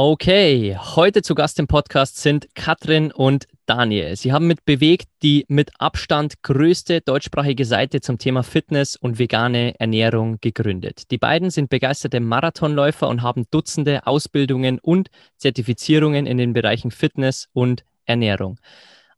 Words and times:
Okay, 0.00 0.76
heute 0.78 1.22
zu 1.22 1.34
Gast 1.34 1.58
im 1.58 1.66
Podcast 1.66 2.18
sind 2.18 2.46
Katrin 2.54 3.10
und 3.10 3.48
Daniel. 3.66 4.14
Sie 4.14 4.32
haben 4.32 4.46
mit 4.46 4.64
Bewegt 4.64 5.08
die 5.24 5.44
mit 5.48 5.72
Abstand 5.80 6.40
größte 6.44 7.00
deutschsprachige 7.00 7.64
Seite 7.64 8.00
zum 8.00 8.16
Thema 8.16 8.44
Fitness 8.44 8.94
und 8.94 9.18
vegane 9.18 9.74
Ernährung 9.80 10.38
gegründet. 10.40 11.10
Die 11.10 11.18
beiden 11.18 11.50
sind 11.50 11.68
begeisterte 11.68 12.20
Marathonläufer 12.20 13.08
und 13.08 13.22
haben 13.22 13.46
Dutzende 13.50 14.06
Ausbildungen 14.06 14.78
und 14.78 15.08
Zertifizierungen 15.36 16.26
in 16.26 16.38
den 16.38 16.52
Bereichen 16.52 16.92
Fitness 16.92 17.48
und 17.52 17.82
Ernährung. 18.04 18.60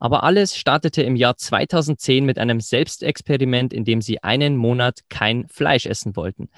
Aber 0.00 0.24
alles 0.24 0.56
startete 0.56 1.02
im 1.02 1.14
Jahr 1.14 1.36
2010 1.36 2.24
mit 2.24 2.38
einem 2.38 2.60
Selbstexperiment, 2.60 3.72
in 3.72 3.84
dem 3.84 4.00
sie 4.00 4.22
einen 4.22 4.56
Monat 4.56 5.00
kein 5.10 5.46
Fleisch 5.48 5.86
essen 5.86 6.16
wollten. 6.16 6.48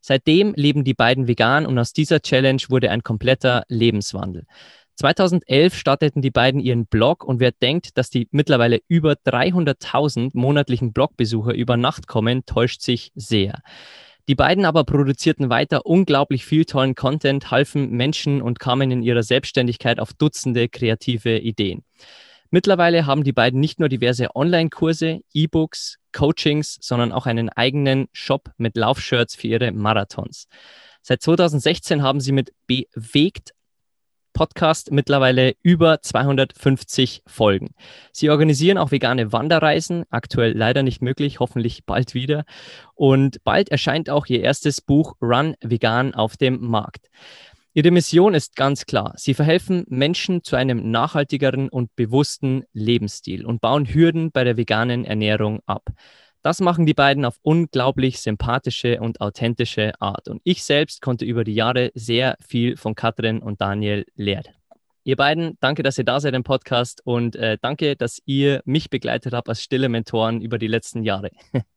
Seitdem 0.00 0.54
leben 0.54 0.84
die 0.84 0.94
beiden 0.94 1.28
vegan 1.28 1.66
und 1.66 1.78
aus 1.78 1.92
dieser 1.92 2.20
Challenge 2.20 2.62
wurde 2.68 2.90
ein 2.90 3.02
kompletter 3.02 3.64
Lebenswandel. 3.68 4.46
2011 4.96 5.74
starteten 5.74 6.22
die 6.22 6.30
beiden 6.30 6.60
ihren 6.60 6.86
Blog 6.86 7.24
und 7.24 7.40
wer 7.40 7.50
denkt, 7.50 7.98
dass 7.98 8.08
die 8.08 8.28
mittlerweile 8.30 8.80
über 8.88 9.12
300.000 9.14 10.30
monatlichen 10.34 10.92
Blogbesucher 10.92 11.54
über 11.54 11.76
Nacht 11.76 12.06
kommen, 12.06 12.44
täuscht 12.46 12.82
sich 12.82 13.10
sehr. 13.14 13.62
Die 14.28 14.36
beiden 14.36 14.64
aber 14.64 14.84
produzierten 14.84 15.50
weiter 15.50 15.86
unglaublich 15.86 16.44
viel 16.44 16.64
tollen 16.64 16.94
Content, 16.94 17.50
halfen 17.50 17.90
Menschen 17.90 18.40
und 18.40 18.60
kamen 18.60 18.92
in 18.92 19.02
ihrer 19.02 19.24
Selbstständigkeit 19.24 19.98
auf 19.98 20.12
Dutzende 20.12 20.68
kreative 20.68 21.38
Ideen. 21.38 21.82
Mittlerweile 22.54 23.06
haben 23.06 23.24
die 23.24 23.32
beiden 23.32 23.60
nicht 23.60 23.80
nur 23.80 23.88
diverse 23.88 24.36
Online-Kurse, 24.36 25.20
E-Books, 25.32 25.96
Coachings, 26.12 26.76
sondern 26.82 27.10
auch 27.10 27.24
einen 27.24 27.48
eigenen 27.48 28.08
Shop 28.12 28.50
mit 28.58 28.76
Laufshirts 28.76 29.34
für 29.34 29.46
ihre 29.46 29.72
Marathons. 29.72 30.48
Seit 31.00 31.22
2016 31.22 32.02
haben 32.02 32.20
sie 32.20 32.32
mit 32.32 32.52
Bewegt 32.66 33.54
Podcast 34.34 34.92
mittlerweile 34.92 35.54
über 35.62 36.02
250 36.02 37.22
Folgen. 37.26 37.74
Sie 38.12 38.28
organisieren 38.28 38.76
auch 38.76 38.90
vegane 38.90 39.32
Wanderreisen, 39.32 40.04
aktuell 40.10 40.52
leider 40.52 40.82
nicht 40.82 41.00
möglich, 41.00 41.40
hoffentlich 41.40 41.86
bald 41.86 42.12
wieder. 42.12 42.44
Und 42.94 43.42
bald 43.44 43.70
erscheint 43.70 44.10
auch 44.10 44.26
ihr 44.26 44.42
erstes 44.42 44.82
Buch 44.82 45.16
Run 45.22 45.54
Vegan 45.62 46.14
auf 46.14 46.36
dem 46.36 46.60
Markt. 46.60 47.08
Ihre 47.74 47.90
Mission 47.90 48.34
ist 48.34 48.54
ganz 48.54 48.84
klar. 48.84 49.14
Sie 49.16 49.32
verhelfen 49.32 49.86
Menschen 49.88 50.44
zu 50.44 50.56
einem 50.56 50.90
nachhaltigeren 50.90 51.70
und 51.70 51.96
bewussten 51.96 52.64
Lebensstil 52.74 53.46
und 53.46 53.62
bauen 53.62 53.86
Hürden 53.86 54.30
bei 54.30 54.44
der 54.44 54.58
veganen 54.58 55.06
Ernährung 55.06 55.60
ab. 55.64 55.88
Das 56.42 56.60
machen 56.60 56.84
die 56.84 56.92
beiden 56.92 57.24
auf 57.24 57.36
unglaublich 57.40 58.20
sympathische 58.20 59.00
und 59.00 59.22
authentische 59.22 59.92
Art. 60.00 60.28
Und 60.28 60.42
ich 60.44 60.64
selbst 60.64 61.00
konnte 61.00 61.24
über 61.24 61.44
die 61.44 61.54
Jahre 61.54 61.92
sehr 61.94 62.36
viel 62.46 62.76
von 62.76 62.94
Katrin 62.94 63.38
und 63.38 63.62
Daniel 63.62 64.04
lernen. 64.16 64.52
Ihr 65.04 65.16
beiden, 65.16 65.56
danke, 65.60 65.82
dass 65.82 65.96
ihr 65.96 66.04
da 66.04 66.20
seid 66.20 66.34
im 66.34 66.44
Podcast 66.44 67.00
und 67.04 67.36
äh, 67.36 67.56
danke, 67.62 67.96
dass 67.96 68.20
ihr 68.26 68.60
mich 68.66 68.90
begleitet 68.90 69.32
habt 69.32 69.48
als 69.48 69.62
stille 69.62 69.88
Mentoren 69.88 70.42
über 70.42 70.58
die 70.58 70.68
letzten 70.68 71.04
Jahre. 71.04 71.30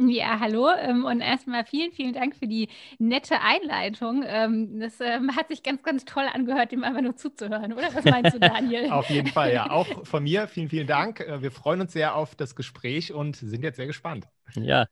Ja, 0.00 0.38
hallo 0.38 0.68
ähm, 0.80 1.04
und 1.04 1.20
erstmal 1.20 1.64
vielen, 1.64 1.90
vielen 1.90 2.12
Dank 2.12 2.36
für 2.36 2.46
die 2.46 2.68
nette 3.00 3.40
Einleitung. 3.40 4.22
Ähm, 4.24 4.78
das 4.78 5.00
ähm, 5.00 5.34
hat 5.34 5.48
sich 5.48 5.64
ganz, 5.64 5.82
ganz 5.82 6.04
toll 6.04 6.26
angehört, 6.32 6.70
dem 6.70 6.84
einfach 6.84 7.00
nur 7.02 7.16
zuzuhören, 7.16 7.72
oder? 7.72 7.88
Was 7.92 8.04
meinst 8.04 8.34
du, 8.34 8.38
Daniel? 8.38 8.88
auf 8.92 9.10
jeden 9.10 9.26
Fall, 9.26 9.52
ja. 9.52 9.70
Auch 9.70 9.88
von 10.06 10.22
mir 10.22 10.46
vielen, 10.46 10.68
vielen 10.68 10.86
Dank. 10.86 11.18
Äh, 11.18 11.42
wir 11.42 11.50
freuen 11.50 11.80
uns 11.80 11.94
sehr 11.94 12.14
auf 12.14 12.36
das 12.36 12.54
Gespräch 12.54 13.12
und 13.12 13.34
sind 13.34 13.64
jetzt 13.64 13.76
sehr 13.76 13.88
gespannt. 13.88 14.28
Ja, 14.56 14.86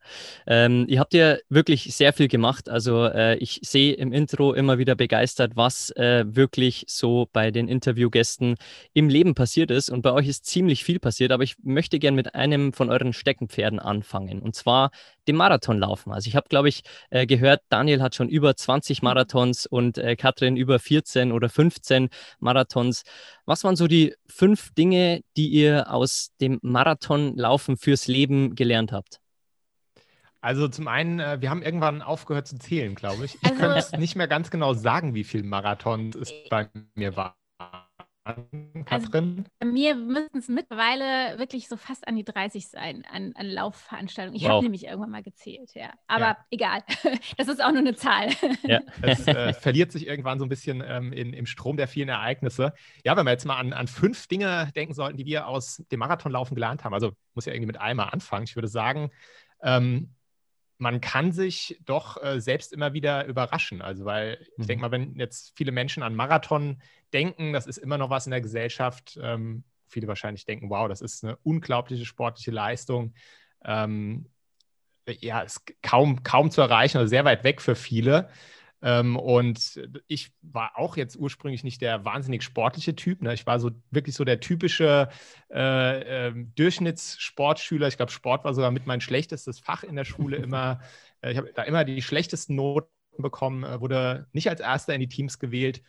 ähm, 0.45 0.85
ihr 0.87 0.99
habt 0.99 1.13
ja 1.13 1.37
wirklich 1.49 1.95
sehr 1.95 2.13
viel 2.13 2.27
gemacht. 2.27 2.69
Also 2.69 3.05
äh, 3.05 3.37
ich 3.37 3.59
sehe 3.63 3.93
im 3.93 4.13
Intro 4.13 4.53
immer 4.53 4.77
wieder 4.77 4.95
begeistert, 4.95 5.55
was 5.55 5.89
äh, 5.91 6.25
wirklich 6.27 6.85
so 6.87 7.27
bei 7.33 7.51
den 7.51 7.67
Interviewgästen 7.67 8.55
im 8.93 9.09
Leben 9.09 9.35
passiert 9.35 9.71
ist. 9.71 9.89
Und 9.89 10.01
bei 10.01 10.11
euch 10.11 10.27
ist 10.27 10.45
ziemlich 10.45 10.83
viel 10.83 10.99
passiert, 10.99 11.31
aber 11.31 11.43
ich 11.43 11.55
möchte 11.63 11.99
gerne 11.99 12.15
mit 12.15 12.35
einem 12.35 12.73
von 12.73 12.89
euren 12.89 13.13
Steckenpferden 13.13 13.79
anfangen. 13.79 14.41
Und 14.41 14.55
zwar 14.55 14.91
dem 15.27 15.35
Marathonlaufen. 15.35 16.11
Also 16.13 16.27
ich 16.27 16.35
habe, 16.35 16.47
glaube 16.49 16.69
ich, 16.69 16.83
äh, 17.09 17.25
gehört, 17.25 17.61
Daniel 17.69 18.01
hat 18.01 18.15
schon 18.15 18.29
über 18.29 18.55
20 18.55 19.01
Marathons 19.01 19.65
und 19.65 19.97
äh, 19.97 20.15
Katrin 20.15 20.55
über 20.57 20.79
14 20.79 21.31
oder 21.31 21.49
15 21.49 22.09
Marathons. 22.39 23.03
Was 23.45 23.63
waren 23.63 23.75
so 23.75 23.87
die 23.87 24.15
fünf 24.27 24.73
Dinge, 24.73 25.21
die 25.35 25.49
ihr 25.49 25.91
aus 25.91 26.31
dem 26.39 26.59
Marathonlaufen 26.61 27.77
fürs 27.77 28.07
Leben 28.07 28.55
gelernt 28.55 28.91
habt? 28.91 29.19
Also 30.39 30.67
zum 30.67 30.87
einen, 30.87 31.19
äh, 31.19 31.41
wir 31.41 31.49
haben 31.49 31.61
irgendwann 31.61 32.01
aufgehört 32.01 32.47
zu 32.47 32.57
zählen, 32.57 32.95
glaube 32.95 33.25
ich. 33.25 33.35
Ich 33.35 33.49
also, 33.49 33.59
kann 33.59 33.71
es 33.71 33.91
nicht 33.93 34.15
mehr 34.15 34.27
ganz 34.27 34.51
genau 34.51 34.73
sagen, 34.73 35.13
wie 35.13 35.23
viele 35.23 35.43
Marathons 35.43 36.15
es 36.15 36.31
bei 36.49 36.69
mir 36.95 37.15
waren. 38.27 38.85
Katrin? 38.85 39.37
Also 39.37 39.49
bei 39.59 39.65
mir 39.65 39.95
müssten 39.95 40.37
es 40.37 40.47
mittlerweile 40.47 41.37
wirklich 41.39 41.67
so 41.67 41.77
fast 41.77 42.07
an 42.07 42.15
die 42.15 42.23
30 42.23 42.67
sein, 42.67 43.03
an, 43.11 43.33
an 43.35 43.47
Laufveranstaltungen. 43.47 44.35
Ich 44.35 44.43
wow. 44.43 44.51
habe 44.51 44.63
nämlich 44.63 44.85
irgendwann 44.85 45.11
mal 45.11 45.23
gezählt, 45.23 45.73
ja. 45.73 45.91
Aber 46.07 46.25
ja. 46.25 46.37
egal, 46.51 46.83
das 47.37 47.47
ist 47.47 47.63
auch 47.63 47.71
nur 47.71 47.79
eine 47.79 47.95
Zahl. 47.95 48.29
Ja, 48.63 48.81
es 49.01 49.27
äh, 49.27 49.53
verliert 49.59 49.91
sich 49.91 50.07
irgendwann 50.07 50.39
so 50.39 50.45
ein 50.45 50.49
bisschen 50.49 50.83
ähm, 50.85 51.13
in, 51.13 51.33
im 51.33 51.45
Strom 51.45 51.77
der 51.77 51.87
vielen 51.87 52.09
Ereignisse. 52.09 52.73
Ja, 53.03 53.15
wenn 53.15 53.25
wir 53.25 53.31
jetzt 53.31 53.45
mal 53.45 53.57
an, 53.57 53.73
an 53.73 53.87
fünf 53.87 54.27
Dinge 54.27 54.69
denken 54.75 54.93
sollten, 54.93 55.17
die 55.17 55.25
wir 55.25 55.47
aus 55.47 55.83
dem 55.91 55.99
Marathonlaufen 55.99 56.55
gelernt 56.55 56.83
haben, 56.83 56.93
also 56.93 57.11
muss 57.33 57.45
ja 57.45 57.53
irgendwie 57.53 57.67
mit 57.67 57.79
einmal 57.79 58.09
anfangen. 58.09 58.45
Ich 58.45 58.55
würde 58.55 58.67
sagen, 58.67 59.11
ähm, 59.61 60.13
man 60.77 61.01
kann 61.01 61.31
sich 61.31 61.79
doch 61.85 62.21
äh, 62.23 62.39
selbst 62.39 62.71
immer 62.71 62.93
wieder 62.93 63.25
überraschen. 63.25 63.81
Also, 63.81 64.05
weil 64.05 64.37
ich 64.41 64.57
mhm. 64.57 64.67
denke 64.67 64.81
mal, 64.81 64.91
wenn 64.91 65.15
jetzt 65.19 65.53
viele 65.55 65.71
Menschen 65.71 66.03
an 66.03 66.15
Marathon 66.15 66.81
denken, 67.13 67.53
das 67.53 67.67
ist 67.67 67.77
immer 67.77 67.97
noch 67.97 68.09
was 68.09 68.27
in 68.27 68.31
der 68.31 68.41
Gesellschaft. 68.41 69.19
Ähm, 69.21 69.63
viele 69.87 70.07
wahrscheinlich 70.07 70.45
denken, 70.45 70.69
wow, 70.69 70.87
das 70.87 71.01
ist 71.01 71.23
eine 71.23 71.37
unglaubliche 71.37 72.05
sportliche 72.05 72.51
Leistung. 72.51 73.13
Ähm, 73.63 74.29
ja, 75.07 75.41
ist 75.41 75.61
kaum, 75.81 76.23
kaum 76.23 76.51
zu 76.51 76.61
erreichen, 76.61 76.97
also 76.97 77.09
sehr 77.09 77.25
weit 77.25 77.43
weg 77.43 77.61
für 77.61 77.75
viele. 77.75 78.29
Ähm, 78.81 79.15
und 79.15 79.79
ich 80.07 80.31
war 80.41 80.71
auch 80.75 80.97
jetzt 80.97 81.17
ursprünglich 81.17 81.63
nicht 81.63 81.81
der 81.81 82.05
wahnsinnig 82.05 82.43
sportliche 82.43 82.95
Typ. 82.95 83.21
Ne? 83.21 83.33
Ich 83.33 83.45
war 83.45 83.59
so 83.59 83.71
wirklich 83.91 84.15
so 84.15 84.23
der 84.23 84.39
typische 84.39 85.09
äh, 85.51 86.27
äh, 86.27 86.33
Durchschnittssportschüler. 86.55 87.87
Ich 87.87 87.97
glaube, 87.97 88.11
Sport 88.11 88.43
war 88.43 88.53
sogar 88.53 88.71
mit 88.71 88.85
mein 88.85 89.01
schlechtestes 89.01 89.59
Fach 89.59 89.83
in 89.83 89.95
der 89.95 90.05
Schule 90.05 90.37
immer. 90.37 90.79
Äh, 91.21 91.31
ich 91.31 91.37
habe 91.37 91.51
da 91.53 91.63
immer 91.63 91.83
die 91.85 92.01
schlechtesten 92.01 92.55
Noten 92.55 92.89
bekommen, 93.17 93.63
äh, 93.63 93.81
wurde 93.81 94.27
nicht 94.31 94.49
als 94.49 94.61
Erster 94.61 94.93
in 94.93 95.01
die 95.01 95.07
Teams 95.07 95.39
gewählt 95.39 95.81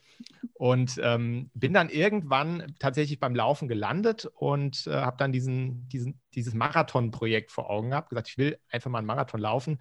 und 0.55 0.99
ähm, 1.03 1.51
bin 1.55 1.73
dann 1.73 1.91
irgendwann 1.91 2.75
tatsächlich 2.79 3.21
beim 3.21 3.35
Laufen 3.35 3.69
gelandet 3.69 4.27
und 4.35 4.87
äh, 4.87 4.93
habe 4.93 5.17
dann 5.19 5.33
diesen, 5.33 5.89
diesen, 5.89 6.21
dieses 6.35 6.55
Marathon-Projekt 6.55 7.51
vor 7.51 7.71
Augen 7.71 7.91
gehabt, 7.91 8.11
gesagt, 8.11 8.29
ich 8.29 8.39
will 8.39 8.59
einfach 8.71 8.91
mal 8.91 8.99
einen 8.99 9.07
Marathon 9.07 9.41
laufen. 9.41 9.79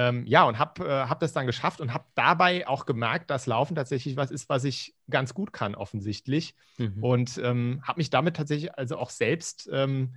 Ähm, 0.00 0.24
ja, 0.26 0.44
und 0.44 0.58
habe 0.58 0.88
äh, 0.88 1.08
hab 1.08 1.20
das 1.20 1.34
dann 1.34 1.44
geschafft 1.44 1.78
und 1.78 1.92
habe 1.92 2.06
dabei 2.14 2.66
auch 2.66 2.86
gemerkt, 2.86 3.28
dass 3.28 3.44
Laufen 3.44 3.74
tatsächlich 3.74 4.16
was 4.16 4.30
ist, 4.30 4.48
was 4.48 4.64
ich 4.64 4.94
ganz 5.10 5.34
gut 5.34 5.52
kann, 5.52 5.74
offensichtlich. 5.74 6.54
Mhm. 6.78 7.04
Und 7.04 7.38
ähm, 7.44 7.82
habe 7.82 8.00
mich 8.00 8.08
damit 8.08 8.36
tatsächlich 8.36 8.74
also 8.78 8.96
auch 8.96 9.10
selbst 9.10 9.68
ähm, 9.70 10.14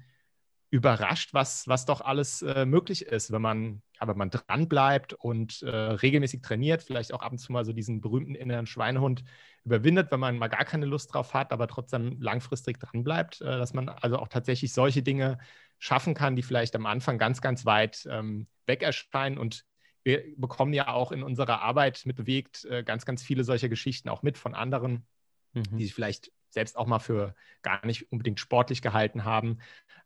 überrascht, 0.70 1.34
was, 1.34 1.68
was 1.68 1.86
doch 1.86 2.00
alles 2.00 2.42
äh, 2.44 2.66
möglich 2.66 3.06
ist, 3.06 3.34
wenn 3.34 3.42
man 3.42 3.82
ja, 4.00 4.08
wenn 4.08 4.18
man 4.18 4.30
dran 4.30 4.70
bleibt 4.70 5.14
und 5.14 5.62
äh, 5.64 5.70
regelmäßig 5.70 6.42
trainiert, 6.42 6.82
vielleicht 6.82 7.14
auch 7.14 7.22
ab 7.22 7.34
und 7.34 7.40
zu 7.40 7.52
mal 7.52 7.66
so 7.66 7.74
diesen 7.74 8.00
berühmten 8.00 8.36
inneren 8.36 8.68
Schweinehund 8.68 9.26
überwindet, 9.66 10.12
wenn 10.12 10.20
man 10.22 10.38
mal 10.38 10.48
gar 10.48 10.64
keine 10.64 10.86
Lust 10.86 11.14
drauf 11.14 11.34
hat, 11.34 11.52
aber 11.52 11.68
trotzdem 11.68 12.22
langfristig 12.22 12.80
dran 12.80 13.04
bleibt, 13.04 13.42
äh, 13.42 13.58
dass 13.58 13.74
man 13.74 13.90
also 13.90 14.18
auch 14.18 14.30
tatsächlich 14.30 14.72
solche 14.72 15.04
Dinge 15.04 15.40
schaffen 15.78 16.14
kann, 16.14 16.38
die 16.38 16.44
vielleicht 16.44 16.74
am 16.78 16.86
Anfang 16.86 17.18
ganz, 17.18 17.42
ganz 17.42 17.66
weit 17.66 18.08
ähm, 18.10 18.48
weg 18.66 18.84
erscheinen. 18.84 19.38
Und 19.38 19.66
wir 20.04 20.24
bekommen 20.38 20.74
ja 20.74 20.90
auch 20.90 21.12
in 21.12 21.24
unserer 21.24 21.62
Arbeit 21.62 22.06
mit 22.06 22.16
bewegt 22.16 22.66
äh, 22.66 22.84
ganz, 22.84 23.06
ganz 23.06 23.24
viele 23.24 23.44
solcher 23.44 23.70
Geschichten 23.70 24.10
auch 24.10 24.22
mit 24.22 24.38
von 24.38 24.54
anderen, 24.54 25.06
mhm. 25.54 25.78
die 25.78 25.86
sich 25.86 25.94
vielleicht 25.94 26.32
selbst 26.50 26.78
auch 26.78 26.86
mal 26.86 27.00
für 27.00 27.36
gar 27.62 27.86
nicht 27.86 28.12
unbedingt 28.12 28.40
sportlich 28.40 28.82
gehalten 28.82 29.24
haben 29.24 29.60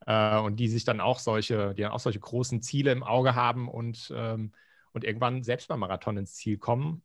äh, 0.05 0.37
und 0.37 0.57
die 0.57 0.69
sich 0.69 0.85
dann 0.85 1.01
auch 1.01 1.19
solche, 1.19 1.73
die 1.73 1.81
dann 1.81 1.91
auch 1.91 1.99
solche 1.99 2.19
großen 2.19 2.61
Ziele 2.61 2.91
im 2.91 3.03
Auge 3.03 3.35
haben 3.35 3.67
und, 3.67 4.13
ähm, 4.15 4.53
und 4.93 5.03
irgendwann 5.03 5.43
selbst 5.43 5.67
beim 5.67 5.79
Marathon 5.79 6.17
ins 6.17 6.35
Ziel 6.35 6.57
kommen 6.57 7.01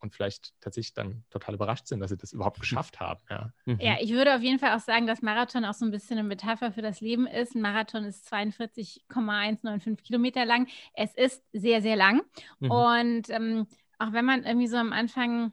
und 0.00 0.14
vielleicht 0.14 0.52
tatsächlich 0.60 0.94
dann 0.94 1.24
total 1.30 1.54
überrascht 1.54 1.86
sind, 1.86 2.00
dass 2.00 2.10
sie 2.10 2.16
das 2.16 2.32
überhaupt 2.32 2.60
geschafft 2.60 3.00
haben. 3.00 3.20
Ja. 3.30 3.52
Mhm. 3.64 3.78
ja, 3.80 3.96
ich 4.00 4.12
würde 4.12 4.34
auf 4.34 4.42
jeden 4.42 4.58
Fall 4.58 4.76
auch 4.76 4.80
sagen, 4.80 5.06
dass 5.06 5.22
Marathon 5.22 5.64
auch 5.64 5.74
so 5.74 5.84
ein 5.84 5.90
bisschen 5.90 6.18
eine 6.18 6.28
Metapher 6.28 6.72
für 6.72 6.82
das 6.82 7.00
Leben 7.00 7.26
ist. 7.26 7.54
Ein 7.54 7.62
Marathon 7.62 8.04
ist 8.04 8.26
42,195 8.26 10.04
Kilometer 10.04 10.44
lang. 10.44 10.68
Es 10.94 11.14
ist 11.14 11.42
sehr, 11.52 11.82
sehr 11.82 11.96
lang. 11.96 12.22
Mhm. 12.60 12.70
Und 12.70 13.30
ähm, 13.30 13.66
auch 13.98 14.12
wenn 14.12 14.24
man 14.24 14.44
irgendwie 14.44 14.68
so 14.68 14.76
am 14.76 14.92
Anfang 14.92 15.52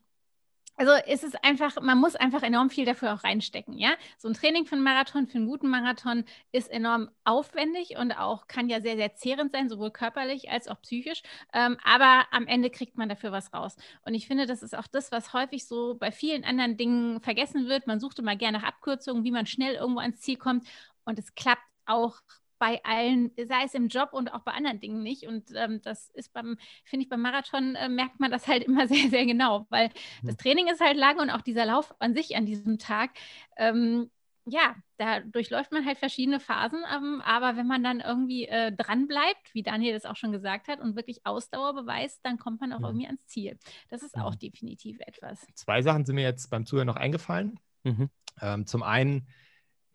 also 0.78 0.92
es 1.08 1.24
ist 1.24 1.44
einfach, 1.44 1.80
man 1.82 1.98
muss 1.98 2.16
einfach 2.16 2.44
enorm 2.44 2.70
viel 2.70 2.86
dafür 2.86 3.14
auch 3.14 3.24
reinstecken, 3.24 3.78
ja. 3.78 3.92
So 4.18 4.28
ein 4.28 4.34
Training 4.34 4.66
für 4.66 4.76
einen 4.76 4.84
Marathon, 4.84 5.28
für 5.28 5.38
einen 5.38 5.48
guten 5.48 5.70
Marathon 5.70 6.26
ist 6.52 6.70
enorm 6.70 7.10
aufwendig 7.24 7.98
und 7.98 8.12
auch 8.12 8.48
kann 8.48 8.70
ja 8.70 8.82
sehr, 8.82 8.96
sehr 8.98 9.16
zehrend 9.16 9.52
sein, 9.54 9.70
sowohl 9.70 9.92
körperlich 9.92 10.50
als 10.52 10.68
auch 10.68 10.82
psychisch. 10.82 11.24
Ähm, 11.54 11.78
aber 11.84 12.26
am 12.32 12.48
Ende 12.48 12.70
kriegt 12.70 12.98
man 12.98 13.10
dafür 13.10 13.32
was 13.32 13.54
raus. 13.54 13.76
Und 14.06 14.14
ich 14.14 14.28
finde, 14.28 14.46
das 14.46 14.64
ist 14.64 14.78
auch 14.78 14.88
das, 14.88 15.12
was 15.12 15.34
häufig 15.34 15.68
so 15.68 15.96
bei 15.96 16.12
vielen 16.12 16.44
anderen 16.44 16.78
Dingen 16.78 17.22
vergessen 17.22 17.68
wird. 17.68 17.88
Man 17.88 18.00
sucht 18.00 18.20
immer 18.20 18.36
gerne 18.36 18.60
nach 18.60 18.68
Abkürzungen, 18.68 19.24
wie 19.24 19.32
man 19.32 19.46
schnell 19.46 19.76
irgendwo 19.76 20.00
ans 20.00 20.20
Ziel 20.22 20.38
kommt. 20.38 20.68
Und 21.06 21.20
es 21.20 21.36
klappt 21.36 21.62
auch 21.86 22.18
bei 22.58 22.84
allen, 22.84 23.32
sei 23.36 23.64
es 23.66 23.74
im 23.74 23.88
Job 23.88 24.10
und 24.14 24.34
auch 24.34 24.42
bei 24.42 24.52
anderen 24.52 24.80
Dingen 24.80 25.04
nicht. 25.04 25.28
Und 25.28 25.52
ähm, 25.56 25.82
das 25.82 26.10
ist 26.12 26.34
beim, 26.34 26.58
finde 26.84 27.04
ich, 27.04 27.10
beim 27.10 27.22
Marathon 27.22 27.76
äh, 27.76 27.90
merkt 27.90 28.20
man 28.20 28.32
das 28.32 28.48
halt 28.48 28.64
immer 28.64 28.88
sehr, 28.88 29.10
sehr 29.10 29.26
genau, 29.26 29.66
weil 29.70 29.90
mhm. 30.22 30.28
das 30.28 30.38
Training 30.38 30.68
ist 30.68 30.82
halt 30.82 30.98
lang 30.98 31.20
und 31.20 31.30
auch 31.30 31.42
dieser 31.42 31.66
Lauf 31.66 31.94
an 32.00 32.14
sich 32.14 32.36
an 32.36 32.46
diesem 32.46 32.78
Tag. 32.80 33.12
Ähm, 33.58 34.10
ja, 34.48 34.76
da 34.98 35.22
durchläuft 35.22 35.72
man 35.72 35.86
halt 35.86 35.98
verschiedene 35.98 36.40
Phasen, 36.40 36.84
ähm, 36.96 37.22
aber 37.26 37.58
wenn 37.58 37.66
man 37.66 37.84
dann 37.84 38.00
irgendwie 38.00 38.48
äh, 38.48 38.72
dran 38.72 39.08
bleibt, 39.08 39.54
wie 39.54 39.64
Daniel 39.64 39.94
das 39.94 40.06
auch 40.06 40.16
schon 40.16 40.32
gesagt 40.32 40.68
hat, 40.68 40.80
und 40.80 40.96
wirklich 40.96 41.26
Ausdauer 41.26 41.74
beweist, 41.74 42.20
dann 42.24 42.38
kommt 42.38 42.62
man 42.62 42.72
auch 42.72 42.80
mhm. 42.80 42.86
irgendwie 42.86 43.08
ans 43.08 43.26
Ziel. 43.26 43.58
Das 43.90 44.04
ist 44.04 44.16
mhm. 44.16 44.22
auch 44.22 44.36
definitiv 44.36 45.00
etwas. 45.00 45.46
Zwei 45.56 45.82
Sachen 45.82 46.06
sind 46.06 46.16
mir 46.16 46.22
jetzt 46.22 46.50
beim 46.52 46.66
Zuhören 46.66 46.86
noch 46.86 46.96
eingefallen. 46.96 47.60
Mhm. 47.84 48.10
Ähm, 48.40 48.68
zum 48.68 48.84
einen 48.84 49.28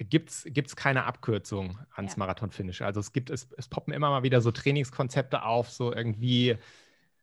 gibt 0.09 0.31
es 0.31 0.77
keine 0.77 1.05
Abkürzung 1.05 1.79
ans 1.95 2.13
ja. 2.13 2.19
Marathon-Finish. 2.19 2.83
Also 2.83 3.01
es 3.01 3.13
gibt, 3.13 3.31
es, 3.31 3.49
es 3.57 3.69
poppen 3.69 3.93
immer 3.93 4.11
mal 4.11 4.23
wieder 4.23 4.41
so 4.41 4.51
Trainingskonzepte 4.51 5.43
auf, 5.43 5.71
so 5.71 5.93
irgendwie 5.93 6.57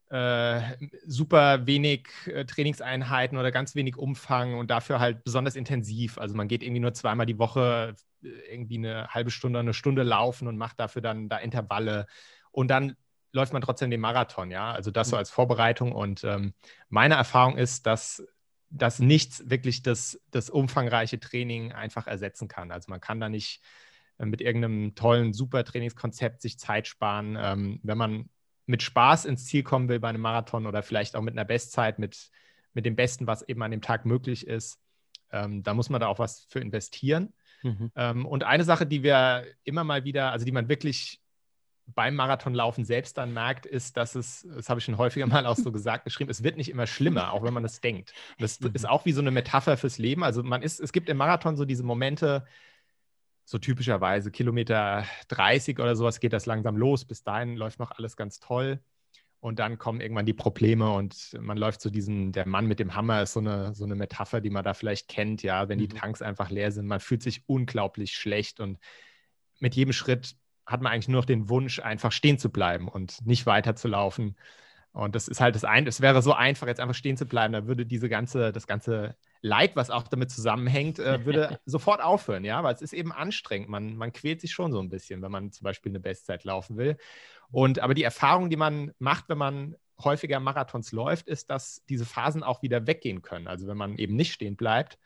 äh, 0.09 0.61
super 1.05 1.65
wenig 1.65 2.07
äh, 2.27 2.45
Trainingseinheiten 2.45 3.37
oder 3.37 3.51
ganz 3.51 3.75
wenig 3.75 3.97
Umfang 3.97 4.55
und 4.55 4.71
dafür 4.71 4.99
halt 4.99 5.23
besonders 5.23 5.55
intensiv. 5.55 6.17
Also 6.17 6.35
man 6.35 6.47
geht 6.47 6.63
irgendwie 6.63 6.79
nur 6.79 6.93
zweimal 6.93 7.25
die 7.25 7.39
Woche 7.39 7.95
äh, 8.23 8.27
irgendwie 8.51 8.77
eine 8.77 9.07
halbe 9.09 9.31
Stunde, 9.31 9.59
eine 9.59 9.73
Stunde 9.73 10.03
laufen 10.03 10.47
und 10.47 10.57
macht 10.57 10.79
dafür 10.79 11.01
dann 11.01 11.29
da 11.29 11.37
Intervalle. 11.37 12.07
Und 12.51 12.69
dann 12.69 12.95
läuft 13.33 13.53
man 13.53 13.61
trotzdem 13.61 13.91
den 13.91 13.99
Marathon, 13.99 14.51
ja. 14.51 14.71
Also 14.71 14.91
das 14.91 15.09
so 15.09 15.15
mhm. 15.15 15.19
als 15.19 15.29
Vorbereitung. 15.29 15.91
Und 15.91 16.23
ähm, 16.23 16.53
meine 16.89 17.15
Erfahrung 17.15 17.57
ist, 17.57 17.85
dass 17.85 18.25
dass 18.69 18.99
nichts 18.99 19.49
wirklich 19.49 19.81
das, 19.81 20.19
das 20.31 20.49
umfangreiche 20.49 21.19
Training 21.19 21.71
einfach 21.71 22.07
ersetzen 22.07 22.47
kann. 22.47 22.71
Also 22.71 22.89
man 22.89 23.01
kann 23.01 23.19
da 23.19 23.29
nicht 23.29 23.61
äh, 24.17 24.25
mit 24.25 24.41
irgendeinem 24.41 24.95
tollen, 24.95 25.33
super 25.33 25.63
Trainingskonzept 25.63 26.41
sich 26.41 26.59
Zeit 26.59 26.87
sparen. 26.87 27.37
Ähm, 27.39 27.79
wenn 27.83 27.97
man 27.97 28.29
mit 28.65 28.83
Spaß 28.83 29.25
ins 29.25 29.45
Ziel 29.45 29.63
kommen 29.63 29.87
will 29.87 29.99
bei 29.99 30.09
einem 30.09 30.21
Marathon 30.21 30.65
oder 30.65 30.83
vielleicht 30.83 31.15
auch 31.15 31.21
mit 31.21 31.33
einer 31.33 31.45
Bestzeit, 31.45 31.99
mit, 31.99 32.29
mit 32.73 32.85
dem 32.85 32.95
Besten, 32.95 33.27
was 33.27 33.41
eben 33.41 33.63
an 33.63 33.71
dem 33.71 33.81
Tag 33.81 34.05
möglich 34.05 34.45
ist, 34.45 34.79
ähm, 35.31 35.63
da 35.63 35.73
muss 35.73 35.89
man 35.89 36.01
da 36.01 36.07
auch 36.07 36.19
was 36.19 36.45
für 36.49 36.59
investieren. 36.59 37.33
Mhm. 37.63 37.91
Ähm, 37.95 38.25
und 38.25 38.43
eine 38.43 38.63
Sache, 38.63 38.85
die 38.85 39.03
wir 39.03 39.45
immer 39.63 39.83
mal 39.83 40.03
wieder, 40.03 40.31
also 40.31 40.45
die 40.45 40.51
man 40.51 40.69
wirklich 40.69 41.21
beim 41.95 42.15
Marathonlaufen 42.15 42.85
selbst 42.85 43.17
dann 43.17 43.33
merkt, 43.33 43.65
ist, 43.65 43.97
dass 43.97 44.15
es, 44.15 44.47
das 44.53 44.69
habe 44.69 44.79
ich 44.79 44.85
schon 44.85 44.97
häufiger 44.97 45.25
mal 45.25 45.45
auch 45.45 45.55
so 45.55 45.71
gesagt, 45.73 46.03
geschrieben, 46.03 46.29
es 46.29 46.43
wird 46.43 46.57
nicht 46.57 46.69
immer 46.69 46.87
schlimmer, 46.87 47.33
auch 47.33 47.43
wenn 47.43 47.53
man 47.53 47.65
es 47.65 47.81
denkt. 47.81 48.13
das 48.39 48.59
mhm. 48.59 48.71
ist 48.73 48.87
auch 48.87 49.05
wie 49.05 49.13
so 49.13 49.21
eine 49.21 49.31
Metapher 49.31 49.77
fürs 49.77 49.97
Leben. 49.97 50.23
Also 50.23 50.43
man 50.43 50.61
ist, 50.61 50.79
es 50.79 50.91
gibt 50.91 51.09
im 51.09 51.17
Marathon 51.17 51.55
so 51.55 51.65
diese 51.65 51.83
Momente, 51.83 52.45
so 53.45 53.57
typischerweise 53.57 54.29
Kilometer 54.29 55.05
30 55.29 55.79
oder 55.79 55.95
sowas 55.95 56.19
geht 56.19 56.33
das 56.33 56.45
langsam 56.45 56.75
los. 56.75 57.05
Bis 57.05 57.23
dahin 57.23 57.55
läuft 57.55 57.79
noch 57.79 57.91
alles 57.91 58.17
ganz 58.17 58.39
toll. 58.39 58.81
Und 59.39 59.59
dann 59.59 59.77
kommen 59.77 60.01
irgendwann 60.01 60.25
die 60.25 60.33
Probleme 60.33 60.91
und 60.91 61.37
man 61.39 61.57
läuft 61.57 61.79
zu 61.79 61.89
so 61.89 61.93
diesen, 61.93 62.31
der 62.31 62.47
Mann 62.47 62.65
mit 62.65 62.79
dem 62.79 62.95
Hammer 62.95 63.21
ist 63.21 63.33
so 63.33 63.39
eine, 63.39 63.73
so 63.73 63.85
eine 63.85 63.95
Metapher, 63.95 64.41
die 64.41 64.49
man 64.49 64.63
da 64.63 64.73
vielleicht 64.73 65.07
kennt, 65.07 65.43
ja, 65.43 65.69
wenn 65.69 65.77
die 65.77 65.85
mhm. 65.85 65.95
Tanks 65.95 66.21
einfach 66.21 66.49
leer 66.49 66.71
sind. 66.71 66.87
Man 66.87 66.99
fühlt 66.99 67.23
sich 67.23 67.47
unglaublich 67.47 68.15
schlecht 68.15 68.59
und 68.59 68.79
mit 69.59 69.75
jedem 69.75 69.93
Schritt 69.93 70.35
hat 70.67 70.81
man 70.81 70.91
eigentlich 70.91 71.07
nur 71.07 71.21
noch 71.21 71.25
den 71.25 71.49
Wunsch, 71.49 71.79
einfach 71.79 72.11
stehen 72.11 72.37
zu 72.37 72.51
bleiben 72.51 72.87
und 72.87 73.25
nicht 73.25 73.45
weiterzulaufen. 73.45 74.35
Und 74.91 75.15
das 75.15 75.27
ist 75.27 75.39
halt 75.39 75.55
das 75.55 75.63
eine, 75.63 75.87
es 75.87 76.01
wäre 76.01 76.21
so 76.21 76.33
einfach, 76.33 76.67
jetzt 76.67 76.79
einfach 76.79 76.95
stehen 76.95 77.17
zu 77.17 77.25
bleiben, 77.25 77.53
da 77.53 77.67
würde 77.67 77.85
diese 77.85 78.09
ganze, 78.09 78.51
das 78.51 78.67
ganze 78.67 79.15
Leid, 79.41 79.75
was 79.75 79.91
auch 79.91 80.07
damit 80.07 80.31
zusammenhängt, 80.31 80.99
äh, 80.99 81.23
würde 81.23 81.59
sofort 81.65 82.01
aufhören, 82.01 82.43
ja, 82.43 82.63
weil 82.63 82.73
es 82.73 82.81
ist 82.81 82.93
eben 82.93 83.11
anstrengend. 83.11 83.69
Man, 83.69 83.95
man 83.95 84.11
quält 84.11 84.41
sich 84.41 84.51
schon 84.51 84.71
so 84.71 84.79
ein 84.79 84.89
bisschen, 84.89 85.21
wenn 85.21 85.31
man 85.31 85.51
zum 85.51 85.63
Beispiel 85.63 85.91
eine 85.91 85.99
Bestzeit 85.99 86.43
laufen 86.43 86.77
will. 86.77 86.97
Und 87.51 87.79
aber 87.79 87.93
die 87.93 88.03
Erfahrung, 88.03 88.49
die 88.49 88.57
man 88.57 88.91
macht, 88.99 89.29
wenn 89.29 89.37
man 89.37 89.75
häufiger 90.03 90.39
Marathons 90.39 90.91
läuft, 90.91 91.27
ist, 91.27 91.49
dass 91.49 91.83
diese 91.89 92.05
Phasen 92.05 92.43
auch 92.43 92.61
wieder 92.61 92.87
weggehen 92.87 93.21
können. 93.21 93.47
Also 93.47 93.67
wenn 93.67 93.77
man 93.77 93.97
eben 93.97 94.15
nicht 94.15 94.33
stehen 94.33 94.55
bleibt, 94.55 94.97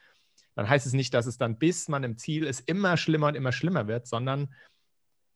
dann 0.56 0.68
heißt 0.68 0.86
es 0.86 0.94
nicht, 0.94 1.14
dass 1.14 1.26
es 1.26 1.38
dann, 1.38 1.58
bis 1.58 1.88
man 1.88 2.04
im 2.04 2.18
Ziel 2.18 2.46
ist, 2.46 2.62
immer 2.62 2.98
schlimmer 2.98 3.28
und 3.28 3.36
immer 3.36 3.52
schlimmer 3.52 3.88
wird, 3.88 4.08
sondern 4.08 4.54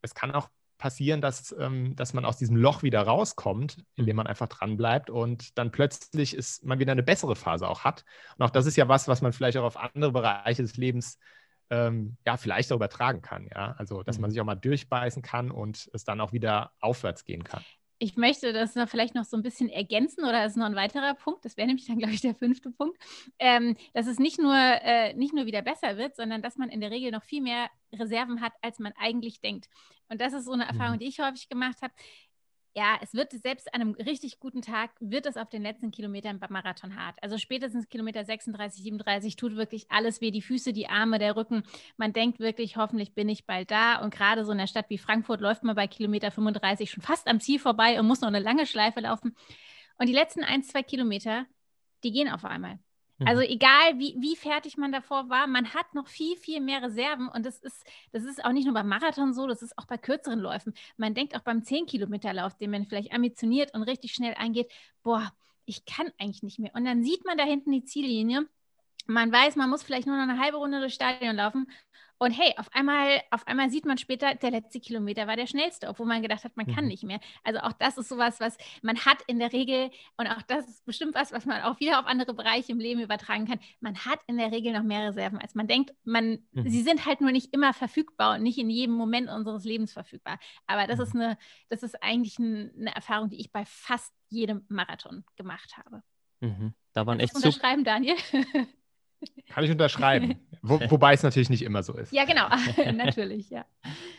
es 0.06 0.16
kann 0.16 0.32
auch 0.32 0.50
passieren, 0.78 1.22
dass, 1.22 1.56
ähm, 1.58 1.96
dass 1.96 2.14
man 2.14 2.26
aus 2.26 2.38
diesem 2.38 2.56
Loch 2.56 2.84
wieder 2.84 3.02
rauskommt, 3.02 3.84
indem 3.96 4.18
man 4.18 4.28
einfach 4.28 4.48
dran 4.48 4.78
bleibt 4.78 5.10
und 5.10 5.58
dann 5.58 5.72
plötzlich 5.72 6.36
ist 6.36 6.66
man 6.66 6.80
wieder 6.80 6.92
eine 6.92 7.04
bessere 7.04 7.36
Phase 7.36 7.68
auch 7.68 7.84
hat. 7.84 8.06
Und 8.38 8.46
auch 8.46 8.50
das 8.50 8.66
ist 8.66 8.76
ja 8.76 8.88
was, 8.88 9.08
was 9.08 9.22
man 9.22 9.34
vielleicht 9.34 9.58
auch 9.58 9.64
auf 9.64 9.78
andere 9.78 10.12
Bereiche 10.12 10.62
des 10.62 10.78
Lebens 10.78 11.18
ähm, 11.70 12.18
ja 12.26 12.38
vielleicht 12.38 12.72
auch 12.72 12.76
übertragen 12.76 13.22
kann. 13.22 13.48
Ja, 13.54 13.74
also 13.78 14.04
dass 14.04 14.20
man 14.20 14.30
mhm. 14.30 14.34
sich 14.34 14.42
auch 14.42 14.46
mal 14.46 14.56
durchbeißen 14.56 15.22
kann 15.22 15.50
und 15.50 15.90
es 15.94 16.04
dann 16.04 16.22
auch 16.22 16.34
wieder 16.34 16.72
aufwärts 16.80 17.26
gehen 17.26 17.44
kann. 17.44 17.64
Ich 17.98 18.18
möchte 18.18 18.52
das 18.52 18.74
vielleicht 18.90 19.16
noch 19.16 19.24
so 19.24 19.38
ein 19.38 19.44
bisschen 19.44 19.70
ergänzen 19.70 20.24
oder 20.24 20.44
das 20.44 20.52
ist 20.52 20.58
noch 20.58 20.66
ein 20.66 20.76
weiterer 20.76 21.14
Punkt, 21.14 21.46
das 21.46 21.56
wäre 21.56 21.68
nämlich 21.68 21.88
dann, 21.88 21.98
glaube 21.98 22.14
ich, 22.14 22.22
der 22.22 22.36
fünfte 22.36 22.72
Punkt, 22.72 22.98
ähm, 23.40 23.78
dass 23.94 24.08
es 24.08 24.20
nicht 24.20 24.38
nur, 24.38 24.54
äh, 24.54 25.14
nicht 25.14 25.34
nur 25.34 25.46
wieder 25.46 25.62
besser 25.62 25.98
wird, 25.98 26.16
sondern 26.16 26.42
dass 26.42 26.58
man 26.58 26.70
in 26.70 26.82
der 26.82 26.92
Regel 26.92 27.12
noch 27.12 27.24
viel 27.24 27.42
mehr 27.42 27.70
Reserven 27.94 28.42
hat, 28.42 28.54
als 28.62 28.80
man 28.80 28.94
eigentlich 28.98 29.40
denkt. 29.40 29.70
Und 30.10 30.22
das 30.22 30.34
ist 30.34 30.46
so 30.46 30.52
eine 30.52 30.68
Erfahrung, 30.68 30.96
mhm. 30.96 31.00
die 31.00 31.08
ich 31.08 31.20
häufig 31.20 31.50
gemacht 31.50 31.82
habe 31.82 31.94
ja, 32.78 32.98
es 33.02 33.14
wird 33.14 33.32
selbst 33.32 33.74
an 33.74 33.80
einem 33.80 33.94
richtig 33.94 34.40
guten 34.40 34.62
Tag, 34.62 34.92
wird 35.00 35.26
es 35.26 35.38
auf 35.38 35.50
den 35.50 35.62
letzten 35.62 35.92
Kilometern 35.92 36.40
beim 36.40 36.52
Marathon 36.52 36.98
hart. 36.98 37.18
Also 37.24 37.38
spätestens 37.38 37.88
Kilometer 37.88 38.26
36, 38.26 38.84
37 38.84 39.38
tut 39.38 39.56
wirklich 39.56 39.90
alles 39.90 40.20
weh, 40.20 40.30
die 40.30 40.42
Füße, 40.42 40.74
die 40.74 40.90
Arme, 40.90 41.18
der 41.18 41.38
Rücken. 41.38 41.64
Man 41.96 42.12
denkt 42.12 42.40
wirklich, 42.40 42.76
hoffentlich 42.76 43.14
bin 43.14 43.30
ich 43.30 43.46
bald 43.46 43.72
da. 43.72 44.02
Und 44.02 44.14
gerade 44.14 44.44
so 44.44 44.52
in 44.52 44.60
einer 44.60 44.68
Stadt 44.68 44.90
wie 44.90 44.98
Frankfurt 44.98 45.40
läuft 45.40 45.64
man 45.64 45.76
bei 45.76 45.88
Kilometer 45.88 46.32
35 46.32 46.92
schon 46.92 47.02
fast 47.02 47.28
am 47.28 47.40
Ziel 47.40 47.60
vorbei 47.60 47.98
und 47.98 48.08
muss 48.08 48.20
noch 48.20 48.28
eine 48.28 48.40
lange 48.40 48.66
Schleife 48.66 49.00
laufen. 49.00 49.38
Und 49.98 50.08
die 50.08 50.14
letzten 50.14 50.44
ein, 50.44 50.62
zwei 50.62 50.84
Kilometer, 50.84 51.46
die 52.04 52.12
gehen 52.12 52.30
auf 52.30 52.44
einmal. 52.44 52.80
Also 53.24 53.42
mhm. 53.42 53.48
egal, 53.48 53.98
wie, 53.98 54.16
wie 54.20 54.36
fertig 54.36 54.78
man 54.78 54.92
davor 54.92 55.30
war, 55.30 55.48
man 55.48 55.74
hat 55.74 55.94
noch 55.94 56.08
viel, 56.08 56.36
viel 56.36 56.60
mehr 56.60 56.82
Reserven. 56.82 57.30
Und 57.30 57.46
das 57.46 57.60
ist, 57.60 57.86
das 58.12 58.24
ist 58.24 58.44
auch 58.44 58.52
nicht 58.52 58.66
nur 58.66 58.74
beim 58.74 58.90
Marathon 58.90 59.34
so, 59.34 59.48
das 59.48 59.62
ist 59.62 59.78
auch 59.78 59.86
bei 59.86 59.98
kürzeren 59.98 60.40
Läufen. 60.40 60.74
Man 60.98 61.14
denkt 61.14 61.36
auch 61.36 61.42
beim 61.42 61.60
10-Kilometer-Lauf, 61.60 62.58
den 62.58 62.72
man 62.72 62.86
vielleicht 62.86 63.14
ambitioniert 63.14 63.74
und 63.74 63.84
richtig 63.84 64.14
schnell 64.14 64.34
eingeht, 64.34 64.70
boah, 65.02 65.32
ich 65.66 65.86
kann 65.86 66.12
eigentlich 66.20 66.44
nicht 66.44 66.60
mehr. 66.60 66.72
Und 66.76 66.86
dann 66.86 67.04
sieht 67.04 67.26
man 67.26 67.38
da 67.38 67.46
hinten 67.46 67.72
die 67.72 67.86
Ziellinie. 67.86 68.48
Man 69.08 69.32
weiß, 69.32 69.56
man 69.56 69.70
muss 69.70 69.84
vielleicht 69.84 70.08
nur 70.08 70.18
noch 70.18 70.24
eine 70.24 70.40
halbe 70.40 70.58
Runde 70.58 70.80
durchs 70.80 70.96
Stadion 70.96 71.36
laufen. 71.36 71.68
Und 72.18 72.32
hey, 72.32 72.54
auf 72.58 72.74
einmal, 72.74 73.22
auf 73.30 73.46
einmal 73.46 73.70
sieht 73.70 73.86
man 73.86 73.98
später, 73.98 74.36
der 74.36 74.52
letzte 74.52 74.80
Kilometer 74.80 75.28
war 75.28 75.36
der 75.36 75.48
schnellste, 75.48 75.90
obwohl 75.90 76.06
man 76.06 76.22
gedacht 76.22 76.44
hat, 76.44 76.56
man 76.56 76.66
kann 76.66 76.86
mhm. 76.86 76.90
nicht 76.90 77.04
mehr. 77.04 77.20
Also 77.44 77.60
auch 77.60 77.74
das 77.74 77.98
ist 77.98 78.08
sowas, 78.08 78.40
was 78.40 78.58
man 78.82 78.98
hat 78.98 79.22
in 79.28 79.40
der 79.40 79.52
Regel, 79.52 79.92
und 80.18 80.28
auch 80.28 80.42
das 80.44 80.68
ist 80.68 80.86
bestimmt 80.86 81.14
was, 81.14 81.34
was 81.34 81.46
man 81.46 81.62
auch 81.64 81.80
wieder 81.80 82.00
auf 82.00 82.06
andere 82.06 82.34
Bereiche 82.34 82.72
im 82.72 82.80
Leben 82.80 83.02
übertragen 83.02 83.46
kann. 83.46 83.60
Man 83.82 83.98
hat 83.98 84.20
in 84.28 84.38
der 84.38 84.52
Regel 84.52 84.72
noch 84.72 84.84
mehr 84.84 85.10
Reserven, 85.10 85.40
als 85.40 85.56
man 85.56 85.68
denkt. 85.68 85.94
Man, 86.04 86.40
mhm. 86.52 86.70
Sie 86.70 86.82
sind 86.82 87.06
halt 87.06 87.20
nur 87.20 87.32
nicht 87.32 87.54
immer 87.54 87.74
verfügbar 87.74 88.36
und 88.36 88.44
nicht 88.44 88.58
in 88.58 88.70
jedem 88.70 88.96
Moment 88.96 89.30
unseres 89.30 89.66
Lebens 89.66 89.92
verfügbar. 89.92 90.40
Aber 90.68 90.88
das 90.88 90.98
mhm. 90.98 91.04
ist 91.04 91.16
eine, 91.16 91.38
das 91.70 91.84
ist 91.84 92.02
eigentlich 92.02 92.40
eine 92.40 92.96
Erfahrung, 92.96 93.30
die 93.30 93.40
ich 93.40 93.52
bei 93.52 93.66
fast 93.66 94.14
jedem 94.30 94.66
Marathon 94.70 95.26
gemacht 95.36 95.78
habe. 95.78 96.02
Mhm. 96.40 96.74
Da 96.94 97.06
waren 97.06 97.20
echt 97.20 97.34
super. 97.34 97.48
Unterschreiben, 97.48 97.84
Daniel. 97.84 98.16
Kann 99.50 99.64
ich 99.64 99.72
unterschreiben. 99.72 100.40
Wo, 100.68 100.80
wobei 100.90 101.14
es 101.14 101.22
natürlich 101.22 101.50
nicht 101.50 101.62
immer 101.62 101.84
so 101.84 101.94
ist. 101.94 102.12
Ja, 102.12 102.26
genau, 102.26 102.48
natürlich, 102.94 103.50
ja. 103.50 103.66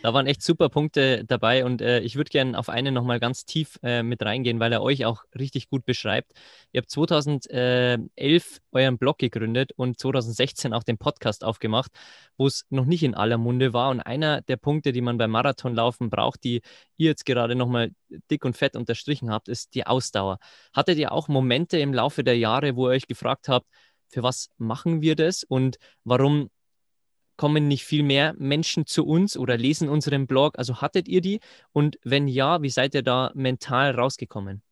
Da 0.03 0.15
waren 0.15 0.27
echt 0.27 0.43
super 0.43 0.69
Punkte 0.69 1.25
dabei 1.25 1.65
und 1.65 1.83
äh, 1.83 2.01
ich 2.01 2.17
würde 2.17 2.31
gerne 2.31 2.57
auf 2.57 2.69
einen 2.69 2.95
nochmal 2.95 3.19
ganz 3.19 3.45
tief 3.45 3.79
äh, 3.83 4.03
mit 4.03 4.23
reingehen, 4.23 4.61
weil 4.61 4.73
er 4.73 4.83
euch 4.83 5.05
auch 5.05 5.25
richtig 5.37 5.69
gut 5.69 5.85
beschreibt. 5.85 6.33
Ihr 6.73 6.81
habt 6.81 6.91
2011 6.91 8.61
euren 8.73 8.99
Blog 8.99 9.19
gegründet 9.19 9.73
und 9.77 9.99
2016 9.99 10.73
auch 10.73 10.85
den 10.85 10.99
Podcast 10.99 11.43
aufgemacht, 11.43 11.91
wo 12.37 12.47
es 12.47 12.65
noch 12.71 12.85
nicht 12.85 13.03
in 13.03 13.15
aller 13.15 13.39
Munde 13.39 13.73
war. 13.73 13.91
Und 13.91 14.01
einer 14.01 14.43
der 14.43 14.57
Punkte, 14.57 14.93
die 14.93 15.01
man 15.01 15.19
beim 15.19 15.31
Marathonlaufen 15.31 16.11
braucht, 16.11 16.45
die 16.45 16.63
ihr 16.97 17.11
jetzt 17.11 17.27
gerade 17.27 17.57
nochmal 17.57 17.91
dick 18.31 18.45
und 18.45 18.57
fett 18.57 18.77
unterstrichen 18.77 19.31
habt, 19.31 19.49
ist 19.49 19.75
die 19.75 19.87
Ausdauer. 19.87 20.39
Hattet 20.73 20.99
ihr 20.99 21.13
auch 21.13 21.29
Momente 21.29 21.79
im 21.79 21.93
Laufe 21.93 22.23
der 22.23 22.39
Jahre, 22.39 22.77
wo 22.77 22.89
ihr 22.89 22.93
euch 22.93 23.07
gefragt 23.07 23.49
habt, 23.49 23.67
für 24.09 24.23
was 24.23 24.51
machen 24.59 25.03
wir 25.03 25.17
das 25.17 25.45
und 25.45 25.77
warum 26.05 26.51
kommen 27.37 27.69
nicht 27.69 27.85
viel 27.85 28.03
mehr 28.03 28.35
Menschen 28.39 28.87
zu 28.87 29.07
uns 29.07 29.37
oder 29.37 29.57
lesen 29.57 29.89
unseren 29.89 30.27
Blog? 30.27 30.59
Also 30.59 30.81
hattet 30.81 31.07
ihr 31.09 31.21
die? 31.21 31.41
Und 31.73 31.99
wenn 32.03 32.29
ja, 32.29 32.63
wie 32.63 32.71
seid 32.71 32.95
ihr 32.95 33.03
da 33.03 33.31
mental 33.35 33.95
rausgekommen? 33.95 34.63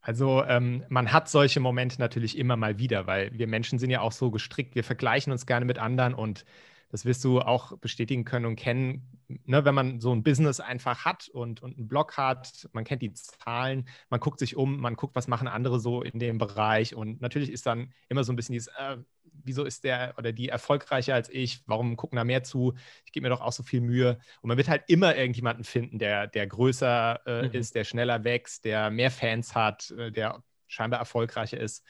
Also 0.00 0.42
ähm, 0.44 0.84
man 0.88 1.12
hat 1.12 1.28
solche 1.28 1.60
Momente 1.60 2.00
natürlich 2.00 2.36
immer 2.36 2.56
mal 2.56 2.78
wieder, 2.78 3.06
weil 3.06 3.30
wir 3.32 3.46
Menschen 3.46 3.78
sind 3.78 3.90
ja 3.90 4.00
auch 4.00 4.10
so 4.10 4.32
gestrickt, 4.32 4.74
wir 4.74 4.82
vergleichen 4.82 5.32
uns 5.32 5.46
gerne 5.46 5.64
mit 5.64 5.78
anderen 5.78 6.12
und 6.12 6.44
das 6.92 7.06
wirst 7.06 7.24
du 7.24 7.40
auch 7.40 7.76
bestätigen 7.78 8.24
können 8.24 8.44
und 8.44 8.56
kennen, 8.56 9.18
ne, 9.26 9.64
wenn 9.64 9.74
man 9.74 10.00
so 10.00 10.14
ein 10.14 10.22
Business 10.22 10.60
einfach 10.60 11.06
hat 11.06 11.28
und, 11.28 11.62
und 11.62 11.78
einen 11.78 11.88
Blog 11.88 12.18
hat, 12.18 12.68
man 12.72 12.84
kennt 12.84 13.00
die 13.00 13.14
Zahlen, 13.14 13.88
man 14.10 14.20
guckt 14.20 14.38
sich 14.38 14.56
um, 14.56 14.78
man 14.78 14.94
guckt, 14.94 15.16
was 15.16 15.26
machen 15.26 15.48
andere 15.48 15.80
so 15.80 16.02
in 16.02 16.18
dem 16.18 16.36
Bereich 16.36 16.94
und 16.94 17.22
natürlich 17.22 17.50
ist 17.50 17.66
dann 17.66 17.92
immer 18.10 18.24
so 18.24 18.32
ein 18.32 18.36
bisschen 18.36 18.52
dieses, 18.52 18.68
äh, 18.78 18.98
wieso 19.42 19.64
ist 19.64 19.84
der 19.84 20.14
oder 20.18 20.32
die 20.32 20.50
erfolgreicher 20.50 21.14
als 21.14 21.30
ich, 21.30 21.62
warum 21.66 21.96
gucken 21.96 22.16
da 22.16 22.24
mehr 22.24 22.42
zu, 22.42 22.74
ich 23.06 23.12
gebe 23.12 23.24
mir 23.24 23.30
doch 23.30 23.40
auch 23.40 23.52
so 23.52 23.62
viel 23.62 23.80
Mühe. 23.80 24.18
Und 24.42 24.48
man 24.48 24.58
wird 24.58 24.68
halt 24.68 24.84
immer 24.88 25.16
irgendjemanden 25.16 25.64
finden, 25.64 25.98
der, 25.98 26.26
der 26.26 26.46
größer 26.46 27.20
äh, 27.26 27.48
mhm. 27.48 27.54
ist, 27.54 27.74
der 27.74 27.84
schneller 27.84 28.24
wächst, 28.24 28.66
der 28.66 28.90
mehr 28.90 29.10
Fans 29.10 29.54
hat, 29.54 29.90
äh, 29.92 30.12
der 30.12 30.42
scheinbar 30.66 31.00
erfolgreicher 31.00 31.58
ist 31.58 31.84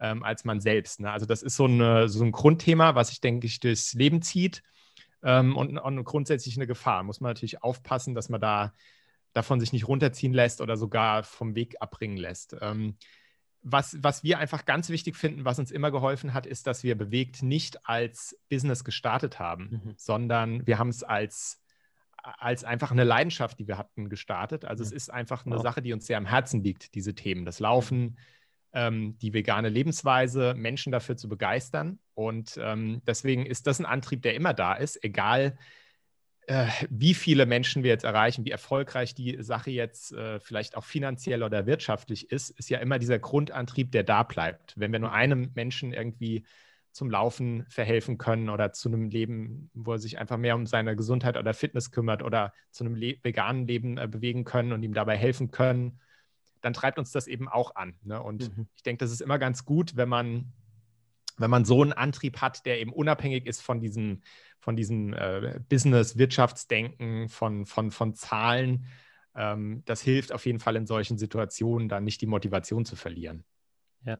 ähm, 0.00 0.22
als 0.22 0.44
man 0.44 0.60
selbst. 0.60 1.00
Ne? 1.00 1.10
Also 1.10 1.26
das 1.26 1.42
ist 1.42 1.56
so, 1.56 1.64
eine, 1.64 2.08
so 2.08 2.24
ein 2.24 2.32
Grundthema, 2.32 2.94
was 2.94 3.08
sich, 3.08 3.20
denke 3.20 3.46
ich, 3.46 3.60
durchs 3.60 3.94
Leben 3.94 4.22
zieht 4.22 4.62
ähm, 5.22 5.56
und, 5.56 5.78
und 5.78 6.04
grundsätzlich 6.04 6.56
eine 6.56 6.66
Gefahr. 6.66 7.02
Muss 7.02 7.20
man 7.20 7.30
natürlich 7.30 7.62
aufpassen, 7.62 8.14
dass 8.14 8.28
man 8.28 8.40
da 8.40 8.72
davon 9.32 9.60
sich 9.60 9.72
nicht 9.72 9.86
runterziehen 9.86 10.32
lässt 10.32 10.60
oder 10.60 10.76
sogar 10.76 11.22
vom 11.22 11.54
Weg 11.54 11.76
abbringen 11.80 12.16
lässt. 12.16 12.56
Ähm, 12.60 12.96
was, 13.62 13.98
was 14.02 14.22
wir 14.22 14.38
einfach 14.38 14.64
ganz 14.64 14.88
wichtig 14.88 15.16
finden, 15.16 15.44
was 15.44 15.58
uns 15.58 15.70
immer 15.70 15.90
geholfen 15.90 16.32
hat, 16.32 16.46
ist, 16.46 16.66
dass 16.66 16.84
wir 16.84 16.96
bewegt 16.96 17.42
nicht 17.42 17.86
als 17.86 18.38
Business 18.48 18.84
gestartet 18.84 19.38
haben, 19.38 19.82
mhm. 19.84 19.94
sondern 19.96 20.66
wir 20.66 20.78
haben 20.78 20.88
es 20.88 21.02
als, 21.02 21.60
als 22.16 22.64
einfach 22.64 22.92
eine 22.92 23.04
Leidenschaft, 23.04 23.58
die 23.58 23.66
wir 23.66 23.76
hatten, 23.76 24.08
gestartet. 24.08 24.64
Also 24.64 24.82
mhm. 24.82 24.86
es 24.86 24.92
ist 24.92 25.10
einfach 25.10 25.44
eine 25.44 25.56
wow. 25.56 25.62
Sache, 25.62 25.82
die 25.82 25.92
uns 25.92 26.06
sehr 26.06 26.18
am 26.18 26.26
Herzen 26.26 26.62
liegt, 26.62 26.94
diese 26.94 27.14
Themen. 27.14 27.44
Das 27.44 27.58
Laufen, 27.58 28.16
ähm, 28.72 29.18
die 29.18 29.32
vegane 29.32 29.68
Lebensweise, 29.68 30.54
Menschen 30.54 30.92
dafür 30.92 31.16
zu 31.16 31.28
begeistern. 31.28 31.98
Und 32.14 32.58
ähm, 32.62 33.02
deswegen 33.06 33.46
ist 33.46 33.66
das 33.66 33.78
ein 33.78 33.86
Antrieb, 33.86 34.22
der 34.22 34.34
immer 34.34 34.54
da 34.54 34.74
ist, 34.74 35.02
egal 35.02 35.56
äh, 36.48 36.66
wie 36.88 37.14
viele 37.14 37.44
Menschen 37.46 37.82
wir 37.82 37.90
jetzt 37.90 38.04
erreichen, 38.04 38.44
wie 38.44 38.50
erfolgreich 38.50 39.14
die 39.14 39.42
Sache 39.42 39.70
jetzt 39.70 40.12
äh, 40.12 40.40
vielleicht 40.40 40.76
auch 40.76 40.84
finanziell 40.84 41.42
oder 41.42 41.66
wirtschaftlich 41.66 42.30
ist, 42.32 42.50
ist 42.50 42.70
ja 42.70 42.78
immer 42.78 42.98
dieser 42.98 43.18
Grundantrieb, 43.18 43.92
der 43.92 44.02
da 44.02 44.22
bleibt. 44.22 44.74
Wenn 44.76 44.90
wir 44.92 44.98
nur 44.98 45.12
einem 45.12 45.50
Menschen 45.54 45.92
irgendwie 45.92 46.44
zum 46.90 47.10
Laufen 47.10 47.66
verhelfen 47.68 48.16
können 48.16 48.48
oder 48.48 48.72
zu 48.72 48.88
einem 48.88 49.10
Leben, 49.10 49.70
wo 49.74 49.92
er 49.92 49.98
sich 49.98 50.18
einfach 50.18 50.38
mehr 50.38 50.56
um 50.56 50.66
seine 50.66 50.96
Gesundheit 50.96 51.36
oder 51.36 51.52
Fitness 51.52 51.90
kümmert 51.90 52.22
oder 52.22 52.54
zu 52.70 52.84
einem 52.84 52.94
le 52.94 53.18
veganen 53.22 53.66
Leben 53.66 53.98
äh, 53.98 54.08
bewegen 54.08 54.44
können 54.44 54.72
und 54.72 54.82
ihm 54.82 54.94
dabei 54.94 55.16
helfen 55.16 55.50
können, 55.50 56.00
dann 56.60 56.72
treibt 56.72 56.98
uns 56.98 57.12
das 57.12 57.26
eben 57.26 57.48
auch 57.48 57.74
an. 57.76 57.98
Ne? 58.02 58.22
Und 58.22 58.56
mhm. 58.56 58.68
ich 58.76 58.82
denke, 58.82 58.98
das 58.98 59.10
ist 59.10 59.20
immer 59.20 59.38
ganz 59.38 59.64
gut, 59.64 59.96
wenn 59.96 60.08
man, 60.08 60.52
wenn 61.36 61.50
man 61.50 61.64
so 61.64 61.82
einen 61.82 61.92
Antrieb 61.92 62.40
hat, 62.40 62.66
der 62.66 62.80
eben 62.80 62.92
unabhängig 62.92 63.46
ist 63.46 63.60
von 63.60 63.80
diesem, 63.80 64.22
von 64.58 64.76
diesem 64.76 65.12
äh, 65.14 65.60
Business-Wirtschaftsdenken, 65.68 67.28
von, 67.28 67.66
von, 67.66 67.90
von 67.90 68.14
Zahlen. 68.14 68.86
Ähm, 69.34 69.82
das 69.84 70.00
hilft 70.00 70.32
auf 70.32 70.46
jeden 70.46 70.60
Fall 70.60 70.76
in 70.76 70.86
solchen 70.86 71.18
Situationen, 71.18 71.88
dann 71.88 72.04
nicht 72.04 72.20
die 72.20 72.26
Motivation 72.26 72.84
zu 72.84 72.96
verlieren. 72.96 73.44
Ja. 74.04 74.18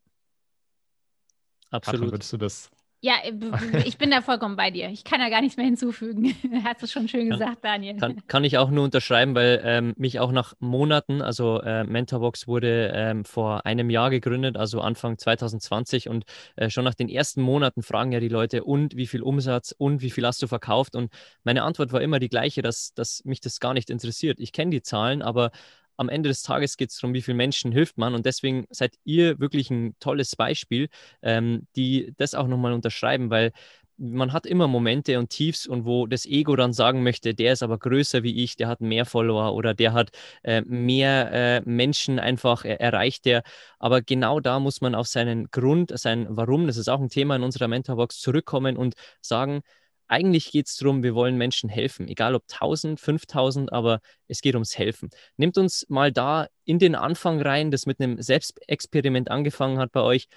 Absolut. 1.71 2.01
Katrin, 2.01 2.13
würdest 2.13 2.33
du 2.33 2.37
das 2.37 2.71
ja, 3.01 3.15
äh, 3.23 3.83
ich 3.85 3.97
bin 3.97 4.11
da 4.11 4.23
vollkommen 4.23 4.57
bei 4.57 4.71
dir. 4.71 4.89
Ich 4.89 5.05
kann 5.05 5.21
da 5.21 5.29
gar 5.29 5.41
nichts 5.41 5.57
mehr 5.57 5.67
hinzufügen. 5.67 6.35
Hast 6.65 6.83
du 6.83 6.87
schon 6.89 7.07
schön 7.09 7.31
gesagt, 7.31 7.65
Daniel. 7.65 7.97
Kann, 7.97 8.23
kann 8.27 8.45
ich 8.45 8.59
auch 8.59 8.71
nur 8.71 8.85
unterschreiben, 8.85 9.35
weil 9.35 9.61
ähm, 9.65 9.95
mich 9.97 10.19
auch 10.19 10.33
nach 10.33 10.55
Monaten, 10.59 11.23
also 11.23 11.61
äh, 11.61 11.85
Mentorbox 11.85 12.49
wurde 12.49 12.93
ähm, 12.95 13.25
vor 13.25 13.67
einem 13.67 13.89
Jahr 13.91 14.11
gegründet, 14.11 14.57
also 14.57 14.81
Anfang 14.81 15.17
2020 15.17 16.09
und 16.09 16.25
äh, 16.57 16.71
schon 16.71 16.85
nach 16.85 16.95
den 16.95 17.09
ersten 17.09 17.41
Monaten 17.41 17.83
fragen 17.83 18.11
ja 18.11 18.21
die 18.21 18.29
Leute, 18.29 18.65
und 18.65 18.97
wie 18.97 19.07
viel 19.07 19.23
Umsatz 19.23 19.73
und 19.77 20.03
wie 20.03 20.11
viel 20.11 20.27
hast 20.27 20.43
du 20.43 20.49
verkauft? 20.49 20.97
Und 20.97 21.13
meine 21.45 21.63
Antwort 21.63 21.93
war 21.93 22.03
immer 22.03 22.19
die 22.19 22.29
gleiche, 22.29 22.63
dass, 22.63 22.95
dass 22.95 23.25
mich 23.25 23.41
das 23.41 23.61
gar 23.61 23.75
nicht 23.75 23.91
interessiert. 23.91 24.41
Ich 24.41 24.53
kenne 24.53 24.73
die 24.73 24.83
Zahlen, 24.83 25.23
aber 25.23 25.53
am 25.99 26.09
Ende 26.09 26.29
des 26.29 26.43
Tages 26.43 26.77
geht 26.77 26.91
es 26.91 26.99
darum, 26.99 27.15
wie 27.15 27.23
vielen 27.23 27.37
Menschen 27.37 27.73
hilft 27.73 27.99
man. 27.99 28.15
Und 28.15 28.25
deswegen 28.25 28.67
seid 28.71 28.95
ihr 29.05 29.39
wirklich 29.39 29.71
ein 29.71 29.97
tolles 30.01 30.37
Beispiel, 30.37 30.89
ähm, 31.23 31.67
die 31.77 32.15
das 32.17 32.35
auch 32.35 32.47
nochmal 32.47 32.73
unterschreiben, 32.73 33.31
weil 33.31 33.53
man 33.99 34.33
hat 34.33 34.47
immer 34.47 34.69
Momente 34.69 35.19
und 35.19 35.31
Tiefs 35.31 35.67
und 35.67 35.85
wo 35.85 36.07
das 36.07 36.25
Ego 36.25 36.55
dann 36.55 36.73
sagen 36.73 37.03
möchte, 37.03 37.35
der 37.35 37.53
ist 37.53 37.63
aber 37.65 37.79
größer 37.79 38.23
wie 38.23 38.45
ich, 38.45 38.55
der 38.57 38.69
hat 38.69 38.81
mehr 38.81 39.05
Follower 39.05 39.55
oder 39.55 39.75
der 39.75 39.93
hat 39.93 40.11
äh, 40.45 40.63
mehr 40.63 41.33
äh, 41.33 41.61
Menschen 41.69 42.21
einfach 42.21 42.65
äh, 42.65 42.75
erreicht, 42.75 43.25
der. 43.25 43.43
Aber 43.81 44.01
genau 44.01 44.39
da 44.41 44.61
muss 44.61 44.81
man 44.81 44.95
auf 44.95 45.09
seinen 45.09 45.51
Grund, 45.51 45.93
sein 45.99 46.27
Warum, 46.31 46.69
das 46.69 46.77
ist 46.77 46.89
auch 46.89 47.01
ein 47.01 47.09
Thema 47.09 47.37
in 47.37 47.43
unserer 47.43 47.67
Mentorbox, 47.69 48.21
zurückkommen 48.21 48.77
und 48.77 48.95
sagen, 49.21 49.63
eigentlich 50.09 50.51
geht 50.51 50.67
es 50.67 50.77
darum, 50.77 51.03
wir 51.03 51.15
wollen 51.15 51.37
Menschen 51.37 51.69
helfen, 51.69 52.09
egal 52.09 52.35
ob 52.35 52.45
1000, 52.51 52.99
5000, 52.99 53.73
aber 53.73 54.01
es 54.27 54.41
geht 54.41 54.55
ums 54.55 54.77
Helfen. 54.77 55.11
Nehmt 55.37 55.59
uns 55.59 55.87
mal 55.89 56.13
da 56.13 56.49
in 56.65 56.79
den 56.79 56.95
Anfang 56.95 57.41
rein, 57.41 57.71
das 57.71 57.87
mit 57.87 58.01
einem 58.01 58.21
Selbstexperiment 58.21 59.31
angefangen 59.31 59.79
hat 59.79 59.93
bei 59.93 60.01
euch. 60.01 60.29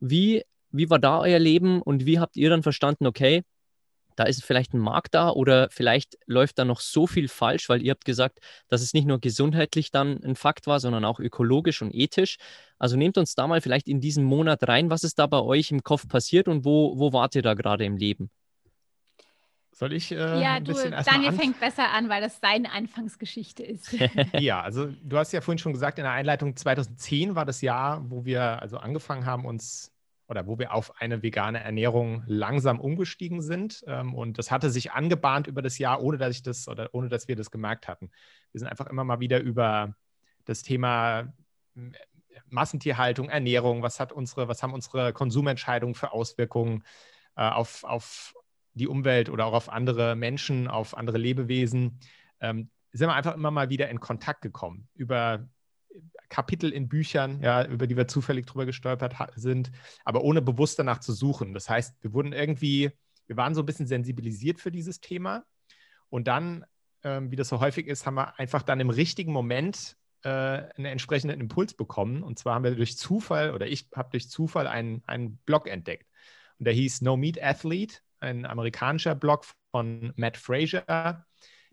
Wie, 0.00 0.44
wie 0.70 0.90
war 0.90 0.98
da 0.98 1.20
euer 1.20 1.38
Leben 1.38 1.82
und 1.82 2.06
wie 2.06 2.18
habt 2.20 2.36
ihr 2.36 2.50
dann 2.50 2.62
verstanden, 2.62 3.06
okay, 3.06 3.42
da 4.18 4.24
ist 4.24 4.44
vielleicht 4.44 4.74
ein 4.74 4.80
Markt 4.80 5.14
da 5.14 5.30
oder 5.30 5.68
vielleicht 5.70 6.18
läuft 6.26 6.58
da 6.58 6.64
noch 6.64 6.80
so 6.80 7.06
viel 7.06 7.28
falsch, 7.28 7.68
weil 7.68 7.82
ihr 7.82 7.92
habt 7.92 8.04
gesagt, 8.04 8.40
dass 8.68 8.82
es 8.82 8.92
nicht 8.92 9.06
nur 9.06 9.20
gesundheitlich 9.20 9.92
dann 9.92 10.22
ein 10.24 10.34
Fakt 10.34 10.66
war, 10.66 10.80
sondern 10.80 11.04
auch 11.04 11.20
ökologisch 11.20 11.82
und 11.82 11.94
ethisch. 11.94 12.36
Also 12.78 12.96
nehmt 12.96 13.16
uns 13.16 13.36
da 13.36 13.46
mal 13.46 13.60
vielleicht 13.60 13.86
in 13.88 14.00
diesen 14.00 14.24
Monat 14.24 14.66
rein, 14.66 14.90
was 14.90 15.04
ist 15.04 15.20
da 15.20 15.26
bei 15.26 15.40
euch 15.40 15.70
im 15.70 15.84
Kopf 15.84 16.08
passiert 16.08 16.48
und 16.48 16.64
wo, 16.64 16.98
wo 16.98 17.12
wart 17.12 17.36
ihr 17.36 17.42
da 17.42 17.54
gerade 17.54 17.84
im 17.84 17.96
Leben? 17.96 18.30
Soll 19.78 19.92
ich 19.92 20.10
äh, 20.10 20.42
ja, 20.42 20.58
du, 20.58 20.72
Daniel 20.72 21.32
fängt 21.34 21.60
besser 21.60 21.92
an, 21.92 22.08
weil 22.08 22.20
das 22.20 22.40
seine 22.40 22.72
Anfangsgeschichte 22.72 23.62
ist. 23.62 23.92
ja, 24.32 24.60
also 24.60 24.88
du 25.04 25.16
hast 25.16 25.30
ja 25.30 25.40
vorhin 25.40 25.60
schon 25.60 25.72
gesagt, 25.72 25.98
in 25.98 26.02
der 26.02 26.10
Einleitung 26.14 26.56
2010 26.56 27.36
war 27.36 27.44
das 27.44 27.60
Jahr, 27.60 28.02
wo 28.10 28.24
wir 28.24 28.60
also 28.60 28.78
angefangen 28.78 29.24
haben, 29.24 29.44
uns 29.44 29.92
oder 30.26 30.48
wo 30.48 30.58
wir 30.58 30.74
auf 30.74 31.00
eine 31.00 31.22
vegane 31.22 31.60
Ernährung 31.60 32.24
langsam 32.26 32.80
umgestiegen 32.80 33.40
sind. 33.40 33.84
Ähm, 33.86 34.14
und 34.14 34.38
das 34.38 34.50
hatte 34.50 34.68
sich 34.70 34.90
angebahnt 34.90 35.46
über 35.46 35.62
das 35.62 35.78
Jahr, 35.78 36.02
ohne 36.02 36.18
dass 36.18 36.34
ich 36.34 36.42
das 36.42 36.66
oder 36.66 36.88
ohne 36.92 37.08
dass 37.08 37.28
wir 37.28 37.36
das 37.36 37.52
gemerkt 37.52 37.86
hatten. 37.86 38.10
Wir 38.50 38.58
sind 38.58 38.66
einfach 38.68 38.88
immer 38.88 39.04
mal 39.04 39.20
wieder 39.20 39.38
über 39.38 39.94
das 40.44 40.64
Thema 40.64 41.32
Massentierhaltung, 42.48 43.28
Ernährung, 43.28 43.82
was 43.84 44.00
hat 44.00 44.12
unsere, 44.12 44.48
was 44.48 44.60
haben 44.60 44.72
unsere 44.72 45.12
Konsumentscheidungen 45.12 45.94
für 45.94 46.10
Auswirkungen 46.10 46.82
äh, 47.36 47.48
auf, 47.48 47.84
auf 47.84 48.34
die 48.78 48.88
Umwelt 48.88 49.28
oder 49.28 49.46
auch 49.46 49.52
auf 49.52 49.68
andere 49.68 50.16
Menschen, 50.16 50.68
auf 50.68 50.96
andere 50.96 51.18
Lebewesen, 51.18 51.98
ähm, 52.40 52.70
sind 52.92 53.08
wir 53.08 53.14
einfach 53.14 53.34
immer 53.34 53.50
mal 53.50 53.68
wieder 53.68 53.90
in 53.90 54.00
Kontakt 54.00 54.40
gekommen 54.40 54.88
über 54.94 55.46
Kapitel 56.30 56.70
in 56.70 56.88
Büchern, 56.88 57.42
ja, 57.42 57.64
über 57.66 57.86
die 57.86 57.96
wir 57.96 58.08
zufällig 58.08 58.46
drüber 58.46 58.66
gestolpert 58.66 59.14
sind, 59.34 59.70
aber 60.04 60.22
ohne 60.22 60.40
bewusst 60.40 60.78
danach 60.78 61.00
zu 61.00 61.12
suchen. 61.12 61.52
Das 61.54 61.68
heißt, 61.68 62.02
wir 62.02 62.12
wurden 62.12 62.32
irgendwie 62.32 62.92
wir 63.28 63.36
waren 63.36 63.54
so 63.54 63.62
ein 63.62 63.66
bisschen 63.66 63.86
sensibilisiert 63.86 64.58
für 64.58 64.72
dieses 64.72 65.00
Thema. 65.00 65.44
Und 66.08 66.26
dann, 66.26 66.64
ähm, 67.04 67.30
wie 67.30 67.36
das 67.36 67.48
so 67.48 67.60
häufig 67.60 67.86
ist, 67.86 68.06
haben 68.06 68.14
wir 68.14 68.38
einfach 68.38 68.62
dann 68.62 68.80
im 68.80 68.90
richtigen 68.90 69.32
Moment 69.32 69.96
äh, 70.24 70.28
einen 70.28 70.86
entsprechenden 70.86 71.40
Impuls 71.40 71.74
bekommen. 71.74 72.22
Und 72.22 72.38
zwar 72.38 72.54
haben 72.54 72.64
wir 72.64 72.74
durch 72.74 72.96
Zufall 72.96 73.54
oder 73.54 73.66
ich 73.66 73.88
habe 73.94 74.10
durch 74.10 74.28
Zufall 74.28 74.66
einen, 74.66 75.02
einen 75.06 75.36
Blog 75.44 75.68
entdeckt. 75.68 76.08
Und 76.58 76.64
der 76.64 76.74
hieß 76.74 77.02
No 77.02 77.16
Meat 77.16 77.40
Athlete, 77.40 77.98
ein 78.20 78.46
amerikanischer 78.46 79.14
Blog 79.14 79.44
von 79.70 80.12
Matt 80.16 80.36
Frazier, 80.36 80.84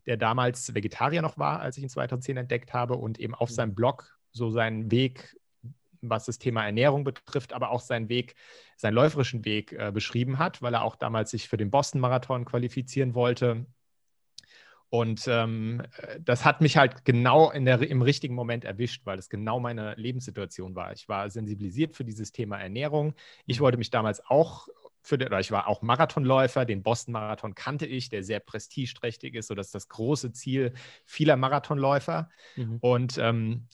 der 0.06 0.18
damals 0.18 0.74
Vegetarier 0.74 1.22
noch 1.22 1.38
war, 1.38 1.60
als 1.60 1.78
ich 1.78 1.84
ihn 1.84 1.90
2010 1.90 2.38
entdeckt 2.38 2.74
habe 2.74 2.96
und 2.96 3.20
eben 3.20 3.36
auf 3.36 3.50
mhm. 3.50 3.54
seinem 3.54 3.75
Blog 3.75 4.18
so 4.32 4.50
seinen 4.52 4.92
Weg, 4.92 5.36
was 6.02 6.25
das 6.25 6.38
Thema 6.38 6.66
Ernährung 6.66 7.04
betrifft, 7.04 7.54
aber 7.54 7.72
auch 7.72 7.82
seinen 7.82 8.10
Weg, 8.10 8.36
seinen 8.78 8.94
läuferischen 8.94 9.46
Weg 9.46 9.72
äh, 9.74 9.92
beschrieben 9.92 10.38
hat, 10.38 10.62
weil 10.62 10.74
er 10.74 10.84
auch 10.84 10.96
damals 10.96 11.32
sich 11.32 11.48
für 11.48 11.58
den 11.58 11.72
Boston-Marathon 11.72 12.46
qualifizieren 12.46 13.16
wollte 13.16 13.66
und 14.96 15.28
ähm, 15.28 15.82
das 16.22 16.46
hat 16.46 16.62
mich 16.62 16.78
halt 16.78 17.04
genau 17.04 17.52
in 17.52 17.66
der, 17.66 17.82
im 17.82 18.02
richtigen 18.02 18.36
Moment 18.36 18.64
erwischt, 18.64 19.06
weil 19.06 19.20
es 19.20 19.30
genau 19.30 19.60
meine 19.60 19.94
Lebenssituation 19.96 20.75
war. 20.75 20.94
Ich 20.94 21.10
war 21.10 21.30
sensibilisiert 21.30 21.96
für 21.96 22.06
dieses 22.06 22.32
Thema 22.32 22.58
Ernährung. 22.60 23.14
Ich 23.46 23.60
mhm. 23.60 23.64
wollte 23.64 23.78
mich 23.78 23.90
damals 23.90 24.25
auch 24.25 24.68
für, 25.06 25.16
oder 25.16 25.40
ich 25.40 25.52
war 25.52 25.68
auch 25.68 25.82
Marathonläufer. 25.82 26.66
Den 26.66 26.84
Boston-Marathon 26.84 27.56
kannte 27.56 27.86
ich, 27.86 28.10
der 28.10 28.24
sehr 28.24 28.40
prestigeträchtig 28.40 29.36
ist. 29.36 29.48
So, 29.48 29.56
das 29.56 29.68
ist 29.68 29.76
das 29.76 29.88
große 29.88 30.34
Ziel 30.34 30.74
vieler 31.06 31.38
Marathonläufer. 31.38 32.30
Mhm. 32.56 32.78
Und 32.82 33.18
ähm, 33.18 33.68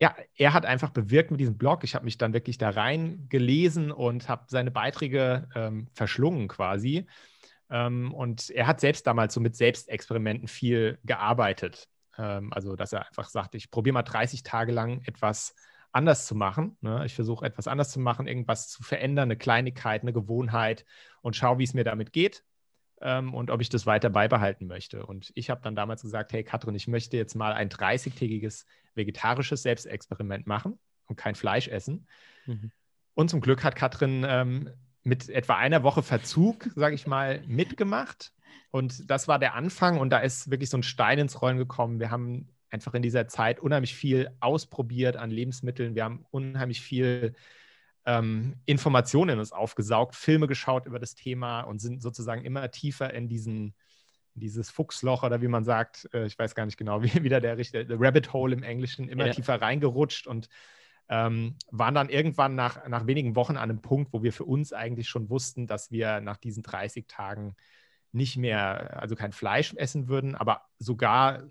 ja, 0.00 0.14
er 0.36 0.54
hat 0.54 0.64
einfach 0.64 0.90
bewirkt 0.90 1.32
mit 1.32 1.40
diesem 1.40 1.58
Blog. 1.58 1.82
Ich 1.82 1.94
habe 1.94 2.04
mich 2.04 2.18
dann 2.18 2.32
wirklich 2.32 2.56
da 2.56 2.70
reingelesen 2.70 3.90
und 3.90 4.28
habe 4.28 4.44
seine 4.46 4.70
Beiträge 4.70 5.48
ähm, 5.56 5.88
verschlungen 5.92 6.46
quasi. 6.46 7.06
Ähm, 7.68 8.14
und 8.14 8.50
er 8.50 8.68
hat 8.68 8.80
selbst 8.80 9.06
damals 9.06 9.34
so 9.34 9.40
mit 9.40 9.56
Selbstexperimenten 9.56 10.46
viel 10.46 10.98
gearbeitet. 11.04 11.88
Ähm, 12.16 12.52
also, 12.52 12.76
dass 12.76 12.92
er 12.92 13.08
einfach 13.08 13.28
sagte, 13.28 13.56
ich 13.56 13.72
probiere 13.72 13.94
mal 13.94 14.02
30 14.02 14.44
Tage 14.44 14.70
lang 14.70 15.02
etwas 15.04 15.54
anders 15.92 16.26
zu 16.26 16.34
machen. 16.34 16.76
Ne? 16.80 17.04
Ich 17.06 17.14
versuche 17.14 17.44
etwas 17.44 17.66
anders 17.66 17.90
zu 17.90 18.00
machen, 18.00 18.26
irgendwas 18.26 18.68
zu 18.68 18.82
verändern, 18.82 19.28
eine 19.28 19.36
Kleinigkeit, 19.36 20.02
eine 20.02 20.12
Gewohnheit 20.12 20.84
und 21.22 21.36
schaue, 21.36 21.58
wie 21.58 21.64
es 21.64 21.74
mir 21.74 21.84
damit 21.84 22.12
geht 22.12 22.44
ähm, 23.00 23.34
und 23.34 23.50
ob 23.50 23.60
ich 23.60 23.68
das 23.68 23.86
weiter 23.86 24.10
beibehalten 24.10 24.66
möchte. 24.66 25.06
Und 25.06 25.32
ich 25.34 25.50
habe 25.50 25.60
dann 25.62 25.74
damals 25.74 26.02
gesagt, 26.02 26.32
hey 26.32 26.44
Katrin, 26.44 26.74
ich 26.74 26.88
möchte 26.88 27.16
jetzt 27.16 27.34
mal 27.34 27.52
ein 27.52 27.68
30-tägiges 27.68 28.66
vegetarisches 28.94 29.62
Selbstexperiment 29.62 30.46
machen 30.46 30.78
und 31.06 31.16
kein 31.16 31.34
Fleisch 31.34 31.68
essen. 31.68 32.06
Mhm. 32.46 32.72
Und 33.14 33.30
zum 33.30 33.40
Glück 33.40 33.64
hat 33.64 33.76
Katrin 33.76 34.24
ähm, 34.28 34.70
mit 35.02 35.28
etwa 35.28 35.56
einer 35.56 35.82
Woche 35.82 36.02
Verzug, 36.02 36.68
sage 36.74 36.94
ich 36.94 37.06
mal, 37.06 37.42
mitgemacht. 37.46 38.32
Und 38.70 39.10
das 39.10 39.28
war 39.28 39.38
der 39.38 39.54
Anfang 39.54 39.98
und 39.98 40.10
da 40.10 40.18
ist 40.18 40.50
wirklich 40.50 40.70
so 40.70 40.76
ein 40.76 40.82
Stein 40.82 41.18
ins 41.18 41.40
Rollen 41.40 41.56
gekommen. 41.56 42.00
Wir 42.00 42.10
haben 42.10 42.48
einfach 42.70 42.94
in 42.94 43.02
dieser 43.02 43.28
Zeit 43.28 43.60
unheimlich 43.60 43.94
viel 43.94 44.30
ausprobiert 44.40 45.16
an 45.16 45.30
Lebensmitteln. 45.30 45.94
Wir 45.94 46.04
haben 46.04 46.24
unheimlich 46.30 46.80
viel 46.80 47.34
ähm, 48.04 48.56
Informationen 48.66 49.30
in 49.30 49.38
uns 49.38 49.52
aufgesaugt, 49.52 50.14
Filme 50.14 50.46
geschaut 50.46 50.86
über 50.86 50.98
das 50.98 51.14
Thema 51.14 51.62
und 51.62 51.80
sind 51.80 52.02
sozusagen 52.02 52.44
immer 52.44 52.70
tiefer 52.70 53.12
in 53.12 53.28
diesen 53.28 53.74
dieses 54.38 54.70
Fuchsloch 54.70 55.24
oder 55.24 55.42
wie 55.42 55.48
man 55.48 55.64
sagt, 55.64 56.08
äh, 56.12 56.26
ich 56.26 56.38
weiß 56.38 56.54
gar 56.54 56.64
nicht 56.64 56.76
genau, 56.76 57.02
wie 57.02 57.22
wieder 57.22 57.40
der 57.40 57.58
richtige, 57.58 57.96
Rabbit 57.98 58.32
Hole 58.32 58.54
im 58.54 58.62
Englischen, 58.62 59.08
immer 59.08 59.26
ja. 59.26 59.32
tiefer 59.32 59.60
reingerutscht 59.60 60.26
und 60.26 60.48
ähm, 61.08 61.56
waren 61.70 61.94
dann 61.94 62.10
irgendwann 62.10 62.54
nach, 62.54 62.86
nach 62.86 63.06
wenigen 63.06 63.34
Wochen 63.34 63.56
an 63.56 63.70
einem 63.70 63.80
Punkt, 63.80 64.12
wo 64.12 64.22
wir 64.22 64.32
für 64.32 64.44
uns 64.44 64.72
eigentlich 64.72 65.08
schon 65.08 65.30
wussten, 65.30 65.66
dass 65.66 65.90
wir 65.90 66.20
nach 66.20 66.36
diesen 66.36 66.62
30 66.62 67.06
Tagen 67.06 67.56
nicht 68.12 68.36
mehr, 68.36 69.00
also 69.00 69.16
kein 69.16 69.32
Fleisch 69.32 69.74
essen 69.74 70.08
würden, 70.08 70.34
aber 70.34 70.62
sogar 70.78 71.44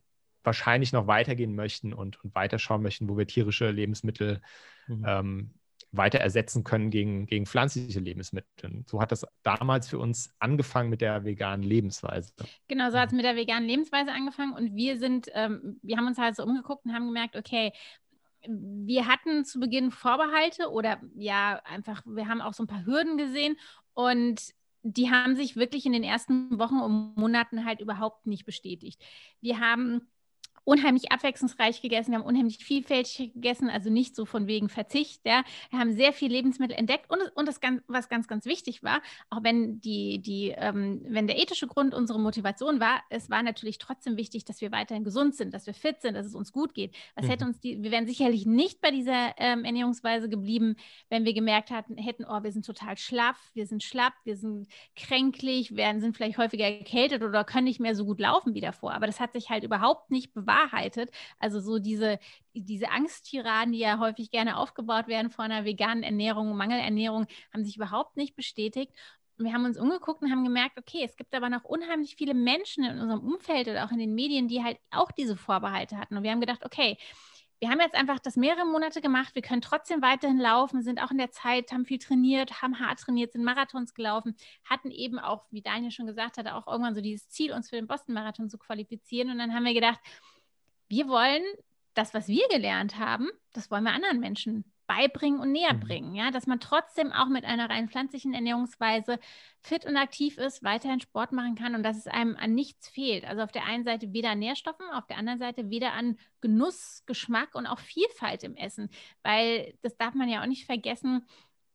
wahrscheinlich 0.48 0.94
noch 0.94 1.06
weitergehen 1.06 1.54
möchten 1.54 1.94
und, 1.94 2.24
und 2.24 2.34
weiterschauen 2.34 2.82
möchten, 2.82 3.08
wo 3.08 3.18
wir 3.18 3.28
tierische 3.28 3.70
Lebensmittel 3.70 4.42
mhm. 4.88 5.06
ähm, 5.08 5.54
weiter 5.92 6.20
ersetzen 6.20 6.64
können 6.64 6.90
gegen, 6.90 7.28
gegen 7.28 7.46
pflanzliche 7.46 8.00
Lebensmittel. 8.00 8.84
So 8.88 9.00
hat 9.00 9.12
das 9.12 9.26
damals 9.44 9.88
für 9.88 10.00
uns 10.00 10.34
angefangen 10.40 10.90
mit 10.90 11.02
der 11.02 11.24
veganen 11.24 11.64
Lebensweise. 11.64 12.34
Genau, 12.68 12.90
so 12.90 13.00
hat 13.00 13.10
es 13.10 13.14
mit 13.14 13.26
der 13.26 13.36
veganen 13.36 13.68
Lebensweise 13.68 14.12
angefangen 14.12 14.54
und 14.54 14.76
wir 14.76 14.98
sind, 14.98 15.28
ähm, 15.34 15.80
wir 15.84 15.98
haben 15.98 16.08
uns 16.08 16.18
halt 16.18 16.36
so 16.36 16.44
umgeguckt 16.44 16.86
und 16.86 16.94
haben 16.94 17.06
gemerkt, 17.08 17.36
okay, 17.36 17.72
wir 18.48 19.08
hatten 19.08 19.46
zu 19.46 19.60
Beginn 19.60 19.92
Vorbehalte 19.92 20.70
oder 20.72 21.02
ja, 21.16 21.62
einfach, 21.66 22.02
wir 22.06 22.28
haben 22.28 22.42
auch 22.42 22.54
so 22.54 22.64
ein 22.64 22.68
paar 22.68 22.86
Hürden 22.86 23.18
gesehen 23.18 23.58
und 23.94 24.42
die 24.84 25.10
haben 25.10 25.36
sich 25.36 25.56
wirklich 25.56 25.86
in 25.86 25.92
den 25.92 26.04
ersten 26.04 26.60
Wochen 26.60 26.80
und 26.80 27.18
Monaten 27.18 27.66
halt 27.66 27.82
überhaupt 27.82 28.26
nicht 28.26 28.46
bestätigt. 28.46 29.02
Wir 29.42 29.60
haben 29.60 30.08
unheimlich 30.68 31.14
abwechslungsreich 31.14 31.82
gegessen, 31.82 32.12
wir 32.12 32.20
haben 32.20 32.26
unheimlich 32.26 32.58
vielfältig 32.58 33.32
gegessen, 33.34 33.70
also 33.70 33.90
nicht 33.90 34.18
so 34.18 34.26
von 34.26 34.48
wegen 34.48 34.68
Verzicht. 34.68 35.22
Ja. 35.26 35.44
Wir 35.70 35.80
haben 35.80 35.94
sehr 35.94 36.12
viel 36.12 36.30
Lebensmittel 36.30 36.76
entdeckt 36.76 37.10
und, 37.10 37.20
und 37.36 37.48
das 37.48 37.62
ganz, 37.62 37.82
was 37.88 38.10
ganz, 38.10 38.28
ganz 38.28 38.46
wichtig 38.46 38.84
war, 38.84 39.02
auch 39.30 39.44
wenn 39.44 39.80
die, 39.80 40.20
die, 40.20 40.54
ähm, 40.58 41.02
wenn 41.08 41.26
der 41.26 41.40
ethische 41.40 41.68
Grund 41.68 41.94
unsere 41.94 42.20
Motivation 42.20 42.82
war, 42.82 43.02
es 43.10 43.30
war 43.30 43.44
natürlich 43.44 43.78
trotzdem 43.78 44.18
wichtig, 44.18 44.44
dass 44.44 44.60
wir 44.60 44.74
weiterhin 44.74 45.06
gesund 45.06 45.36
sind, 45.36 45.54
dass 45.54 45.68
wir 45.68 45.74
fit 45.74 46.02
sind, 46.02 46.16
dass 46.16 46.26
es 46.26 46.36
uns 46.36 46.52
gut 46.52 46.74
geht. 46.74 46.94
Was 47.16 47.26
mhm. 47.26 47.30
hätte 47.30 47.46
uns 47.46 47.62
die, 47.62 47.82
wir 47.82 47.92
wären 47.92 48.06
sicherlich 48.06 48.46
nicht 48.46 48.82
bei 48.82 48.92
dieser 48.92 49.36
ähm, 49.38 49.64
Ernährungsweise 49.64 50.28
geblieben, 50.28 50.76
wenn 51.08 51.24
wir 51.24 51.34
gemerkt 51.34 51.72
hatten, 51.72 51.96
hätten, 51.96 52.26
oh, 52.26 52.44
wir 52.44 52.52
sind 52.52 52.66
total 52.66 52.98
schlaff, 52.98 53.52
wir 53.54 53.68
sind 53.68 53.84
schlapp, 53.84 54.16
wir 54.26 54.36
sind 54.36 54.68
kränklich, 54.98 55.78
werden, 55.78 56.02
sind 56.02 56.18
vielleicht 56.18 56.38
häufiger 56.38 56.66
erkältet 56.66 57.24
oder 57.24 57.46
können 57.46 57.66
nicht 57.66 57.80
mehr 57.80 57.96
so 57.96 58.04
gut 58.04 58.20
laufen 58.20 58.54
wie 58.54 58.62
davor. 58.62 58.92
Aber 58.92 59.08
das 59.08 59.22
hat 59.22 59.32
sich 59.32 59.50
halt 59.50 59.64
überhaupt 59.64 60.12
nicht 60.12 60.34
bewahrt 60.34 60.57
bewahrheitet. 60.58 61.12
Also 61.40 61.60
so 61.60 61.80
diese, 61.80 62.20
diese 62.54 62.90
Angsttiraden, 62.90 63.74
die 63.74 63.80
ja 63.80 64.00
häufig 64.00 64.32
gerne 64.32 64.58
aufgebaut 64.58 65.08
werden 65.08 65.30
vor 65.30 65.46
einer 65.46 65.66
veganen 65.66 66.04
Ernährung, 66.04 66.56
Mangelernährung, 66.56 67.28
haben 67.54 67.64
sich 67.64 67.76
überhaupt 67.76 68.18
nicht 68.18 68.36
bestätigt 68.36 68.94
wir 69.40 69.54
haben 69.54 69.66
uns 69.66 69.78
umgeguckt 69.78 70.24
und 70.24 70.32
haben 70.32 70.44
gemerkt, 70.44 70.80
okay, 70.80 71.04
es 71.04 71.16
gibt 71.16 71.36
aber 71.36 71.50
noch 71.50 71.64
unheimlich 71.64 72.16
viele 72.16 72.34
Menschen 72.34 72.84
in 72.84 73.00
unserem 73.00 73.20
Umfeld 73.20 73.68
oder 73.68 73.86
auch 73.86 73.92
in 73.92 74.00
den 74.00 74.16
Medien, 74.16 74.48
die 74.48 74.64
halt 74.64 74.80
auch 74.90 75.12
diese 75.12 75.38
Vorbehalte 75.38 75.98
hatten. 75.98 76.18
Und 76.18 76.24
wir 76.24 76.32
haben 76.32 76.42
gedacht, 76.42 76.66
okay, 76.66 76.98
wir 77.60 77.70
haben 77.70 77.80
jetzt 77.80 77.96
einfach 77.96 78.20
das 78.20 78.36
mehrere 78.36 78.66
Monate 78.66 79.02
gemacht, 79.02 79.34
wir 79.34 79.42
können 79.42 79.62
trotzdem 79.62 80.02
weiterhin 80.02 80.38
laufen, 80.38 80.84
sind 80.84 81.02
auch 81.02 81.10
in 81.10 81.18
der 81.18 81.32
Zeit, 81.32 81.72
haben 81.72 81.86
viel 81.86 81.98
trainiert, 81.98 82.62
haben 82.62 82.80
hart 82.80 83.00
trainiert, 83.00 83.32
sind 83.32 83.44
Marathons 83.44 83.96
gelaufen, 83.96 84.36
hatten 84.64 84.92
eben 84.92 85.18
auch, 85.18 85.46
wie 85.50 85.62
Daniel 85.62 85.92
schon 85.92 86.06
gesagt 86.06 86.38
hat, 86.38 86.48
auch 86.48 86.68
irgendwann 86.68 86.94
so 86.94 87.02
dieses 87.02 87.30
Ziel, 87.30 87.54
uns 87.54 87.70
für 87.70 87.76
den 87.76 87.88
Boston-Marathon 87.88 88.50
zu 88.50 88.60
qualifizieren. 88.60 89.32
Und 89.32 89.40
dann 89.40 89.56
haben 89.56 89.66
wir 89.66 89.74
gedacht, 89.74 90.00
wir 90.90 91.08
wollen 91.08 91.44
das, 91.94 92.14
was 92.14 92.28
wir 92.28 92.48
gelernt 92.50 92.98
haben, 92.98 93.30
das 93.54 93.72
wollen 93.72 93.84
wir 93.84 93.94
anderen 93.94 94.20
Menschen 94.20 94.66
beibringen 94.88 95.42
und 95.42 95.52
näher 95.52 95.74
mhm. 95.74 95.80
bringen, 95.82 96.16
ja, 96.16 96.32
dass 96.32 96.48
man 96.48 96.62
trotzdem 96.62 97.12
auch 97.12 97.28
mit 97.28 97.44
einer 97.44 97.70
rein 97.70 97.90
pflanzlichen 97.90 98.34
Ernährungsweise 98.34 99.20
fit 99.62 99.86
und 99.86 99.98
aktiv 99.98 100.38
ist, 100.38 100.64
weiterhin 100.64 101.02
Sport 101.02 101.34
machen 101.34 101.56
kann 101.56 101.76
und 101.76 101.84
dass 101.84 101.98
es 101.98 102.08
einem 102.08 102.38
an 102.38 102.56
nichts 102.56 102.88
fehlt. 102.88 103.26
Also 103.26 103.42
auf 103.42 103.52
der 103.52 103.66
einen 103.66 103.84
Seite 103.84 104.14
weder 104.14 104.30
an 104.30 104.40
Nährstoffen, 104.40 104.86
auf 104.94 105.06
der 105.06 105.18
anderen 105.18 105.40
Seite 105.40 105.70
weder 105.70 105.94
an 105.94 106.18
Genuss, 106.40 107.04
Geschmack 107.06 107.54
und 107.54 107.68
auch 107.68 107.80
Vielfalt 107.80 108.44
im 108.44 108.56
Essen, 108.56 108.90
weil 109.24 109.74
das 109.82 109.98
darf 109.98 110.14
man 110.14 110.30
ja 110.30 110.42
auch 110.42 110.48
nicht 110.48 110.66
vergessen 110.66 111.26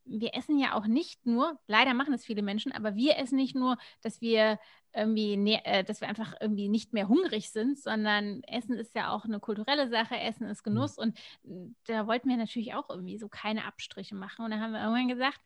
wir 0.04 0.34
essen 0.34 0.58
ja 0.58 0.74
auch 0.74 0.86
nicht 0.86 1.26
nur, 1.26 1.58
leider 1.66 1.94
machen 1.94 2.14
es 2.14 2.24
viele 2.24 2.42
Menschen, 2.42 2.72
aber 2.72 2.96
wir 2.96 3.18
essen 3.18 3.36
nicht 3.36 3.54
nur, 3.54 3.78
dass 4.00 4.20
wir 4.20 4.58
irgendwie, 4.94 5.36
ne, 5.36 5.64
äh, 5.64 5.84
dass 5.84 6.00
wir 6.00 6.08
einfach 6.08 6.34
irgendwie 6.40 6.68
nicht 6.68 6.92
mehr 6.92 7.08
hungrig 7.08 7.50
sind, 7.50 7.78
sondern 7.78 8.42
Essen 8.44 8.76
ist 8.76 8.94
ja 8.94 9.10
auch 9.10 9.24
eine 9.24 9.40
kulturelle 9.40 9.88
Sache, 9.88 10.18
Essen 10.18 10.46
ist 10.46 10.66
mhm. 10.66 10.70
Genuss 10.70 10.98
und 10.98 11.18
hm, 11.44 11.74
da 11.86 12.06
wollten 12.06 12.28
wir 12.28 12.36
natürlich 12.36 12.74
auch 12.74 12.90
irgendwie 12.90 13.18
so 13.18 13.28
keine 13.28 13.64
Abstriche 13.64 14.14
machen. 14.14 14.44
Und 14.44 14.50
da 14.50 14.58
haben 14.58 14.72
wir 14.72 14.80
irgendwann 14.82 15.08
gesagt, 15.08 15.40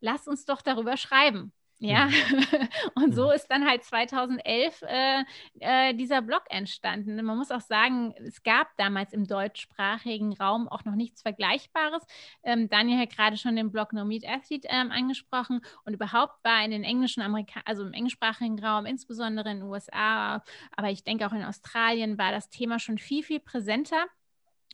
lass 0.00 0.26
uns 0.26 0.44
doch 0.44 0.62
darüber 0.62 0.96
schreiben. 0.96 1.52
Ja, 1.78 2.06
mhm. 2.06 2.12
und 2.94 3.14
so 3.14 3.26
mhm. 3.26 3.32
ist 3.32 3.48
dann 3.48 3.66
halt 3.68 3.84
2011 3.84 4.82
äh, 4.82 5.24
äh, 5.60 5.94
dieser 5.94 6.22
Blog 6.22 6.42
entstanden. 6.48 7.22
Man 7.22 7.36
muss 7.36 7.50
auch 7.50 7.60
sagen, 7.60 8.14
es 8.26 8.42
gab 8.42 8.68
damals 8.78 9.12
im 9.12 9.26
deutschsprachigen 9.26 10.32
Raum 10.32 10.68
auch 10.68 10.86
noch 10.86 10.94
nichts 10.94 11.20
Vergleichbares. 11.20 12.02
Ähm, 12.42 12.70
Daniel 12.70 13.00
hat 13.00 13.10
gerade 13.10 13.36
schon 13.36 13.56
den 13.56 13.70
Blog 13.70 13.92
No 13.92 14.06
Meat 14.06 14.26
Athlete 14.26 14.68
ähm, 14.70 14.90
angesprochen 14.90 15.60
und 15.84 15.92
überhaupt 15.92 16.42
war 16.44 16.64
in 16.64 16.70
den 16.70 16.84
englischen 16.84 17.22
Amerika 17.22 17.60
also 17.66 17.82
im 17.84 17.92
englischsprachigen 17.92 18.58
Raum, 18.58 18.86
insbesondere 18.86 19.50
in 19.50 19.58
den 19.58 19.68
USA, 19.68 20.42
aber 20.74 20.90
ich 20.90 21.04
denke 21.04 21.26
auch 21.26 21.32
in 21.32 21.44
Australien, 21.44 22.16
war 22.16 22.32
das 22.32 22.48
Thema 22.48 22.78
schon 22.78 22.96
viel, 22.96 23.22
viel 23.22 23.40
präsenter 23.40 24.06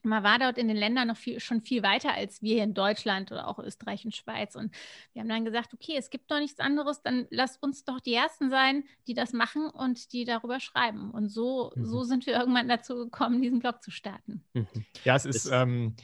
man 0.05 0.23
war 0.23 0.39
dort 0.39 0.59
in 0.59 0.69
den 0.69 0.77
Ländern 0.77 1.09
noch 1.09 1.17
viel, 1.17 1.41
schon 1.41 1.63
viel 1.63 1.83
weiter 1.83 2.15
als 2.15 2.43
wir 2.43 2.55
hier 2.55 2.65
in 2.65 2.75
Deutschland 2.75 3.33
oder 3.33 3.49
auch 3.49 3.59
Österreich 3.59 4.05
und 4.05 4.15
Schweiz. 4.15 4.57
Und 4.57 4.75
wir 5.13 5.21
haben 5.21 5.29
dann 5.29 5.45
gesagt, 5.45 5.75
okay, 5.75 5.95
es 5.97 6.11
gibt 6.11 6.31
doch 6.31 6.39
nichts 6.39 6.61
anderes, 6.61 7.03
dann 7.03 7.27
lasst 7.31 7.63
uns 7.63 7.85
doch 7.85 8.01
die 8.01 8.15
Ersten 8.15 8.51
sein, 8.51 8.85
die 9.07 9.15
das 9.15 9.33
machen 9.33 9.67
und 9.67 10.13
die 10.13 10.25
darüber 10.25 10.61
schreiben. 10.61 11.11
Und 11.11 11.29
so, 11.29 11.73
mhm. 11.75 11.85
so 11.85 12.03
sind 12.03 12.27
wir 12.27 12.35
irgendwann 12.35 12.69
dazu 12.69 12.97
gekommen, 12.97 13.43
diesen 13.43 13.61
Blog 13.61 13.83
zu 13.83 13.91
starten. 13.91 14.45
Mhm. 14.55 14.67
Ja, 15.05 15.17
es 15.17 15.25
ist, 15.25 15.47
ähm, 15.47 15.97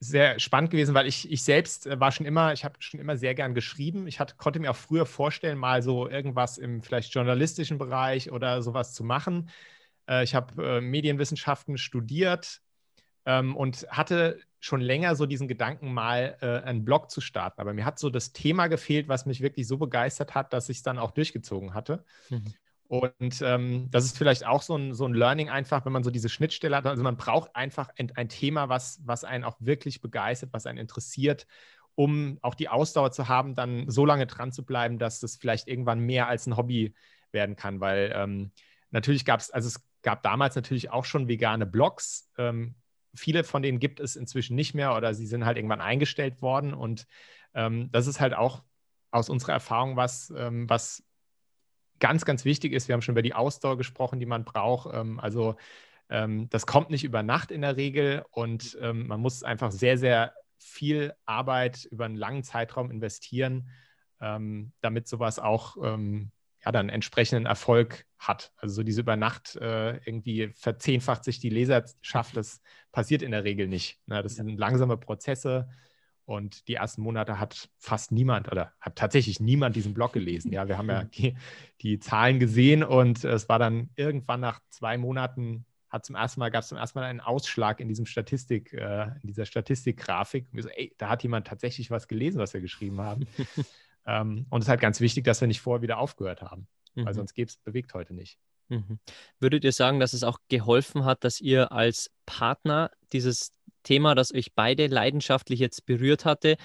sehr 0.00 0.38
spannend 0.38 0.70
gewesen, 0.70 0.94
weil 0.94 1.06
ich, 1.06 1.30
ich 1.30 1.42
selbst 1.42 1.86
äh, 1.86 2.00
war 2.00 2.12
schon 2.12 2.26
immer, 2.26 2.52
ich 2.52 2.64
habe 2.64 2.74
schon 2.80 3.00
immer 3.00 3.16
sehr 3.16 3.34
gern 3.34 3.54
geschrieben. 3.54 4.06
Ich 4.06 4.20
hatte, 4.20 4.34
konnte 4.36 4.60
mir 4.60 4.70
auch 4.70 4.76
früher 4.76 5.06
vorstellen, 5.06 5.58
mal 5.58 5.82
so 5.82 6.08
irgendwas 6.08 6.58
im 6.58 6.82
vielleicht 6.82 7.14
journalistischen 7.14 7.78
Bereich 7.78 8.32
oder 8.32 8.62
sowas 8.62 8.92
zu 8.94 9.04
machen. 9.04 9.50
Äh, 10.08 10.24
ich 10.24 10.34
habe 10.34 10.78
äh, 10.78 10.80
Medienwissenschaften 10.80 11.78
studiert 11.78 12.60
ähm, 13.26 13.56
und 13.56 13.86
hatte 13.90 14.38
schon 14.60 14.80
länger 14.80 15.16
so 15.16 15.26
diesen 15.26 15.48
Gedanken, 15.48 15.92
mal 15.92 16.36
äh, 16.40 16.66
einen 16.66 16.84
Blog 16.84 17.10
zu 17.10 17.20
starten. 17.20 17.60
Aber 17.60 17.72
mir 17.72 17.84
hat 17.84 17.98
so 17.98 18.10
das 18.10 18.32
Thema 18.32 18.66
gefehlt, 18.66 19.08
was 19.08 19.26
mich 19.26 19.40
wirklich 19.40 19.66
so 19.66 19.78
begeistert 19.78 20.34
hat, 20.34 20.52
dass 20.52 20.68
ich 20.68 20.78
es 20.78 20.82
dann 20.82 20.98
auch 20.98 21.12
durchgezogen 21.12 21.72
hatte. 21.72 22.04
Mhm. 22.28 22.54
Und 22.88 23.40
ähm, 23.42 23.88
das 23.90 24.04
ist 24.04 24.18
vielleicht 24.18 24.44
auch 24.44 24.62
so 24.62 24.76
ein, 24.76 24.94
so 24.94 25.06
ein 25.06 25.14
Learning 25.14 25.48
einfach, 25.48 25.84
wenn 25.84 25.92
man 25.92 26.02
so 26.02 26.10
diese 26.10 26.28
Schnittstelle 26.28 26.76
hat. 26.76 26.86
Also 26.86 27.04
man 27.04 27.16
braucht 27.16 27.54
einfach 27.54 27.88
ein, 27.96 28.10
ein 28.16 28.28
Thema, 28.28 28.68
was, 28.68 29.00
was 29.04 29.22
einen 29.22 29.44
auch 29.44 29.56
wirklich 29.60 30.00
begeistert, 30.00 30.52
was 30.52 30.66
einen 30.66 30.78
interessiert, 30.78 31.46
um 31.94 32.38
auch 32.42 32.56
die 32.56 32.68
Ausdauer 32.68 33.12
zu 33.12 33.28
haben, 33.28 33.54
dann 33.54 33.88
so 33.88 34.04
lange 34.04 34.26
dran 34.26 34.50
zu 34.50 34.64
bleiben, 34.64 34.98
dass 34.98 35.20
das 35.20 35.36
vielleicht 35.36 35.68
irgendwann 35.68 36.00
mehr 36.00 36.26
als 36.26 36.46
ein 36.46 36.56
Hobby 36.56 36.94
werden 37.30 37.54
kann. 37.54 37.78
Weil 37.78 38.12
ähm, 38.14 38.50
natürlich 38.90 39.24
gab 39.24 39.38
es, 39.38 39.52
also 39.52 39.68
es 39.68 39.86
gab 40.02 40.24
damals 40.24 40.56
natürlich 40.56 40.90
auch 40.90 41.04
schon 41.04 41.28
vegane 41.28 41.66
Blogs. 41.66 42.28
Ähm, 42.38 42.74
viele 43.14 43.44
von 43.44 43.62
denen 43.62 43.78
gibt 43.78 44.00
es 44.00 44.16
inzwischen 44.16 44.56
nicht 44.56 44.74
mehr 44.74 44.96
oder 44.96 45.14
sie 45.14 45.26
sind 45.26 45.44
halt 45.44 45.56
irgendwann 45.56 45.80
eingestellt 45.80 46.42
worden. 46.42 46.74
Und 46.74 47.06
ähm, 47.54 47.90
das 47.92 48.06
ist 48.06 48.20
halt 48.20 48.34
auch 48.34 48.62
aus 49.10 49.28
unserer 49.28 49.52
Erfahrung 49.52 49.96
was, 49.96 50.32
ähm, 50.36 50.68
was 50.68 51.02
ganz, 51.98 52.24
ganz 52.24 52.44
wichtig 52.44 52.72
ist. 52.72 52.88
Wir 52.88 52.94
haben 52.94 53.02
schon 53.02 53.14
über 53.14 53.22
die 53.22 53.34
Ausdauer 53.34 53.76
gesprochen, 53.76 54.20
die 54.20 54.26
man 54.26 54.44
braucht. 54.44 54.92
Ähm, 54.94 55.20
also 55.20 55.56
ähm, 56.08 56.48
das 56.50 56.66
kommt 56.66 56.90
nicht 56.90 57.04
über 57.04 57.22
Nacht 57.22 57.50
in 57.50 57.62
der 57.62 57.76
Regel 57.76 58.24
und 58.30 58.78
ähm, 58.80 59.06
man 59.06 59.20
muss 59.20 59.42
einfach 59.42 59.70
sehr, 59.70 59.98
sehr 59.98 60.34
viel 60.58 61.14
Arbeit 61.24 61.86
über 61.90 62.04
einen 62.04 62.16
langen 62.16 62.42
Zeitraum 62.42 62.90
investieren, 62.90 63.70
ähm, 64.20 64.72
damit 64.80 65.08
sowas 65.08 65.38
auch 65.38 65.76
ja, 66.64 66.72
dann 66.72 66.88
entsprechenden 66.88 67.46
Erfolg 67.46 68.06
hat. 68.18 68.52
Also 68.56 68.76
so 68.76 68.82
diese 68.82 69.00
über 69.00 69.16
Nacht 69.16 69.56
äh, 69.56 69.96
irgendwie 70.04 70.52
verzehnfacht 70.54 71.24
sich 71.24 71.40
die 71.40 71.50
Leserschaft, 71.50 72.36
das 72.36 72.60
passiert 72.92 73.22
in 73.22 73.30
der 73.30 73.44
Regel 73.44 73.68
nicht. 73.68 73.98
Ne? 74.06 74.22
Das 74.22 74.36
sind 74.36 74.58
langsame 74.58 74.96
Prozesse. 74.96 75.68
Und 76.26 76.68
die 76.68 76.74
ersten 76.74 77.02
Monate 77.02 77.40
hat 77.40 77.70
fast 77.78 78.12
niemand 78.12 78.52
oder 78.52 78.72
hat 78.80 78.94
tatsächlich 78.94 79.40
niemand 79.40 79.74
diesen 79.74 79.94
Blog 79.94 80.12
gelesen. 80.12 80.52
Ja, 80.52 80.68
wir 80.68 80.78
haben 80.78 80.88
ja 80.88 81.02
die, 81.14 81.36
die 81.80 81.98
Zahlen 81.98 82.38
gesehen 82.38 82.84
und 82.84 83.24
es 83.24 83.48
war 83.48 83.58
dann 83.58 83.90
irgendwann 83.96 84.40
nach 84.40 84.60
zwei 84.68 84.96
Monaten 84.96 85.66
hat 85.90 86.06
zum 86.06 86.14
ersten 86.14 86.38
Mal, 86.38 86.50
gab 86.50 86.62
es 86.62 86.68
zum 86.68 86.78
ersten 86.78 87.00
Mal 87.00 87.06
einen 87.06 87.20
Ausschlag 87.20 87.80
in 87.80 87.88
diesem 87.88 88.06
Statistik, 88.06 88.72
äh, 88.72 89.06
in 89.22 89.26
dieser 89.26 89.44
Statistikgrafik. 89.44 90.46
So, 90.56 90.68
ey, 90.68 90.94
da 90.98 91.08
hat 91.08 91.24
jemand 91.24 91.48
tatsächlich 91.48 91.90
was 91.90 92.06
gelesen, 92.06 92.38
was 92.38 92.54
wir 92.54 92.60
geschrieben 92.60 93.00
haben. 93.00 93.26
ähm, 94.06 94.46
und 94.50 94.60
es 94.60 94.66
ist 94.66 94.70
halt 94.70 94.80
ganz 94.80 95.00
wichtig, 95.00 95.24
dass 95.24 95.40
wir 95.40 95.48
nicht 95.48 95.60
vorher 95.60 95.82
wieder 95.82 95.98
aufgehört 95.98 96.42
haben, 96.42 96.68
mhm. 96.94 97.06
weil 97.06 97.14
sonst 97.14 97.34
gäbe 97.34 97.48
es 97.48 97.56
bewegt 97.56 97.94
heute 97.94 98.14
nicht. 98.14 98.38
Mhm. 98.68 99.00
Würdet 99.40 99.64
ihr 99.64 99.72
sagen, 99.72 100.00
dass 100.00 100.12
es 100.12 100.22
auch 100.22 100.38
geholfen 100.48 101.04
hat, 101.04 101.24
dass 101.24 101.40
ihr 101.40 101.72
als 101.72 102.10
Partner 102.24 102.90
dieses 103.12 103.52
Thema, 103.82 104.14
das 104.14 104.32
euch 104.32 104.54
beide 104.54 104.86
leidenschaftlich 104.86 105.58
jetzt 105.58 105.86
berührt 105.86 106.24
hatte, 106.24 106.56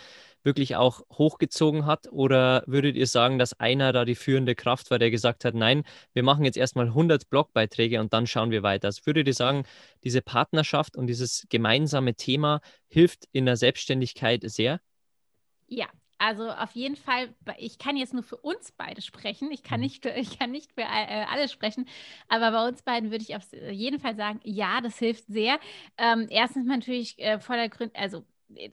wirklich 0.43 0.75
auch 0.75 1.01
hochgezogen 1.11 1.85
hat? 1.85 2.07
Oder 2.11 2.63
würdet 2.67 2.95
ihr 2.95 3.07
sagen, 3.07 3.39
dass 3.39 3.59
einer 3.59 3.91
da 3.91 4.05
die 4.05 4.15
führende 4.15 4.53
Kraft 4.53 4.91
war, 4.91 4.99
der 4.99 5.09
gesagt 5.09 5.45
hat, 5.45 5.55
nein, 5.55 5.83
wir 6.13 6.23
machen 6.23 6.45
jetzt 6.45 6.57
erstmal 6.57 6.87
100 6.87 7.29
Blogbeiträge 7.29 7.99
und 7.99 8.13
dann 8.13 8.27
schauen 8.27 8.51
wir 8.51 8.61
weiter? 8.61 8.87
Also 8.87 9.05
würdet 9.05 9.27
ihr 9.27 9.33
sagen, 9.33 9.63
diese 10.03 10.21
Partnerschaft 10.21 10.95
und 10.95 11.07
dieses 11.07 11.45
gemeinsame 11.49 12.13
Thema 12.13 12.61
hilft 12.87 13.25
in 13.31 13.45
der 13.45 13.57
Selbstständigkeit 13.57 14.43
sehr? 14.45 14.79
Ja, 15.67 15.87
also 16.17 16.49
auf 16.49 16.71
jeden 16.71 16.95
Fall, 16.95 17.33
ich 17.57 17.77
kann 17.77 17.97
jetzt 17.97 18.13
nur 18.13 18.23
für 18.23 18.37
uns 18.37 18.71
beide 18.71 19.01
sprechen. 19.01 19.51
Ich 19.51 19.63
kann 19.63 19.79
mhm. 19.79 19.85
nicht, 19.85 20.05
ich 20.17 20.39
kann 20.39 20.51
nicht 20.51 20.71
für 20.73 20.81
äh, 20.81 21.25
alle 21.29 21.47
sprechen, 21.47 21.87
aber 22.27 22.51
bei 22.51 22.67
uns 22.67 22.81
beiden 22.81 23.11
würde 23.11 23.23
ich 23.23 23.35
auf 23.35 23.43
jeden 23.71 23.99
Fall 23.99 24.15
sagen, 24.15 24.39
ja, 24.43 24.81
das 24.81 24.97
hilft 24.97 25.25
sehr. 25.27 25.59
Ähm, 25.97 26.27
erstens 26.29 26.65
natürlich 26.65 27.19
äh, 27.19 27.39
vordergründig, 27.39 27.97
also 27.97 28.23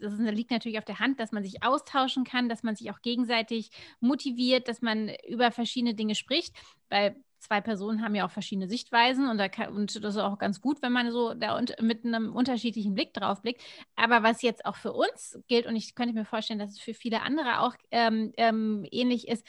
das 0.01 0.19
liegt 0.19 0.51
natürlich 0.51 0.79
auf 0.79 0.85
der 0.85 0.99
Hand, 0.99 1.19
dass 1.19 1.33
man 1.33 1.43
sich 1.43 1.63
austauschen 1.63 2.25
kann, 2.25 2.49
dass 2.49 2.63
man 2.63 2.77
sich 2.77 2.91
auch 2.91 3.01
gegenseitig 3.01 3.71
motiviert, 4.01 4.69
dass 4.69 4.83
man 4.83 5.11
über 5.27 5.51
verschiedene 5.51 5.95
Dinge 5.95 6.15
spricht, 6.15 6.55
weil 6.91 7.17
zwei 7.43 7.61
Personen 7.61 8.03
haben 8.03 8.15
ja 8.15 8.27
auch 8.27 8.31
verschiedene 8.31 8.69
Sichtweisen 8.69 9.29
und, 9.29 9.39
da 9.39 9.49
kann, 9.49 9.75
und 9.75 10.03
das 10.03 10.15
ist 10.15 10.21
auch 10.21 10.39
ganz 10.39 10.61
gut, 10.61 10.81
wenn 10.83 10.93
man 10.93 11.11
so 11.11 11.35
da 11.35 11.57
und, 11.59 11.75
mit 11.81 12.05
einem 12.05 12.35
unterschiedlichen 12.35 12.95
Blick 12.95 13.13
drauf 13.15 13.43
blickt. 13.43 13.63
Aber 13.97 14.23
was 14.23 14.43
jetzt 14.43 14.65
auch 14.65 14.77
für 14.77 14.93
uns 14.93 15.39
gilt, 15.49 15.67
und 15.67 15.77
ich 15.77 15.95
könnte 15.95 16.15
mir 16.15 16.25
vorstellen, 16.25 16.59
dass 16.59 16.71
es 16.73 16.81
für 16.81 16.95
viele 16.95 17.23
andere 17.23 17.61
auch 17.61 17.75
ähm, 17.91 18.33
ähm, 18.37 18.87
ähnlich 18.91 19.29
ist, 19.29 19.47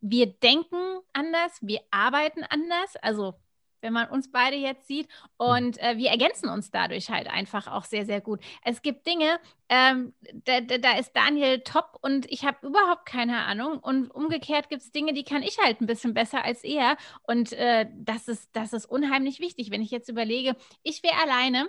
wir 0.00 0.26
denken 0.26 1.00
anders, 1.12 1.58
wir 1.60 1.80
arbeiten 1.90 2.42
anders. 2.48 2.96
Also 3.02 3.34
wenn 3.80 3.92
man 3.92 4.08
uns 4.08 4.30
beide 4.30 4.56
jetzt 4.56 4.86
sieht. 4.86 5.08
Hm. 5.08 5.28
Und 5.36 5.78
äh, 5.78 5.96
wir 5.96 6.10
ergänzen 6.10 6.48
uns 6.48 6.70
dadurch 6.70 7.10
halt 7.10 7.28
einfach 7.28 7.66
auch 7.66 7.84
sehr, 7.84 8.06
sehr 8.06 8.20
gut. 8.20 8.40
Es 8.64 8.82
gibt 8.82 9.06
Dinge, 9.06 9.38
ähm, 9.68 10.12
da, 10.44 10.60
da, 10.60 10.98
ist 10.98 11.14
Daniel 11.14 11.60
top 11.60 11.98
und 12.02 12.30
ich 12.30 12.44
habe 12.44 12.66
überhaupt 12.66 13.06
keine 13.06 13.44
Ahnung. 13.44 13.78
Und 13.78 14.10
umgekehrt 14.10 14.68
gibt 14.68 14.82
es 14.82 14.90
Dinge, 14.92 15.12
die 15.12 15.24
kann 15.24 15.42
ich 15.42 15.58
halt 15.58 15.80
ein 15.80 15.86
bisschen 15.86 16.14
besser 16.14 16.44
als 16.44 16.64
er. 16.64 16.96
Und 17.22 17.52
äh, 17.52 17.86
das, 17.94 18.28
ist, 18.28 18.50
das 18.52 18.72
ist 18.72 18.86
unheimlich 18.86 19.40
wichtig. 19.40 19.70
Wenn 19.70 19.82
ich 19.82 19.90
jetzt 19.90 20.08
überlege, 20.08 20.56
ich 20.82 21.02
wäre 21.02 21.20
alleine 21.22 21.68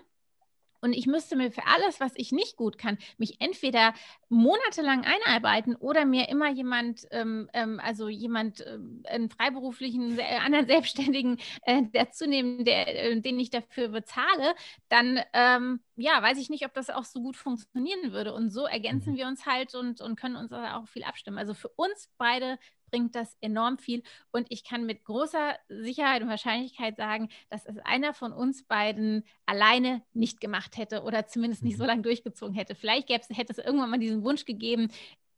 und 0.82 0.94
ich 0.94 1.06
müsste 1.06 1.36
mir 1.36 1.52
für 1.52 1.66
alles, 1.68 2.00
was 2.00 2.12
ich 2.16 2.32
nicht 2.32 2.58
gut 2.58 2.78
kann, 2.78 2.98
mich 3.18 3.40
entweder 3.40 3.94
monatelang 4.30 5.06
einarbeiten 5.06 5.76
oder 5.76 6.06
mir 6.06 6.30
immer 6.30 6.50
jemand, 6.50 7.08
ähm, 7.12 7.50
ähm, 7.54 7.80
also 7.82 8.10
jemand, 8.10 8.62
äh, 8.62 8.80
einen 9.06 9.30
freiberuflichen, 9.30 10.20
äh, 10.20 10.38
anderen 10.44 10.66
Selbstständigen 10.68 11.38
äh, 11.64 11.84
dazu 11.94 12.26
nehmen, 12.26 12.66
der, 12.66 13.12
äh, 13.12 13.22
den 13.22 13.40
ich 13.40 13.50
dafür 13.52 13.90
bezahle, 13.90 14.56
dann 14.90 15.20
ähm, 15.34 15.82
ja, 15.96 16.22
weiß 16.22 16.38
ich 16.40 16.50
nicht, 16.50 16.66
ob 16.66 16.74
das 16.74 16.90
auch 16.90 17.06
so 17.06 17.22
gut 17.22 17.38
funktionieren 17.38 18.12
würde. 18.12 18.34
Und 18.34 18.50
so 18.50 18.66
ergänzen 18.66 19.14
mhm. 19.14 19.18
wir 19.18 19.28
uns 19.28 19.46
halt 19.46 19.76
und, 19.76 20.02
und 20.02 20.16
können 20.16 20.36
uns 20.36 20.52
auch 20.52 20.88
viel 20.88 21.04
abstimmen. 21.04 21.38
Also 21.38 21.54
für 21.54 21.70
uns 21.70 22.10
beide 22.18 22.58
bringt 22.92 23.16
das 23.16 23.36
enorm 23.42 23.78
viel. 23.78 24.04
Und 24.32 24.48
ich 24.50 24.64
kann 24.64 24.86
mit 24.86 25.04
großer 25.04 25.56
Sicherheit 25.70 26.22
und 26.22 26.30
Wahrscheinlichkeit 26.30 26.98
sagen, 26.98 27.30
dass 27.50 27.66
es 27.66 27.78
einer 27.80 28.14
von 28.14 28.34
uns 28.34 28.64
beiden 28.64 29.24
alleine 29.46 30.04
nicht 30.14 30.42
gemacht 30.42 30.78
hätte 30.78 31.04
oder 31.04 31.28
zumindest 31.28 31.64
nicht 31.64 31.78
so 31.78 31.84
mhm. 31.84 31.90
lange 31.90 32.02
durchgezogen 32.04 32.54
hätte. 32.54 32.76
Vielleicht 32.76 33.10
hätte 33.10 33.54
es 33.54 33.58
irgendwann 33.58 33.90
mal 33.90 34.00
diesen 34.00 34.24
Wunsch 34.24 34.46
gegeben, 34.46 34.90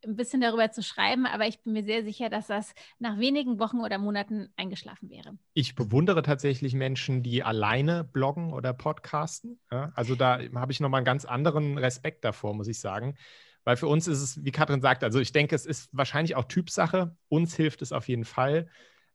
ein 0.06 0.18
bisschen 0.18 0.42
darüber 0.42 0.70
zu 0.70 0.84
schreiben, 0.84 1.26
aber 1.26 1.48
ich 1.48 1.62
bin 1.62 1.72
mir 1.72 1.84
sehr 1.86 2.04
sicher, 2.04 2.30
dass 2.30 2.48
das 2.48 2.74
nach 3.00 3.20
wenigen 3.20 3.60
Wochen 3.60 3.80
oder 3.80 3.98
Monaten 3.98 4.50
eingeschlafen 4.58 5.10
wäre. 5.10 5.38
Ich 5.54 5.76
bewundere 5.76 6.24
tatsächlich 6.24 6.74
Menschen, 6.74 7.24
die 7.24 7.42
alleine 7.42 8.04
bloggen 8.04 8.52
oder 8.52 8.74
podcasten. 8.74 9.62
Also 9.70 10.16
da 10.16 10.40
habe 10.56 10.72
ich 10.74 10.82
nochmal 10.82 11.00
einen 11.00 11.06
ganz 11.06 11.24
anderen 11.24 11.78
Respekt 11.78 12.26
davor, 12.26 12.54
muss 12.54 12.68
ich 12.68 12.82
sagen. 12.82 13.16
Weil 13.64 13.78
für 13.78 13.88
uns 13.88 14.08
ist 14.08 14.22
es, 14.22 14.44
wie 14.44 14.52
Katrin 14.52 14.82
sagt, 14.82 15.04
also 15.04 15.20
ich 15.20 15.32
denke, 15.32 15.56
es 15.56 15.66
ist 15.66 15.90
wahrscheinlich 15.92 16.36
auch 16.36 16.46
Typsache. 16.46 17.16
Uns 17.30 17.56
hilft 17.56 17.82
es 17.82 17.92
auf 17.92 18.08
jeden 18.08 18.26
Fall, 18.26 18.68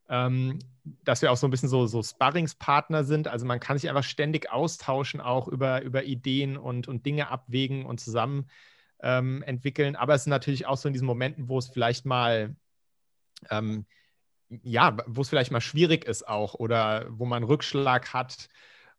ähm, 0.08 0.58
dass 1.04 1.20
wir 1.20 1.30
auch 1.30 1.36
so 1.36 1.46
ein 1.46 1.50
bisschen 1.50 1.68
so, 1.68 1.86
so 1.86 2.02
Sparringspartner 2.02 3.04
sind. 3.04 3.28
Also 3.28 3.44
man 3.44 3.60
kann 3.60 3.76
sich 3.76 3.88
einfach 3.90 4.04
ständig 4.04 4.50
austauschen, 4.50 5.20
auch 5.20 5.48
über, 5.48 5.82
über 5.82 6.04
Ideen 6.04 6.56
und, 6.56 6.88
und 6.88 7.04
Dinge 7.04 7.28
abwägen 7.30 7.84
und 7.84 8.00
zusammen 8.00 8.48
ähm, 9.00 9.42
entwickeln. 9.42 9.96
Aber 9.96 10.14
es 10.14 10.24
sind 10.24 10.30
natürlich 10.30 10.66
auch 10.66 10.76
so 10.76 10.88
in 10.88 10.94
diesen 10.94 11.06
Momenten, 11.06 11.48
wo 11.48 11.58
es 11.58 11.68
vielleicht 11.68 12.06
mal 12.06 12.56
ähm, 13.50 13.86
ja, 14.62 14.96
wo 15.06 15.20
es 15.20 15.28
vielleicht 15.28 15.50
mal 15.50 15.60
schwierig 15.60 16.04
ist 16.04 16.26
auch 16.26 16.54
oder 16.54 17.06
wo 17.10 17.26
man 17.26 17.44
Rückschlag 17.44 18.12
hat 18.12 18.48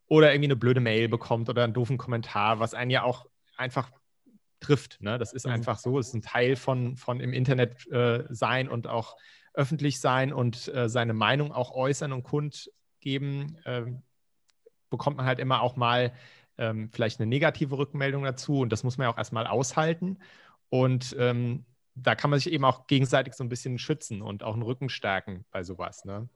oder 0.07 0.31
irgendwie 0.31 0.47
eine 0.47 0.55
blöde 0.55 0.79
Mail 0.79 1.09
bekommt 1.09 1.49
oder 1.49 1.63
einen 1.63 1.73
doofen 1.73 1.97
Kommentar, 1.97 2.59
was 2.59 2.73
einen 2.73 2.91
ja 2.91 3.03
auch 3.03 3.25
einfach 3.57 3.91
trifft. 4.59 5.01
Ne? 5.01 5.17
Das 5.17 5.33
ist 5.33 5.45
mhm. 5.45 5.53
einfach 5.53 5.79
so, 5.79 5.99
es 5.99 6.09
ist 6.09 6.13
ein 6.15 6.21
Teil 6.21 6.55
von, 6.55 6.97
von 6.97 7.19
im 7.19 7.33
Internet 7.33 7.87
äh, 7.91 8.25
sein 8.29 8.69
und 8.69 8.87
auch 8.87 9.15
öffentlich 9.53 9.99
sein 9.99 10.31
und 10.33 10.73
äh, 10.73 10.89
seine 10.89 11.13
Meinung 11.13 11.51
auch 11.51 11.71
äußern 11.71 12.13
und 12.13 12.23
kundgeben, 12.23 13.57
äh, 13.65 13.85
bekommt 14.89 15.17
man 15.17 15.25
halt 15.25 15.39
immer 15.39 15.61
auch 15.61 15.75
mal 15.75 16.13
ähm, 16.57 16.89
vielleicht 16.91 17.19
eine 17.19 17.27
negative 17.27 17.77
Rückmeldung 17.77 18.23
dazu 18.23 18.59
und 18.59 18.71
das 18.71 18.83
muss 18.83 18.97
man 18.97 19.05
ja 19.05 19.13
auch 19.13 19.17
erstmal 19.17 19.47
aushalten. 19.47 20.19
Und 20.69 21.15
ähm, 21.17 21.65
da 21.95 22.15
kann 22.15 22.29
man 22.29 22.39
sich 22.39 22.51
eben 22.51 22.65
auch 22.65 22.87
gegenseitig 22.87 23.33
so 23.33 23.43
ein 23.43 23.49
bisschen 23.49 23.79
schützen 23.79 24.21
und 24.21 24.43
auch 24.43 24.53
einen 24.53 24.63
Rücken 24.63 24.89
stärken 24.89 25.45
bei 25.51 25.63
sowas. 25.63 26.05
Ne? 26.05 26.29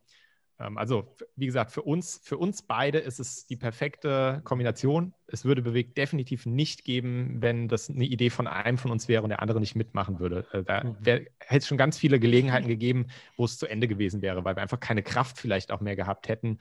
Ähm, 0.64 0.78
also, 0.78 1.16
wie 1.36 1.46
gesagt, 1.46 1.72
für 1.72 1.82
uns, 1.82 2.22
für 2.24 2.38
uns 2.38 2.62
beide 2.62 3.00
ist 3.00 3.20
es 3.20 3.46
die 3.46 3.56
perfekte 3.56 4.42
Kombination. 4.44 5.14
Es 5.28 5.46
würde 5.46 5.62
Bewegt 5.62 5.98
definitiv 5.98 6.46
nicht 6.46 6.84
geben, 6.86 7.38
wenn 7.42 7.68
das 7.68 7.90
eine 7.90 8.06
Idee 8.06 8.30
von 8.30 8.48
einem 8.48 8.78
von 8.78 8.92
uns 8.92 9.08
wäre 9.08 9.24
und 9.24 9.30
der 9.30 9.42
andere 9.42 9.60
nicht 9.60 9.76
mitmachen 9.76 10.20
würde. 10.20 10.46
Äh, 10.52 10.64
da 10.64 10.84
mhm. 10.84 10.96
hätte 11.04 11.28
es 11.50 11.68
schon 11.68 11.78
ganz 11.78 11.98
viele 11.98 12.20
Gelegenheiten 12.20 12.68
gegeben, 12.68 13.08
wo 13.38 13.46
es 13.46 13.58
zu 13.58 13.68
Ende 13.68 13.88
gewesen 13.88 14.22
wäre, 14.22 14.44
weil 14.46 14.56
wir 14.56 14.62
einfach 14.62 14.80
keine 14.80 15.04
Kraft 15.04 15.38
vielleicht 15.38 15.72
auch 15.72 15.82
mehr 15.82 15.96
gehabt 15.96 16.28
hätten, 16.28 16.60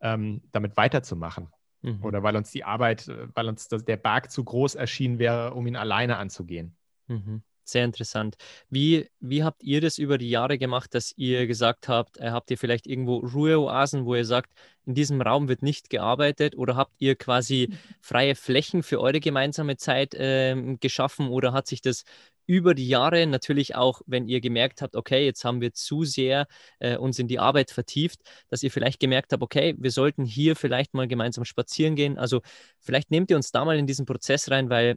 ähm, 0.00 0.42
damit 0.52 0.76
weiterzumachen. 0.76 1.48
Mhm. 1.82 2.04
Oder 2.04 2.22
weil 2.22 2.36
uns 2.36 2.50
die 2.50 2.64
Arbeit, 2.64 3.08
äh, 3.08 3.28
weil 3.34 3.48
uns 3.48 3.68
der 3.68 3.96
Berg 3.96 4.30
zu 4.30 4.44
groß 4.44 4.74
erschienen 4.74 5.18
wäre, 5.18 5.54
um 5.54 5.66
ihn 5.66 5.76
alleine 5.76 6.18
anzugehen. 6.18 6.76
Mhm. 7.08 7.42
Sehr 7.64 7.84
interessant. 7.84 8.36
Wie, 8.68 9.08
wie 9.20 9.44
habt 9.44 9.62
ihr 9.62 9.80
das 9.80 9.98
über 9.98 10.18
die 10.18 10.30
Jahre 10.30 10.58
gemacht, 10.58 10.94
dass 10.94 11.12
ihr 11.16 11.46
gesagt 11.46 11.88
habt, 11.88 12.18
äh, 12.18 12.30
habt 12.30 12.50
ihr 12.50 12.58
vielleicht 12.58 12.86
irgendwo 12.86 13.18
Ruheoasen, 13.18 14.06
wo 14.06 14.14
ihr 14.14 14.24
sagt, 14.24 14.52
in 14.86 14.94
diesem 14.94 15.20
Raum 15.20 15.48
wird 15.48 15.62
nicht 15.62 15.88
gearbeitet 15.88 16.56
oder 16.56 16.74
habt 16.74 16.94
ihr 16.98 17.14
quasi 17.14 17.68
freie 18.00 18.34
Flächen 18.34 18.82
für 18.82 19.00
eure 19.00 19.20
gemeinsame 19.20 19.76
Zeit 19.76 20.14
äh, 20.14 20.76
geschaffen 20.80 21.28
oder 21.28 21.52
hat 21.52 21.68
sich 21.68 21.80
das 21.80 22.04
über 22.46 22.74
die 22.74 22.88
Jahre 22.88 23.24
natürlich 23.28 23.76
auch, 23.76 24.00
wenn 24.06 24.26
ihr 24.26 24.40
gemerkt 24.40 24.82
habt, 24.82 24.96
okay, 24.96 25.24
jetzt 25.24 25.44
haben 25.44 25.60
wir 25.60 25.72
zu 25.72 26.02
sehr 26.02 26.48
äh, 26.80 26.96
uns 26.96 27.20
in 27.20 27.28
die 27.28 27.38
Arbeit 27.38 27.70
vertieft, 27.70 28.20
dass 28.48 28.64
ihr 28.64 28.72
vielleicht 28.72 28.98
gemerkt 28.98 29.32
habt, 29.32 29.44
okay, 29.44 29.76
wir 29.78 29.92
sollten 29.92 30.24
hier 30.24 30.56
vielleicht 30.56 30.92
mal 30.92 31.06
gemeinsam 31.06 31.44
spazieren 31.44 31.94
gehen. 31.94 32.18
Also 32.18 32.40
vielleicht 32.80 33.12
nehmt 33.12 33.30
ihr 33.30 33.36
uns 33.36 33.52
da 33.52 33.64
mal 33.64 33.78
in 33.78 33.86
diesen 33.86 34.04
Prozess 34.04 34.50
rein, 34.50 34.68
weil 34.68 34.96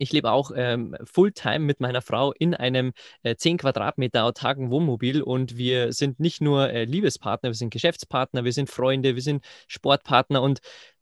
ich 0.00 0.12
lebe 0.12 0.32
auch 0.32 0.50
ähm, 0.56 0.96
Fulltime 1.04 1.60
mit 1.60 1.80
meiner 1.80 2.00
Frau 2.00 2.32
in 2.32 2.54
einem 2.54 2.92
äh, 3.22 3.36
10 3.36 3.58
Quadratmeter 3.58 4.24
autarken 4.24 4.70
Wohnmobil 4.70 5.20
und 5.22 5.58
wir 5.58 5.92
sind 5.92 6.18
nicht 6.18 6.40
nur 6.40 6.70
äh, 6.70 6.84
Liebespartner, 6.84 7.50
wir 7.50 7.54
sind 7.54 7.70
Geschäftspartner, 7.70 8.44
wir 8.44 8.52
sind 8.52 8.70
Freunde, 8.70 9.14
wir 9.14 9.22
sind 9.22 9.44
Sportpartner 9.68 10.40
und 10.40 10.60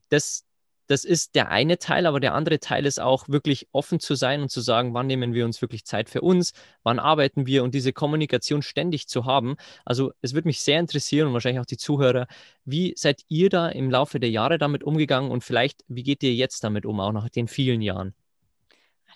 das, 0.08 0.44
das 0.88 1.04
ist 1.04 1.36
der 1.36 1.48
eine 1.50 1.78
Teil, 1.78 2.06
aber 2.06 2.18
der 2.18 2.34
andere 2.34 2.58
Teil 2.58 2.86
ist 2.86 3.00
auch 3.00 3.28
wirklich 3.28 3.68
offen 3.70 4.00
zu 4.00 4.16
sein 4.16 4.42
und 4.42 4.50
zu 4.50 4.60
sagen, 4.60 4.94
wann 4.94 5.06
nehmen 5.06 5.32
wir 5.32 5.44
uns 5.44 5.62
wirklich 5.62 5.84
Zeit 5.84 6.10
für 6.10 6.22
uns, 6.22 6.52
wann 6.82 6.98
arbeiten 6.98 7.46
wir 7.46 7.62
und 7.62 7.74
diese 7.74 7.92
Kommunikation 7.92 8.62
ständig 8.62 9.06
zu 9.06 9.26
haben. 9.26 9.56
Also 9.84 10.12
es 10.22 10.34
würde 10.34 10.48
mich 10.48 10.60
sehr 10.60 10.80
interessieren 10.80 11.28
und 11.28 11.34
wahrscheinlich 11.34 11.60
auch 11.60 11.66
die 11.66 11.76
Zuhörer, 11.76 12.26
wie 12.64 12.94
seid 12.96 13.22
ihr 13.28 13.48
da 13.48 13.68
im 13.68 13.92
Laufe 13.92 14.18
der 14.18 14.30
Jahre 14.30 14.58
damit 14.58 14.82
umgegangen 14.82 15.30
und 15.30 15.44
vielleicht, 15.44 15.84
wie 15.86 16.02
geht 16.02 16.24
ihr 16.24 16.34
jetzt 16.34 16.64
damit 16.64 16.84
um, 16.84 16.98
auch 16.98 17.12
nach 17.12 17.28
den 17.28 17.46
vielen 17.46 17.80
Jahren? 17.80 18.14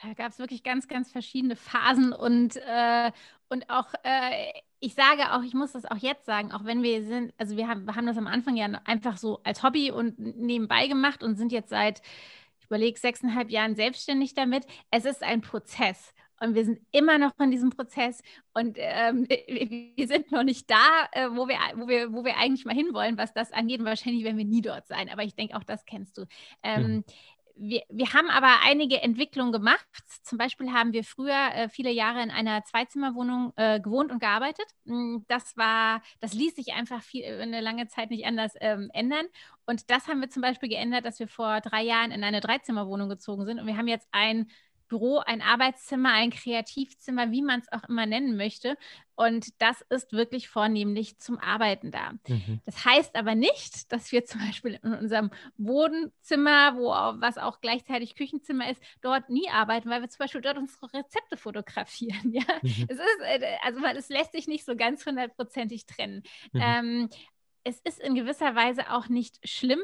Da 0.02 0.14
gab 0.14 0.32
es 0.32 0.38
wirklich 0.38 0.62
ganz, 0.62 0.88
ganz 0.88 1.10
verschiedene 1.10 1.56
Phasen 1.56 2.12
und, 2.12 2.56
äh, 2.56 3.12
und 3.48 3.70
auch, 3.70 3.86
äh, 4.02 4.52
ich 4.80 4.94
sage 4.94 5.32
auch, 5.32 5.42
ich 5.42 5.54
muss 5.54 5.72
das 5.72 5.84
auch 5.84 5.96
jetzt 5.96 6.26
sagen, 6.26 6.50
auch 6.52 6.64
wenn 6.64 6.82
wir 6.82 7.04
sind, 7.04 7.32
also 7.38 7.56
wir 7.56 7.68
haben, 7.68 7.84
wir 7.84 7.94
haben 7.94 8.06
das 8.06 8.16
am 8.18 8.26
Anfang 8.26 8.56
ja 8.56 8.66
einfach 8.84 9.16
so 9.16 9.40
als 9.44 9.62
Hobby 9.62 9.90
und 9.92 10.18
nebenbei 10.18 10.88
gemacht 10.88 11.22
und 11.22 11.36
sind 11.36 11.52
jetzt 11.52 11.70
seit, 11.70 12.02
ich 12.58 12.66
überlege, 12.66 12.98
sechseinhalb 12.98 13.50
Jahren 13.50 13.76
selbstständig 13.76 14.34
damit. 14.34 14.66
Es 14.90 15.04
ist 15.04 15.22
ein 15.22 15.40
Prozess. 15.40 16.12
Und 16.40 16.56
wir 16.56 16.64
sind 16.64 16.80
immer 16.90 17.18
noch 17.18 17.30
in 17.38 17.52
diesem 17.52 17.70
Prozess 17.70 18.20
und 18.52 18.76
ähm, 18.80 19.28
wir 19.96 20.08
sind 20.08 20.32
noch 20.32 20.42
nicht 20.42 20.68
da, 20.68 21.06
äh, 21.12 21.28
wo, 21.30 21.46
wir, 21.46 21.56
wo, 21.76 21.86
wir, 21.86 22.12
wo 22.12 22.24
wir 22.24 22.36
eigentlich 22.36 22.64
mal 22.64 22.74
hinwollen, 22.74 23.16
was 23.16 23.32
das 23.32 23.52
angeht. 23.52 23.78
Und 23.78 23.86
wahrscheinlich 23.86 24.24
werden 24.24 24.38
wir 24.38 24.44
nie 24.44 24.62
dort 24.62 24.88
sein. 24.88 25.08
Aber 25.08 25.22
ich 25.22 25.36
denke, 25.36 25.56
auch 25.56 25.62
das 25.62 25.84
kennst 25.84 26.18
du. 26.18 26.24
Ähm, 26.64 26.82
mhm 26.82 27.04
wir, 27.56 27.82
wir 27.88 28.12
haben 28.12 28.30
aber 28.30 28.60
einige 28.64 29.02
Entwicklungen 29.02 29.52
gemacht. 29.52 29.86
Zum 30.22 30.38
Beispiel 30.38 30.72
haben 30.72 30.92
wir 30.92 31.04
früher 31.04 31.54
äh, 31.54 31.68
viele 31.68 31.90
Jahre 31.90 32.22
in 32.22 32.30
einer 32.30 32.64
Zweizimmerwohnung 32.64 33.52
äh, 33.56 33.80
gewohnt 33.80 34.10
und 34.10 34.20
gearbeitet. 34.20 34.66
Hm, 34.86 35.24
das 35.28 35.56
war, 35.56 36.02
das 36.20 36.34
ließ 36.34 36.56
sich 36.56 36.72
einfach 36.74 37.02
viel, 37.02 37.22
äh, 37.22 37.40
eine 37.40 37.60
lange 37.60 37.88
Zeit 37.88 38.10
nicht 38.10 38.26
anders 38.26 38.54
ähm, 38.60 38.90
ändern. 38.92 39.26
Und 39.66 39.90
das 39.90 40.08
haben 40.08 40.20
wir 40.20 40.30
zum 40.30 40.42
Beispiel 40.42 40.68
geändert, 40.68 41.04
dass 41.04 41.18
wir 41.18 41.28
vor 41.28 41.60
drei 41.60 41.82
Jahren 41.82 42.10
in 42.10 42.24
eine 42.24 42.40
Dreizimmerwohnung 42.40 43.08
gezogen 43.08 43.44
sind. 43.44 43.60
Und 43.60 43.66
wir 43.66 43.76
haben 43.76 43.88
jetzt 43.88 44.08
ein 44.12 44.50
Büro, 44.92 45.20
ein 45.24 45.40
Arbeitszimmer, 45.40 46.12
ein 46.12 46.28
Kreativzimmer, 46.28 47.30
wie 47.30 47.40
man 47.40 47.60
es 47.60 47.72
auch 47.72 47.88
immer 47.88 48.04
nennen 48.04 48.36
möchte. 48.36 48.76
Und 49.14 49.58
das 49.62 49.80
ist 49.88 50.12
wirklich 50.12 50.50
vornehmlich 50.50 51.18
zum 51.18 51.38
Arbeiten 51.38 51.90
da. 51.90 52.12
Mhm. 52.28 52.60
Das 52.66 52.84
heißt 52.84 53.16
aber 53.16 53.34
nicht, 53.34 53.90
dass 53.90 54.12
wir 54.12 54.26
zum 54.26 54.42
Beispiel 54.42 54.78
in 54.82 54.92
unserem 54.92 55.30
Wohnzimmer, 55.56 56.76
wo 56.76 56.88
was 57.20 57.38
auch 57.38 57.62
gleichzeitig 57.62 58.16
Küchenzimmer 58.16 58.70
ist, 58.70 58.82
dort 59.00 59.30
nie 59.30 59.48
arbeiten, 59.48 59.88
weil 59.88 60.02
wir 60.02 60.10
zum 60.10 60.18
Beispiel 60.18 60.42
dort 60.42 60.58
unsere 60.58 60.92
Rezepte 60.92 61.38
fotografieren. 61.38 62.12
Ja? 62.32 62.44
Mhm. 62.62 62.86
Es 62.88 62.98
ist, 62.98 63.20
äh, 63.24 63.56
also 63.62 63.80
es 63.96 64.08
lässt 64.10 64.32
sich 64.32 64.46
nicht 64.46 64.66
so 64.66 64.76
ganz 64.76 65.06
hundertprozentig 65.06 65.86
trennen. 65.86 66.22
Mhm. 66.52 66.60
Ähm, 66.62 67.10
es 67.64 67.80
ist 67.80 67.98
in 67.98 68.14
gewisser 68.14 68.54
Weise 68.54 68.90
auch 68.90 69.08
nicht 69.08 69.38
schlimm, 69.48 69.80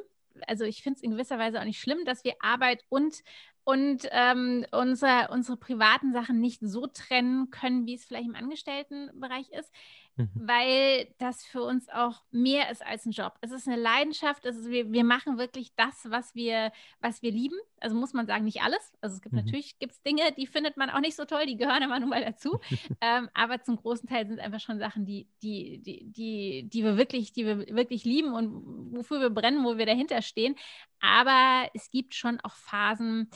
also 0.46 0.64
ich 0.64 0.82
finde 0.82 0.98
es 0.98 1.02
in 1.02 1.12
gewisser 1.12 1.38
Weise 1.38 1.60
auch 1.60 1.64
nicht 1.64 1.80
schlimm, 1.80 2.04
dass 2.04 2.24
wir 2.24 2.34
Arbeit 2.40 2.84
und 2.88 3.22
und 3.68 4.08
ähm, 4.12 4.64
unser, 4.72 5.28
unsere 5.30 5.58
privaten 5.58 6.14
Sachen 6.14 6.40
nicht 6.40 6.60
so 6.62 6.86
trennen 6.86 7.50
können, 7.50 7.84
wie 7.84 7.96
es 7.96 8.06
vielleicht 8.06 8.26
im 8.26 8.34
Angestelltenbereich 8.34 9.50
ist, 9.50 9.70
mhm. 10.18 10.30
weil 10.34 11.08
das 11.18 11.44
für 11.44 11.62
uns 11.62 11.88
auch 11.88 12.22
mehr 12.30 12.70
ist 12.70 12.84
als 12.84 13.06
ein 13.06 13.12
Job. 13.12 13.34
Es 13.40 13.50
ist 13.50 13.66
eine 13.66 13.80
Leidenschaft, 13.80 14.44
es 14.44 14.56
ist, 14.56 14.68
wir, 14.68 14.92
wir 14.92 15.04
machen 15.04 15.38
wirklich 15.38 15.74
das, 15.76 16.10
was 16.10 16.34
wir, 16.34 16.72
was 17.00 17.22
wir 17.22 17.30
lieben. 17.30 17.56
Also 17.80 17.96
muss 17.96 18.12
man 18.12 18.26
sagen, 18.26 18.44
nicht 18.44 18.60
alles. 18.60 18.92
Also 19.00 19.16
es 19.16 19.22
gibt 19.22 19.34
mhm. 19.34 19.42
natürlich 19.44 19.78
gibt's 19.78 20.02
Dinge, 20.02 20.32
die 20.36 20.46
findet 20.46 20.76
man 20.76 20.90
auch 20.90 21.00
nicht 21.00 21.16
so 21.16 21.24
toll, 21.24 21.46
die 21.46 21.56
gehören 21.56 21.82
immer 21.82 22.00
nur 22.00 22.08
mal 22.08 22.24
dazu. 22.24 22.58
ähm, 23.00 23.30
aber 23.32 23.62
zum 23.62 23.76
großen 23.76 24.08
Teil 24.08 24.26
sind 24.26 24.38
es 24.38 24.44
einfach 24.44 24.60
schon 24.60 24.78
Sachen, 24.78 25.06
die, 25.06 25.28
die, 25.42 25.78
die, 25.78 26.04
die, 26.10 26.68
die 26.68 26.84
wir 26.84 26.96
wirklich, 26.96 27.32
die 27.32 27.46
wir 27.46 27.58
wirklich 27.74 28.04
lieben 28.04 28.34
und 28.34 28.94
wofür 28.94 29.20
wir 29.20 29.30
brennen, 29.30 29.64
wo 29.64 29.78
wir 29.78 29.86
dahinter 29.86 30.20
stehen. 30.22 30.56
Aber 31.00 31.68
es 31.74 31.90
gibt 31.90 32.14
schon 32.14 32.40
auch 32.40 32.54
Phasen, 32.54 33.30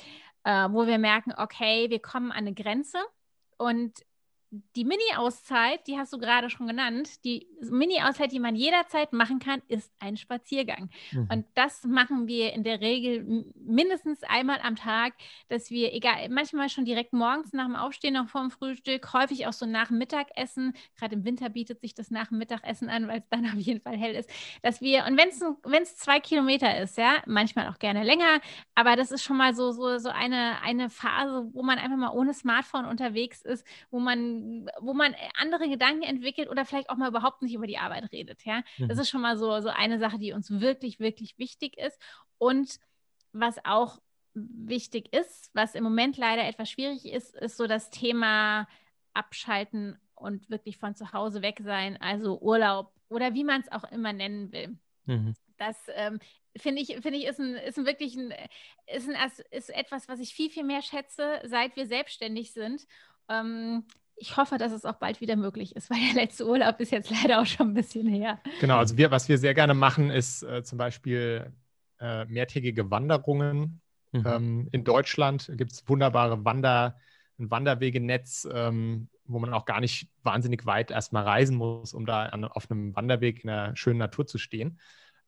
äh, 0.45 0.69
wo 0.71 0.87
wir 0.87 0.99
merken, 0.99 1.33
okay, 1.37 1.89
wir 1.91 2.01
kommen 2.01 2.33
an 2.33 2.39
eine 2.39 2.55
Grenze 2.55 2.99
und 3.57 3.93
die 4.77 4.85
Mini-Auszeit, 4.85 5.87
die 5.87 5.97
hast 5.97 6.13
du 6.13 6.19
gerade 6.19 6.51
schon 6.51 6.67
genannt, 6.67 7.25
die 7.25 7.49
Mini-Auszeit, 7.63 8.33
die 8.33 8.39
man 8.39 8.55
jederzeit 8.55 9.15
machen 9.15 9.39
kann, 9.39 9.63
ist 9.69 9.91
ein 9.99 10.19
Spaziergang. 10.19 10.91
Mhm. 11.11 11.29
Und 11.33 11.47
das 11.55 11.85
machen 11.85 12.27
wir 12.27 12.53
in 12.53 12.63
der 12.63 12.83
Regel 12.83 13.47
mindestens 13.55 14.23
einmal 14.25 14.61
am 14.63 14.77
Tag, 14.77 15.15
dass 15.49 15.71
wir, 15.71 15.95
egal, 15.95 16.29
manchmal 16.29 16.69
schon 16.69 16.85
direkt 16.85 17.15
morgens 17.15 17.55
nach 17.55 17.65
dem 17.65 17.77
Aufstehen, 17.77 18.13
noch 18.13 18.29
vorm 18.29 18.51
Frühstück, 18.51 19.15
häufig 19.15 19.47
auch 19.47 19.55
so 19.55 19.65
nach 19.65 19.89
dem 19.89 19.97
Mittagessen, 19.97 20.75
gerade 20.99 21.15
im 21.15 21.25
Winter 21.25 21.49
bietet 21.49 21.81
sich 21.81 21.95
das 21.95 22.11
nach 22.11 22.29
dem 22.29 22.37
Mittagessen 22.37 22.91
an, 22.91 23.09
weil 23.09 23.21
es 23.21 23.29
dann 23.31 23.47
auf 23.47 23.59
jeden 23.59 23.81
Fall 23.81 23.97
hell 23.97 24.15
ist, 24.15 24.29
dass 24.63 24.83
wir, 24.83 25.07
und 25.07 25.17
wenn 25.17 25.83
es 25.83 25.97
zwei 25.97 26.21
Kilometer 26.21 26.79
ist, 26.79 26.99
ja, 26.99 27.23
manchmal 27.25 27.69
auch 27.69 27.79
gerne 27.79 28.05
länger, 28.05 28.41
aber 28.75 28.97
das 28.97 29.13
ist 29.13 29.23
schon 29.23 29.39
mal 29.39 29.55
so, 29.55 29.73
so, 29.73 29.97
so 29.97 30.11
eine, 30.11 30.61
eine 30.63 30.91
Phase, 30.91 31.49
wo 31.55 31.63
man 31.63 31.79
einfach 31.79 31.97
mal 31.97 32.13
ohne 32.13 32.35
Smartphone 32.35 32.85
unterwegs 32.85 33.41
ist, 33.41 33.67
wo 33.91 33.99
man 33.99 34.42
wo 34.81 34.95
man 34.95 35.15
andere 35.39 35.69
Gedanken 35.69 36.03
entwickelt 36.03 36.49
oder 36.49 36.65
vielleicht 36.65 36.91
auch 36.91 36.97
mal 36.97 37.09
überhaupt 37.09 37.43
nicht 37.43 37.55
über 37.55 37.67
die 37.67 37.79
Arbeit 37.79 38.11
redet. 38.13 38.45
Ja? 38.45 38.63
Mhm. 38.79 38.89
Das 38.89 38.99
ist 38.99 39.09
schon 39.09 39.21
mal 39.21 39.37
so, 39.37 39.61
so 39.61 39.69
eine 39.69 39.99
Sache, 39.99 40.19
die 40.19 40.33
uns 40.33 40.51
wirklich, 40.61 40.99
wirklich 41.01 41.39
wichtig 41.39 41.79
ist. 41.79 41.99
Und 42.39 42.79
was 43.33 43.65
auch 43.65 44.01
wichtig 44.35 45.13
ist, 45.15 45.51
was 45.55 45.75
im 45.75 45.85
Moment 45.85 46.17
leider 46.17 46.45
etwas 46.45 46.71
schwierig 46.71 47.07
ist, 47.07 47.35
ist 47.37 47.57
so 47.57 47.67
das 47.67 47.91
Thema 47.91 48.67
Abschalten 49.15 49.99
und 50.15 50.49
wirklich 50.49 50.79
von 50.79 50.95
zu 50.95 51.13
Hause 51.13 51.43
weg 51.43 51.61
sein, 51.63 52.01
also 52.01 52.41
Urlaub 52.41 52.93
oder 53.09 53.35
wie 53.35 53.45
man 53.45 53.61
es 53.61 53.71
auch 53.71 53.85
immer 53.85 54.13
nennen 54.13 54.53
will. 54.53 54.79
Mhm. 55.05 55.35
Das 55.59 55.77
ähm, 55.95 56.19
finde 56.57 56.83
ich, 56.83 56.89
finde 57.03 57.19
ich, 57.19 57.27
ist 57.27 57.39
ein, 57.39 57.55
ist 57.57 57.79
ein 57.79 57.87
wirklich 57.87 58.17
ein, 58.17 58.33
ist, 58.87 59.09
ein, 59.09 59.31
ist 59.51 59.71
etwas, 59.71 60.09
was 60.09 60.21
ich 60.21 60.35
viel, 60.35 60.51
viel 60.51 60.65
mehr 60.65 60.83
schätze, 60.83 61.41
seit 61.45 61.77
wir 61.77 61.87
selbstständig 61.87 62.53
sind. 62.53 62.87
Ähm, 63.29 63.85
ich 64.17 64.37
hoffe, 64.37 64.59
dass 64.59 64.73
es 64.73 64.85
auch 64.85 64.97
bald 64.97 65.21
wieder 65.21 65.37
möglich 65.37 65.77
ist, 65.77 65.91
weil 65.91 65.99
der 66.13 66.23
letzte 66.23 66.47
Urlaub 66.47 66.81
ist 66.81 66.93
jetzt 66.93 67.11
leider 67.11 67.41
auch 67.41 67.47
schon 67.47 67.71
ein 67.71 67.75
bisschen 67.75 68.07
her. 68.07 68.41
Genau, 68.61 68.79
also 68.79 68.97
wir, 68.97 69.11
was 69.11 69.29
wir 69.29 69.39
sehr 69.39 69.55
gerne 69.55 69.75
machen, 69.75 70.11
ist 70.11 70.43
äh, 70.43 70.63
zum 70.63 70.79
Beispiel 70.79 71.53
äh, 72.01 72.25
mehrtägige 72.27 72.91
Wanderungen. 72.91 73.81
Mhm. 74.13 74.27
Ähm, 74.27 74.69
in 74.73 74.85
Deutschland 74.85 75.51
gibt 75.57 75.73
es 75.73 75.89
wunderbare 75.89 76.45
Wander, 76.45 76.97
ein 77.39 77.51
Wanderwegenetz, 77.51 78.47
ähm, 78.53 79.09
wo 79.25 79.39
man 79.39 79.55
auch 79.55 79.65
gar 79.65 79.81
nicht 79.81 80.09
wahnsinnig 80.23 80.67
weit 80.67 80.91
erstmal 80.91 81.25
reisen 81.25 81.57
muss, 81.57 81.95
um 81.95 82.07
da 82.07 82.27
an, 82.27 82.45
auf 82.45 82.71
einem 82.71 82.95
Wanderweg 82.95 83.43
in 83.43 83.49
der 83.49 83.75
schönen 83.77 83.99
Natur 83.99 84.27
zu 84.27 84.39
stehen. 84.39 84.79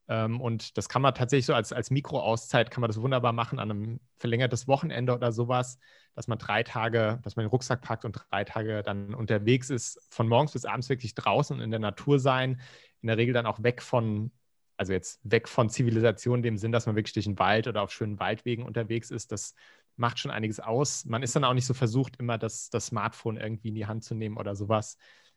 Ähm, 0.09 0.41
und 0.41 0.77
das 0.77 0.89
kann 0.89 1.03
man 1.03 1.15
tatsächlich 1.15 1.47
so 1.47 1.55
als, 1.55 1.73
als 1.73 1.91
Mikroauszeit, 1.91 2.71
kann 2.71 2.83
man 2.83 2.89
das 2.89 3.01
wunderbar 3.01 3.33
machen 3.33 3.59
an 3.59 3.71
einem 3.71 4.01
verlängertes 4.19 4.69
Wochenende 4.69 5.15
oder 5.15 5.33
sowas, 5.33 5.79
dass 6.15 6.29
man 6.29 6.39
drei 6.39 6.63
Tage, 6.63 7.21
dass 7.23 7.37
man 7.37 7.45
den 7.45 7.51
Rucksack 7.51 7.83
packt 7.83 8.05
und 8.05 8.13
drei 8.31 8.45
Tage 8.45 8.83
dann 8.83 9.15
unterwegs 9.15 9.71
ist, 9.71 10.01
von 10.11 10.29
morgens 10.29 10.53
bis 10.53 10.65
abends 10.65 10.89
wirklich 10.89 11.15
draußen 11.15 11.61
in 11.61 11.71
der 11.71 11.81
Natur 11.81 12.19
sein, 12.19 12.61
in 13.03 13.09
der 13.09 13.17
Regel 13.17 13.35
dann 13.35 13.47
auch 13.47 13.63
weg 13.63 13.83
von, 13.83 14.31
also 14.77 14.93
jetzt 14.93 15.21
weg 15.25 15.49
von 15.49 15.69
Zivilisation, 15.71 16.43
dem 16.43 16.57
Sinn, 16.57 16.73
dass 16.73 16.87
man 16.87 16.97
wirklich 16.97 17.15
durch 17.15 17.27
den 17.27 17.39
Wald 17.39 17.67
oder 17.67 17.83
auf 17.83 17.93
schönen 17.93 18.19
Waldwegen 18.21 18.65
unterwegs 18.65 19.11
ist. 19.11 19.33
Das 19.33 19.55
macht 19.97 20.19
schon 20.19 20.31
einiges 20.31 20.61
aus. 20.61 21.05
Man 21.05 21.23
ist 21.23 21.37
dann 21.37 21.45
auch 21.45 21.55
nicht 21.55 21.67
so 21.67 21.75
versucht, 21.75 22.17
immer 22.19 22.39
das, 22.39 22.71
das 22.71 22.87
Smartphone 22.87 23.37
irgendwie 23.37 23.69
in 23.69 23.75
die 23.75 23.87
Hand 23.87 24.05
zu 24.05 24.15
nehmen 24.15 24.37
oder 24.37 24.57
sowas 24.57 24.97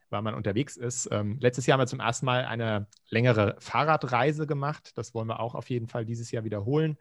weil 0.10 0.22
man 0.22 0.36
unterwegs 0.36 0.78
ist. 0.78 1.10
Ähm, 1.12 1.38
letztes 1.40 1.66
Jahr 1.66 1.78
haben 1.78 1.82
wir 1.82 1.88
zum 1.88 2.00
ersten 2.00 2.26
Mal 2.26 2.46
eine 2.46 2.88
längere 3.10 3.56
Fahrradreise 3.60 4.48
gemacht. 4.48 4.98
Das 4.98 5.14
wollen 5.14 5.28
wir 5.28 5.40
auch 5.40 5.56
auf 5.56 5.70
jeden 5.70 5.88
Fall 5.88 6.06
dieses 6.06 6.32
Jahr 6.32 6.44
wiederholen. 6.44 6.98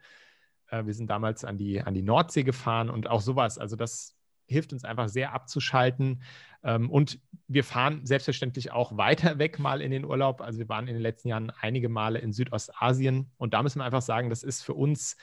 Äh, 0.69 0.85
wir 0.85 0.93
sind 0.93 1.09
damals 1.09 1.43
an 1.43 1.57
die, 1.57 1.81
an 1.81 1.93
die 1.93 2.03
Nordsee 2.03 2.43
gefahren 2.43 2.89
und 2.89 3.09
auch 3.09 3.21
sowas. 3.21 3.57
Also 3.57 3.75
das 3.75 4.15
hilft 4.47 4.73
uns 4.73 4.83
einfach 4.83 5.09
sehr 5.09 5.33
abzuschalten. 5.33 6.21
Ähm, 6.63 6.89
und 6.89 7.19
wir 7.47 7.63
fahren 7.63 8.05
selbstverständlich 8.05 8.71
auch 8.71 8.97
weiter 8.97 9.39
weg 9.39 9.59
mal 9.59 9.81
in 9.81 9.91
den 9.91 10.05
Urlaub. 10.05 10.41
Also 10.41 10.59
wir 10.59 10.69
waren 10.69 10.87
in 10.87 10.93
den 10.93 11.03
letzten 11.03 11.29
Jahren 11.29 11.51
einige 11.61 11.89
Male 11.89 12.19
in 12.19 12.33
Südostasien. 12.33 13.31
Und 13.37 13.53
da 13.53 13.63
müssen 13.63 13.79
wir 13.79 13.85
einfach 13.85 14.01
sagen, 14.01 14.29
das 14.29 14.43
ist 14.43 14.63
für 14.63 14.73
uns 14.73 15.17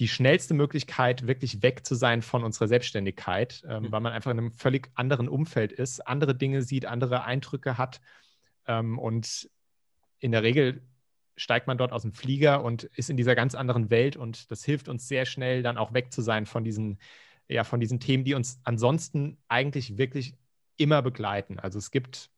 die 0.00 0.08
schnellste 0.08 0.54
Möglichkeit, 0.54 1.26
wirklich 1.28 1.62
weg 1.62 1.86
zu 1.86 1.94
sein 1.94 2.20
von 2.20 2.42
unserer 2.42 2.66
Selbstständigkeit, 2.66 3.62
ähm, 3.68 3.84
mhm. 3.84 3.92
weil 3.92 4.00
man 4.00 4.12
einfach 4.12 4.32
in 4.32 4.38
einem 4.38 4.52
völlig 4.52 4.90
anderen 4.94 5.28
Umfeld 5.28 5.70
ist, 5.70 6.00
andere 6.00 6.34
Dinge 6.34 6.62
sieht, 6.62 6.86
andere 6.86 7.22
Eindrücke 7.22 7.78
hat. 7.78 8.00
Ähm, 8.66 8.98
und 8.98 9.48
in 10.18 10.32
der 10.32 10.42
Regel 10.42 10.82
steigt 11.36 11.66
man 11.66 11.78
dort 11.78 11.92
aus 11.92 12.02
dem 12.02 12.12
Flieger 12.12 12.62
und 12.62 12.84
ist 12.84 13.10
in 13.10 13.16
dieser 13.16 13.34
ganz 13.34 13.54
anderen 13.54 13.90
Welt 13.90 14.16
und 14.16 14.50
das 14.50 14.64
hilft 14.64 14.88
uns 14.88 15.08
sehr 15.08 15.26
schnell 15.26 15.62
dann 15.62 15.78
auch 15.78 15.92
weg 15.92 16.12
zu 16.12 16.22
sein 16.22 16.46
von 16.46 16.64
diesen, 16.64 16.98
ja, 17.48 17.64
von 17.64 17.80
diesen 17.80 18.00
Themen, 18.00 18.24
die 18.24 18.34
uns 18.34 18.60
ansonsten 18.64 19.38
eigentlich 19.48 19.98
wirklich 19.98 20.34
immer 20.76 21.02
begleiten. 21.02 21.58
Also 21.58 21.78
es 21.78 21.90
gibt, 21.90 22.30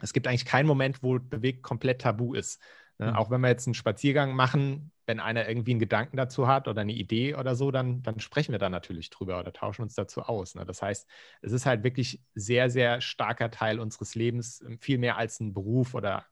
es 0.00 0.12
gibt 0.12 0.26
eigentlich 0.26 0.44
keinen 0.44 0.66
Moment, 0.66 1.02
wo 1.02 1.18
bewegt 1.18 1.62
komplett 1.62 2.02
tabu 2.02 2.34
ist. 2.34 2.60
Ne? 2.98 3.10
Mhm. 3.10 3.16
Auch 3.16 3.30
wenn 3.30 3.40
wir 3.40 3.48
jetzt 3.48 3.66
einen 3.66 3.74
Spaziergang 3.74 4.34
machen, 4.34 4.92
wenn 5.06 5.20
einer 5.20 5.48
irgendwie 5.48 5.70
einen 5.72 5.80
Gedanken 5.80 6.16
dazu 6.16 6.46
hat 6.46 6.68
oder 6.68 6.82
eine 6.82 6.92
Idee 6.92 7.34
oder 7.34 7.54
so, 7.54 7.70
dann, 7.70 8.02
dann 8.02 8.20
sprechen 8.20 8.52
wir 8.52 8.58
da 8.58 8.68
natürlich 8.68 9.10
drüber 9.10 9.40
oder 9.40 9.52
tauschen 9.52 9.82
uns 9.82 9.94
dazu 9.94 10.22
aus. 10.22 10.54
Ne? 10.54 10.66
Das 10.66 10.82
heißt, 10.82 11.08
es 11.40 11.52
ist 11.52 11.64
halt 11.64 11.82
wirklich 11.82 12.20
sehr, 12.34 12.68
sehr 12.68 13.00
starker 13.00 13.50
Teil 13.50 13.80
unseres 13.80 14.14
Lebens, 14.14 14.62
viel 14.80 14.98
mehr 14.98 15.16
als 15.16 15.40
ein 15.40 15.54
Beruf 15.54 15.94
oder 15.94 16.26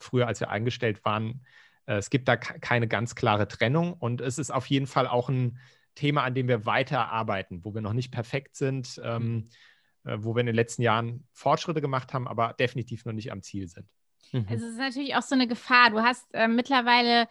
früher, 0.00 0.26
als 0.26 0.40
wir 0.40 0.50
eingestellt 0.50 1.04
waren. 1.04 1.44
Äh, 1.86 1.96
es 1.96 2.10
gibt 2.10 2.28
da 2.28 2.36
keine 2.36 2.88
ganz 2.88 3.14
klare 3.14 3.48
Trennung 3.48 3.92
und 3.92 4.20
es 4.20 4.38
ist 4.38 4.50
auf 4.50 4.66
jeden 4.66 4.86
Fall 4.86 5.06
auch 5.06 5.28
ein 5.28 5.58
Thema, 5.94 6.22
an 6.22 6.34
dem 6.34 6.48
wir 6.48 6.66
weiter 6.66 7.10
arbeiten, 7.10 7.64
wo 7.64 7.74
wir 7.74 7.80
noch 7.80 7.92
nicht 7.92 8.10
perfekt 8.10 8.56
sind, 8.56 9.00
ähm, 9.04 9.48
äh, 10.04 10.16
wo 10.20 10.34
wir 10.34 10.40
in 10.40 10.46
den 10.46 10.54
letzten 10.54 10.82
Jahren 10.82 11.26
Fortschritte 11.32 11.80
gemacht 11.80 12.14
haben, 12.14 12.26
aber 12.26 12.54
definitiv 12.54 13.04
noch 13.04 13.12
nicht 13.12 13.32
am 13.32 13.42
Ziel 13.42 13.68
sind. 13.68 13.86
Mhm. 14.32 14.46
Also 14.48 14.66
es 14.66 14.72
ist 14.72 14.78
natürlich 14.78 15.16
auch 15.16 15.22
so 15.22 15.34
eine 15.34 15.48
Gefahr. 15.48 15.90
Du 15.90 16.00
hast 16.00 16.32
äh, 16.34 16.48
mittlerweile 16.48 17.28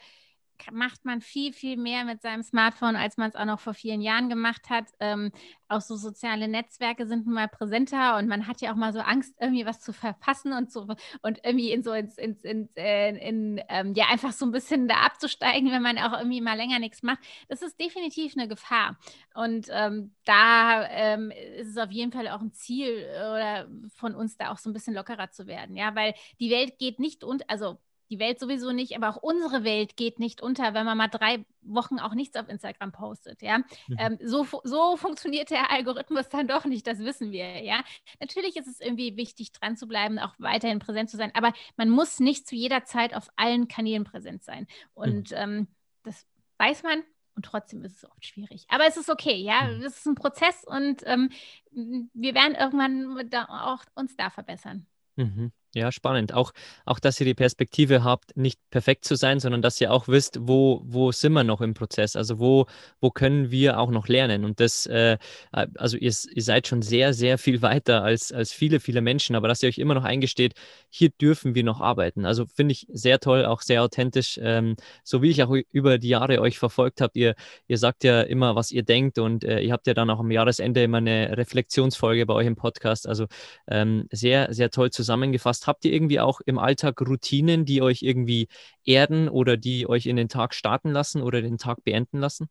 macht 0.72 1.04
man 1.04 1.20
viel, 1.20 1.52
viel 1.52 1.76
mehr 1.76 2.04
mit 2.04 2.22
seinem 2.22 2.42
Smartphone, 2.42 2.96
als 2.96 3.16
man 3.16 3.30
es 3.30 3.36
auch 3.36 3.44
noch 3.44 3.60
vor 3.60 3.74
vielen 3.74 4.00
Jahren 4.00 4.28
gemacht 4.28 4.70
hat. 4.70 4.86
Ähm, 5.00 5.32
auch 5.68 5.80
so 5.80 5.96
soziale 5.96 6.48
Netzwerke 6.48 7.06
sind 7.06 7.26
nun 7.26 7.34
mal 7.34 7.48
präsenter 7.48 8.16
und 8.16 8.26
man 8.26 8.46
hat 8.46 8.60
ja 8.60 8.72
auch 8.72 8.76
mal 8.76 8.92
so 8.92 9.00
Angst, 9.00 9.34
irgendwie 9.40 9.66
was 9.66 9.80
zu 9.80 9.92
verpassen 9.92 10.52
und 10.52 10.72
so 10.72 10.86
und 11.22 11.40
irgendwie 11.44 11.70
in 11.70 11.82
so 11.82 11.92
ins, 11.92 12.18
ins, 12.18 12.42
ins 12.42 12.70
äh, 12.76 13.16
in, 13.16 13.60
ähm, 13.68 13.94
ja, 13.94 14.06
einfach 14.10 14.32
so 14.32 14.44
ein 14.46 14.52
bisschen 14.52 14.88
da 14.88 14.96
abzusteigen, 14.96 15.70
wenn 15.70 15.82
man 15.82 15.98
auch 15.98 16.18
irgendwie 16.18 16.40
mal 16.40 16.56
länger 16.56 16.78
nichts 16.78 17.02
macht. 17.02 17.20
Das 17.48 17.62
ist 17.62 17.78
definitiv 17.80 18.34
eine 18.36 18.48
Gefahr. 18.48 18.98
Und 19.34 19.68
ähm, 19.70 20.12
da 20.24 20.86
ähm, 20.88 21.30
ist 21.58 21.68
es 21.68 21.76
auf 21.76 21.90
jeden 21.90 22.12
Fall 22.12 22.28
auch 22.28 22.40
ein 22.40 22.52
Ziel 22.52 23.06
oder 23.32 23.68
von 23.94 24.14
uns 24.14 24.36
da 24.36 24.50
auch 24.50 24.58
so 24.58 24.70
ein 24.70 24.72
bisschen 24.72 24.94
lockerer 24.94 25.30
zu 25.30 25.46
werden, 25.46 25.76
ja, 25.76 25.94
weil 25.94 26.14
die 26.40 26.50
Welt 26.50 26.78
geht 26.78 26.98
nicht 26.98 27.24
und 27.24 27.48
also 27.48 27.78
die 28.10 28.18
Welt 28.18 28.40
sowieso 28.40 28.72
nicht, 28.72 28.96
aber 28.96 29.08
auch 29.08 29.16
unsere 29.16 29.62
Welt 29.62 29.96
geht 29.96 30.18
nicht 30.18 30.42
unter, 30.42 30.74
wenn 30.74 30.84
man 30.84 30.98
mal 30.98 31.08
drei 31.08 31.44
Wochen 31.62 31.98
auch 31.98 32.14
nichts 32.14 32.36
auf 32.36 32.48
Instagram 32.48 32.92
postet. 32.92 33.40
Ja, 33.40 33.58
mhm. 33.58 33.96
ähm, 33.98 34.18
so, 34.22 34.46
so 34.64 34.96
funktioniert 34.96 35.50
der 35.50 35.70
Algorithmus 35.70 36.28
dann 36.28 36.48
doch 36.48 36.64
nicht, 36.64 36.86
das 36.86 36.98
wissen 36.98 37.30
wir. 37.30 37.62
Ja, 37.62 37.82
natürlich 38.18 38.56
ist 38.56 38.66
es 38.66 38.80
irgendwie 38.80 39.16
wichtig, 39.16 39.52
dran 39.52 39.76
zu 39.76 39.86
bleiben, 39.86 40.18
auch 40.18 40.34
weiterhin 40.38 40.80
präsent 40.80 41.08
zu 41.08 41.16
sein, 41.16 41.30
aber 41.34 41.52
man 41.76 41.88
muss 41.88 42.18
nicht 42.18 42.48
zu 42.48 42.56
jeder 42.56 42.84
Zeit 42.84 43.14
auf 43.14 43.28
allen 43.36 43.68
Kanälen 43.68 44.04
präsent 44.04 44.42
sein. 44.42 44.66
Und 44.92 45.30
mhm. 45.30 45.36
ähm, 45.36 45.68
das 46.02 46.26
weiß 46.58 46.82
man. 46.82 47.02
Und 47.36 47.44
trotzdem 47.44 47.82
ist 47.84 47.96
es 47.96 48.10
oft 48.10 48.26
schwierig. 48.26 48.66
Aber 48.68 48.86
es 48.86 48.96
ist 48.96 49.08
okay, 49.08 49.36
ja. 49.36 49.62
Mhm. 49.62 49.82
Es 49.82 49.98
ist 49.98 50.06
ein 50.06 50.16
Prozess 50.16 50.64
und 50.64 51.02
ähm, 51.06 51.30
wir 51.70 52.34
werden 52.34 52.54
irgendwann 52.54 53.30
da 53.30 53.44
auch 53.44 53.84
uns 53.94 54.16
da 54.16 54.30
verbessern. 54.30 54.86
Mhm. 55.16 55.52
Ja, 55.72 55.92
spannend. 55.92 56.34
Auch, 56.34 56.50
auch, 56.84 56.98
dass 56.98 57.20
ihr 57.20 57.26
die 57.26 57.34
Perspektive 57.34 58.02
habt, 58.02 58.36
nicht 58.36 58.58
perfekt 58.70 59.04
zu 59.04 59.14
sein, 59.14 59.38
sondern 59.38 59.62
dass 59.62 59.80
ihr 59.80 59.92
auch 59.92 60.08
wisst, 60.08 60.38
wo, 60.40 60.82
wo 60.84 61.12
sind 61.12 61.32
wir 61.32 61.44
noch 61.44 61.60
im 61.60 61.74
Prozess? 61.74 62.16
Also 62.16 62.40
wo, 62.40 62.66
wo 63.00 63.12
können 63.12 63.52
wir 63.52 63.78
auch 63.78 63.92
noch 63.92 64.08
lernen? 64.08 64.44
Und 64.44 64.58
das, 64.58 64.86
äh, 64.86 65.16
also 65.52 65.96
ihr, 65.96 66.12
ihr 66.34 66.42
seid 66.42 66.66
schon 66.66 66.82
sehr, 66.82 67.14
sehr 67.14 67.38
viel 67.38 67.62
weiter 67.62 68.02
als, 68.02 68.32
als 68.32 68.52
viele, 68.52 68.80
viele 68.80 69.00
Menschen, 69.00 69.36
aber 69.36 69.46
dass 69.46 69.62
ihr 69.62 69.68
euch 69.68 69.78
immer 69.78 69.94
noch 69.94 70.02
eingesteht, 70.02 70.54
hier 70.88 71.10
dürfen 71.10 71.54
wir 71.54 71.62
noch 71.62 71.80
arbeiten. 71.80 72.26
Also 72.26 72.46
finde 72.46 72.72
ich 72.72 72.88
sehr 72.92 73.20
toll, 73.20 73.44
auch 73.44 73.62
sehr 73.62 73.84
authentisch, 73.84 74.40
ähm, 74.42 74.74
so 75.04 75.22
wie 75.22 75.30
ich 75.30 75.40
auch 75.44 75.54
über 75.70 75.98
die 75.98 76.08
Jahre 76.08 76.40
euch 76.40 76.58
verfolgt 76.58 77.00
habe. 77.00 77.12
Ihr, 77.16 77.36
ihr 77.68 77.78
sagt 77.78 78.02
ja 78.02 78.22
immer, 78.22 78.56
was 78.56 78.72
ihr 78.72 78.82
denkt 78.82 79.20
und 79.20 79.44
äh, 79.44 79.60
ihr 79.60 79.72
habt 79.72 79.86
ja 79.86 79.94
dann 79.94 80.10
auch 80.10 80.18
am 80.18 80.32
Jahresende 80.32 80.82
immer 80.82 80.98
eine 80.98 81.36
Reflexionsfolge 81.38 82.26
bei 82.26 82.34
euch 82.34 82.48
im 82.48 82.56
Podcast. 82.56 83.06
Also 83.06 83.26
ähm, 83.68 84.08
sehr, 84.10 84.52
sehr 84.52 84.72
toll 84.72 84.90
zusammengefasst 84.90 85.59
hast, 85.60 85.66
habt 85.66 85.84
ihr 85.84 85.92
irgendwie 85.92 86.20
auch 86.20 86.40
im 86.44 86.58
Alltag 86.58 87.00
Routinen, 87.00 87.64
die 87.64 87.82
euch 87.82 88.02
irgendwie 88.02 88.48
erden 88.84 89.28
oder 89.28 89.56
die 89.56 89.88
euch 89.88 90.06
in 90.06 90.16
den 90.16 90.28
Tag 90.28 90.54
starten 90.54 90.90
lassen 90.90 91.22
oder 91.22 91.42
den 91.42 91.58
Tag 91.58 91.84
beenden 91.84 92.18
lassen? 92.18 92.48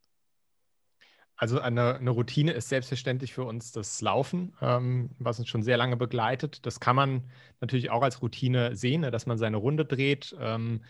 Also 1.36 1.62
eine, 1.62 1.96
eine 1.96 2.10
Routine 2.10 2.52
ist 2.52 2.68
selbstverständlich 2.68 3.34
für 3.34 3.46
uns 3.46 3.72
das 3.72 4.02
Laufen, 4.02 4.54
ähm, 4.62 5.12
was 5.20 5.40
uns 5.40 5.48
schon 5.48 5.64
sehr 5.64 5.78
lange 5.78 5.96
begleitet. 5.96 6.66
Das 6.66 6.82
kann 6.82 6.98
man 6.98 7.24
natürlich 7.62 7.92
auch 7.92 8.02
als 8.02 8.22
Routine 8.22 8.76
sehen, 8.76 9.02
ne, 9.02 9.12
dass 9.12 9.26
man 9.26 9.38
seine 9.38 9.56
Runde 9.58 9.86
dreht. 9.86 10.36
Ähm, 10.38 10.82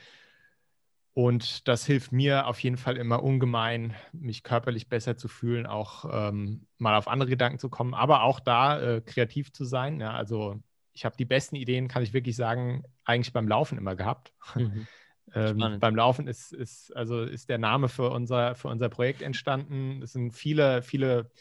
und 1.14 1.68
das 1.68 1.86
hilft 1.86 2.12
mir 2.14 2.48
auf 2.48 2.60
jeden 2.62 2.78
Fall 2.78 2.98
immer 2.98 3.22
ungemein, 3.22 3.94
mich 4.12 4.42
körperlich 4.42 4.90
besser 4.90 5.18
zu 5.18 5.28
fühlen, 5.28 5.68
auch 5.68 6.06
ähm, 6.12 6.66
mal 6.78 6.96
auf 6.96 7.08
andere 7.08 7.30
Gedanken 7.30 7.60
zu 7.60 7.70
kommen, 7.70 7.94
aber 7.94 8.24
auch 8.24 8.40
da 8.40 8.80
äh, 8.80 9.02
kreativ 9.02 9.52
zu 9.52 9.66
sein. 9.66 10.00
Ja, 10.00 10.14
also 10.14 10.60
ich 11.00 11.06
habe 11.06 11.16
die 11.16 11.24
besten 11.24 11.56
Ideen, 11.56 11.88
kann 11.88 12.04
ich 12.04 12.12
wirklich 12.12 12.36
sagen, 12.36 12.84
eigentlich 13.06 13.32
beim 13.32 13.48
Laufen 13.48 13.78
immer 13.78 13.96
gehabt. 13.96 14.34
Mhm. 14.54 14.86
ähm, 15.34 15.78
beim 15.80 15.96
Laufen 15.96 16.28
ist, 16.28 16.52
ist, 16.52 16.94
also 16.94 17.24
ist 17.24 17.48
der 17.48 17.58
Name 17.58 17.88
für 17.88 18.10
unser, 18.10 18.54
für 18.56 18.68
unser 18.68 18.90
Projekt 18.90 19.22
entstanden. 19.22 20.02
Es 20.02 20.12
sind 20.12 20.34
viele, 20.34 20.82
viele 20.82 21.32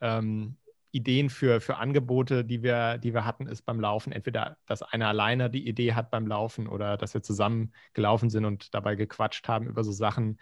ähm, 0.00 0.58
Ideen 0.92 1.28
für, 1.28 1.60
für 1.60 1.78
Angebote, 1.78 2.44
die 2.44 2.62
wir, 2.62 2.98
die 2.98 3.12
wir 3.12 3.24
hatten, 3.24 3.48
ist 3.48 3.62
beim 3.62 3.80
Laufen. 3.80 4.12
Entweder, 4.12 4.58
dass 4.66 4.82
einer 4.82 5.08
alleine 5.08 5.50
die 5.50 5.66
Idee 5.66 5.94
hat 5.94 6.12
beim 6.12 6.28
Laufen 6.28 6.68
oder 6.68 6.96
dass 6.96 7.12
wir 7.12 7.22
zusammen 7.22 7.72
gelaufen 7.94 8.30
sind 8.30 8.44
und 8.44 8.72
dabei 8.74 8.94
gequatscht 8.94 9.48
haben 9.48 9.66
über 9.66 9.82
so 9.82 9.90
Sachen. 9.90 10.38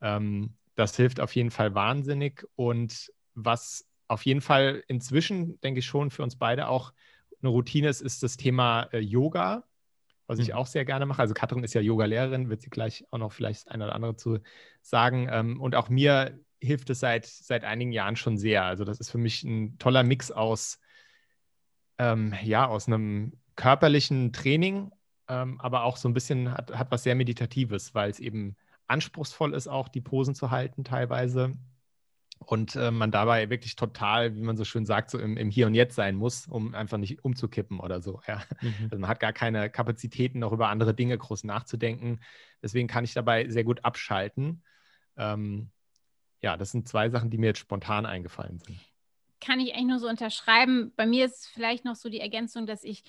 Ähm, 0.00 0.54
das 0.74 0.96
hilft 0.96 1.20
auf 1.20 1.36
jeden 1.36 1.50
Fall 1.50 1.74
wahnsinnig. 1.74 2.46
Und 2.54 3.12
was 3.34 3.86
auf 4.08 4.24
jeden 4.24 4.40
Fall 4.40 4.82
inzwischen, 4.88 5.60
denke 5.60 5.80
ich 5.80 5.86
schon, 5.86 6.10
für 6.10 6.22
uns 6.22 6.36
beide 6.36 6.68
auch 6.68 6.94
eine 7.42 7.50
Routine 7.50 7.88
ist, 7.88 8.00
ist 8.00 8.22
das 8.22 8.36
Thema 8.36 8.88
äh, 8.92 8.98
Yoga, 8.98 9.64
was 10.26 10.38
ich 10.38 10.48
mhm. 10.48 10.54
auch 10.54 10.66
sehr 10.66 10.84
gerne 10.84 11.06
mache. 11.06 11.22
Also 11.22 11.34
Katrin 11.34 11.64
ist 11.64 11.74
ja 11.74 11.80
Yoga-Lehrerin, 11.80 12.48
wird 12.48 12.62
sie 12.62 12.70
gleich 12.70 13.04
auch 13.10 13.18
noch 13.18 13.32
vielleicht 13.32 13.70
eine 13.70 13.84
oder 13.84 13.94
andere 13.94 14.16
zu 14.16 14.38
sagen. 14.82 15.28
Ähm, 15.30 15.60
und 15.60 15.74
auch 15.74 15.88
mir 15.88 16.38
hilft 16.60 16.90
es 16.90 17.00
seit, 17.00 17.26
seit 17.26 17.64
einigen 17.64 17.92
Jahren 17.92 18.16
schon 18.16 18.36
sehr. 18.36 18.64
Also 18.64 18.84
das 18.84 19.00
ist 19.00 19.10
für 19.10 19.18
mich 19.18 19.44
ein 19.44 19.78
toller 19.78 20.02
Mix 20.02 20.30
aus, 20.30 20.80
ähm, 21.98 22.34
ja, 22.42 22.66
aus 22.66 22.86
einem 22.86 23.32
körperlichen 23.56 24.32
Training, 24.32 24.90
ähm, 25.28 25.60
aber 25.60 25.84
auch 25.84 25.96
so 25.96 26.08
ein 26.08 26.14
bisschen 26.14 26.52
hat, 26.52 26.76
hat 26.76 26.90
was 26.90 27.02
sehr 27.02 27.14
Meditatives, 27.14 27.94
weil 27.94 28.10
es 28.10 28.20
eben 28.20 28.56
anspruchsvoll 28.86 29.54
ist, 29.54 29.68
auch 29.68 29.88
die 29.88 30.00
Posen 30.00 30.34
zu 30.34 30.50
halten 30.50 30.84
teilweise 30.84 31.56
und 32.38 32.76
äh, 32.76 32.90
man 32.90 33.10
dabei 33.10 33.50
wirklich 33.50 33.76
total, 33.76 34.36
wie 34.36 34.42
man 34.42 34.56
so 34.56 34.64
schön 34.64 34.86
sagt, 34.86 35.10
so 35.10 35.18
im, 35.18 35.36
im, 35.36 35.50
Hier 35.50 35.66
und 35.66 35.74
Jetzt 35.74 35.96
sein 35.96 36.14
muss, 36.14 36.46
um 36.46 36.74
einfach 36.74 36.98
nicht 36.98 37.24
umzukippen 37.24 37.80
oder 37.80 38.00
so. 38.00 38.20
Ja. 38.26 38.42
Mhm. 38.60 38.88
Also 38.90 38.98
man 38.98 39.08
hat 39.08 39.20
gar 39.20 39.32
keine 39.32 39.70
Kapazitäten, 39.70 40.40
noch 40.40 40.52
über 40.52 40.68
andere 40.68 40.94
Dinge 40.94 41.16
groß 41.16 41.44
nachzudenken. 41.44 42.20
Deswegen 42.62 42.88
kann 42.88 43.04
ich 43.04 43.14
dabei 43.14 43.48
sehr 43.48 43.64
gut 43.64 43.84
abschalten. 43.84 44.62
Ähm, 45.16 45.70
ja, 46.42 46.56
das 46.56 46.70
sind 46.70 46.88
zwei 46.88 47.08
Sachen, 47.08 47.30
die 47.30 47.38
mir 47.38 47.46
jetzt 47.46 47.58
spontan 47.58 48.06
eingefallen 48.06 48.58
sind. 48.58 48.78
Kann 49.40 49.60
ich 49.60 49.74
eigentlich 49.74 49.88
nur 49.88 49.98
so 49.98 50.08
unterschreiben. 50.08 50.92
Bei 50.96 51.06
mir 51.06 51.26
ist 51.26 51.48
vielleicht 51.52 51.84
noch 51.84 51.96
so 51.96 52.08
die 52.08 52.20
Ergänzung, 52.20 52.66
dass 52.66 52.84
ich 52.84 53.02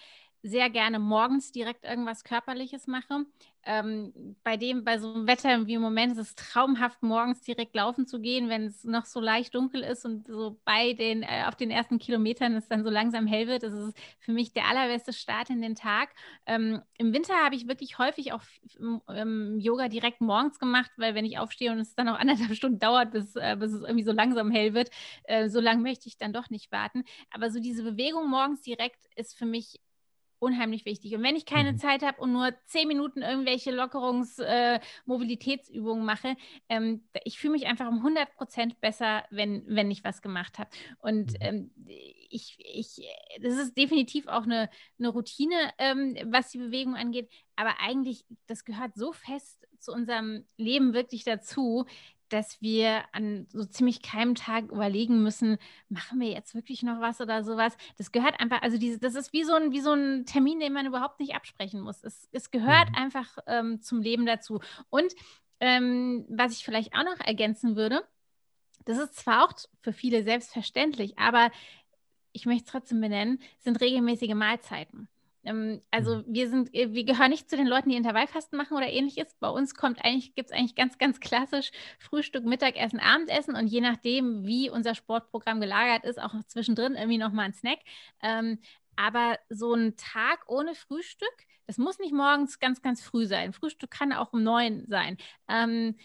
sehr 0.48 0.70
gerne 0.70 1.00
morgens 1.00 1.52
direkt 1.52 1.84
irgendwas 1.84 2.24
Körperliches 2.24 2.88
mache. 2.88 3.26
Ähm, 3.70 4.38
bei 4.46 4.56
dem, 4.56 4.86
bei 4.86 4.98
so 4.98 5.14
einem 5.14 5.28
Wetter 5.28 5.68
wie 5.68 5.74
im 5.74 5.82
Moment 5.82 6.14
ist 6.14 6.20
es 6.20 6.36
traumhaft, 6.36 7.04
morgens 7.04 7.42
direkt 7.42 7.76
laufen 7.76 8.08
zu 8.08 8.22
gehen, 8.22 8.48
wenn 8.48 8.68
es 8.68 8.86
noch 8.86 9.04
so 9.04 9.20
leicht 9.20 9.54
dunkel 9.56 9.82
ist 9.82 10.06
und 10.06 10.26
so 10.26 10.58
bei 10.64 10.94
den, 10.94 11.22
äh, 11.22 11.44
auf 11.48 11.56
den 11.56 11.70
ersten 11.70 12.00
Kilometern 12.00 12.56
es 12.56 12.70
dann 12.70 12.86
so 12.86 12.90
langsam 12.90 13.28
hell 13.28 13.48
wird. 13.48 13.64
Das 13.64 13.74
ist 13.74 13.98
für 14.20 14.32
mich 14.32 14.54
der 14.54 14.68
allerbeste 14.68 15.12
Start 15.12 15.50
in 15.50 15.62
den 15.62 15.76
Tag. 15.76 16.10
Ähm, 16.46 16.82
Im 16.98 17.14
Winter 17.14 17.34
habe 17.44 17.56
ich 17.56 17.68
wirklich 17.68 17.98
häufig 17.98 18.32
auch 18.32 18.42
ähm, 19.10 19.60
Yoga 19.60 19.90
direkt 19.90 20.22
morgens 20.22 20.60
gemacht, 20.60 20.92
weil 20.96 21.14
wenn 21.14 21.26
ich 21.26 21.38
aufstehe 21.38 21.72
und 21.74 21.80
es 21.80 21.94
dann 21.94 22.06
noch 22.06 22.18
anderthalb 22.20 22.56
Stunden 22.56 22.80
dauert, 22.80 23.12
bis, 23.12 23.36
äh, 23.36 23.58
bis 23.60 23.74
es 23.74 23.82
irgendwie 23.82 24.06
so 24.06 24.14
langsam 24.14 24.50
hell 24.50 24.74
wird, 24.74 24.92
äh, 25.24 25.50
so 25.50 25.60
lange 25.60 25.82
möchte 25.82 26.08
ich 26.08 26.18
dann 26.18 26.32
doch 26.32 26.50
nicht 26.50 26.72
warten. 26.72 27.04
Aber 27.32 27.52
so 27.52 27.60
diese 27.60 27.84
Bewegung 27.84 28.30
morgens 28.30 28.62
direkt 28.62 29.04
ist 29.18 29.38
für 29.38 29.46
mich 29.46 29.82
unheimlich 30.40 30.86
wichtig. 30.86 31.16
Und 31.16 31.24
wenn 31.24 31.36
ich 31.36 31.46
keine 31.46 31.74
mhm. 31.74 31.78
Zeit 31.78 32.04
habe 32.04 32.22
und 32.22 32.32
nur 32.32 32.54
zehn 32.66 32.88
Minuten 32.88 33.22
irgendwelche 33.22 33.72
Lockerungs-, 33.72 34.40
äh, 34.40 34.80
mache, 36.06 36.36
ähm, 36.70 37.04
ich 37.24 37.40
fühle 37.40 37.54
mich 37.54 37.68
einfach 37.68 37.88
um 37.88 37.98
100 37.98 38.36
Prozent 38.36 38.80
besser, 38.82 39.26
wenn, 39.30 39.64
wenn 39.68 39.92
ich 39.92 40.04
was 40.04 40.22
gemacht 40.22 40.60
habe. 40.60 40.70
Und 41.00 41.32
mhm. 41.34 41.38
ähm, 41.42 41.72
ich, 42.30 42.58
ich, 42.60 43.08
das 43.42 43.56
ist 43.56 43.78
definitiv 43.78 44.28
auch 44.28 44.44
eine, 44.44 44.70
eine 45.00 45.10
Routine, 45.10 45.56
ähm, 45.78 46.16
was 46.26 46.52
die 46.52 46.60
Bewegung 46.60 46.96
angeht. 46.96 47.30
Aber 47.56 47.80
eigentlich, 47.80 48.26
das 48.46 48.66
gehört 48.66 48.96
so 48.96 49.14
fest 49.14 49.68
zu 49.80 49.92
unserem 49.92 50.46
Leben 50.58 50.94
wirklich 50.94 51.24
dazu, 51.24 51.86
dass 52.30 52.62
wir 52.62 53.04
an 53.12 53.48
so 53.50 53.66
ziemlich 53.66 54.02
keinem 54.02 54.36
Tag 54.36 54.72
überlegen 54.72 55.24
müssen, 55.24 55.58
machen 55.90 56.20
wir 56.20 56.30
jetzt 56.30 56.56
wirklich 56.56 56.84
noch 56.84 57.00
was 57.00 57.22
oder 57.22 57.44
sowas. 57.44 57.78
Das 57.98 58.12
gehört 58.12 58.40
einfach, 58.40 58.62
also 58.62 58.78
diese, 58.78 59.00
das 59.00 59.16
ist 59.16 59.34
wie 59.34 59.44
so, 59.44 59.54
ein, 59.54 59.72
wie 59.72 59.82
so 59.82 59.94
ein 59.94 60.26
Termin, 60.26 60.60
den 60.60 60.74
man 60.74 60.86
überhaupt 60.86 61.20
nicht 61.20 61.36
absprechen 61.36 61.82
muss. 61.82 62.04
Es, 62.04 62.28
es 62.32 62.52
gehört 62.52 62.90
mhm. 62.90 62.96
einfach 62.96 63.38
ähm, 63.48 63.82
zum 63.82 64.02
Leben 64.02 64.26
dazu. 64.26 64.60
Und 64.90 65.14
ähm, 65.60 66.26
was 66.30 66.54
ich 66.54 66.64
vielleicht 66.64 66.94
auch 66.94 67.04
noch 67.04 67.20
ergänzen 67.20 67.76
würde, 67.76 68.04
das 68.86 68.98
ist 68.98 69.16
zwar 69.16 69.44
auch 69.44 69.54
für 69.82 69.94
viele 69.94 70.24
selbstverständlich, 70.24 71.18
aber 71.18 71.52
ich 72.32 72.46
möchte 72.46 72.66
es 72.66 72.72
trotzdem 72.72 73.02
benennen, 73.02 73.42
sind 73.60 73.82
regelmäßige 73.82 74.34
Mahlzeiten. 74.34 75.10
Ähm, 75.48 75.82
also 75.92 76.18
mhm. 76.18 76.24
wir 76.28 76.50
sind, 76.50 76.74
äh, 76.74 76.94
wir 76.94 77.06
gehören 77.06 77.32
nicht 77.32 77.50
zu 77.50 77.56
den 77.58 77.68
Leuten, 77.68 77.90
die 77.90 77.96
Intervallfasten 77.96 78.58
machen 78.58 78.76
oder 78.76 78.88
ähnliches. 78.88 79.36
Bei 79.40 79.50
uns 79.50 79.76
kommt 79.76 80.04
eigentlich, 80.04 80.36
gibt 80.36 80.50
es 80.50 80.56
eigentlich 80.56 80.76
ganz, 80.76 80.98
ganz 80.98 81.20
klassisch 81.20 81.72
Frühstück, 82.00 82.46
Mittagessen, 82.46 83.00
Abendessen 83.00 83.56
und 83.56 83.68
je 83.68 83.82
nachdem, 83.82 84.46
wie 84.46 84.70
unser 84.70 84.94
Sportprogramm 84.94 85.62
gelagert 85.62 86.04
ist, 86.04 86.22
auch 86.22 86.34
zwischendrin 86.48 86.96
irgendwie 86.96 87.18
nochmal 87.18 87.46
ein 87.46 87.54
Snack. 87.54 87.80
Ähm, 88.22 88.60
aber 88.96 89.38
so 89.50 89.74
ein 89.74 89.96
Tag 89.96 90.44
ohne 90.48 90.76
Frühstück, 90.76 91.46
das 91.68 91.78
muss 91.78 92.00
nicht 92.00 92.14
morgens 92.14 92.60
ganz, 92.60 92.82
ganz 92.82 93.02
früh 93.02 93.26
sein. 93.26 93.54
Frühstück 93.54 93.92
kann 93.92 94.12
auch 94.12 94.34
um 94.34 94.44
neun 94.44 94.86
sein. 94.88 95.18
Ähm, 95.48 95.96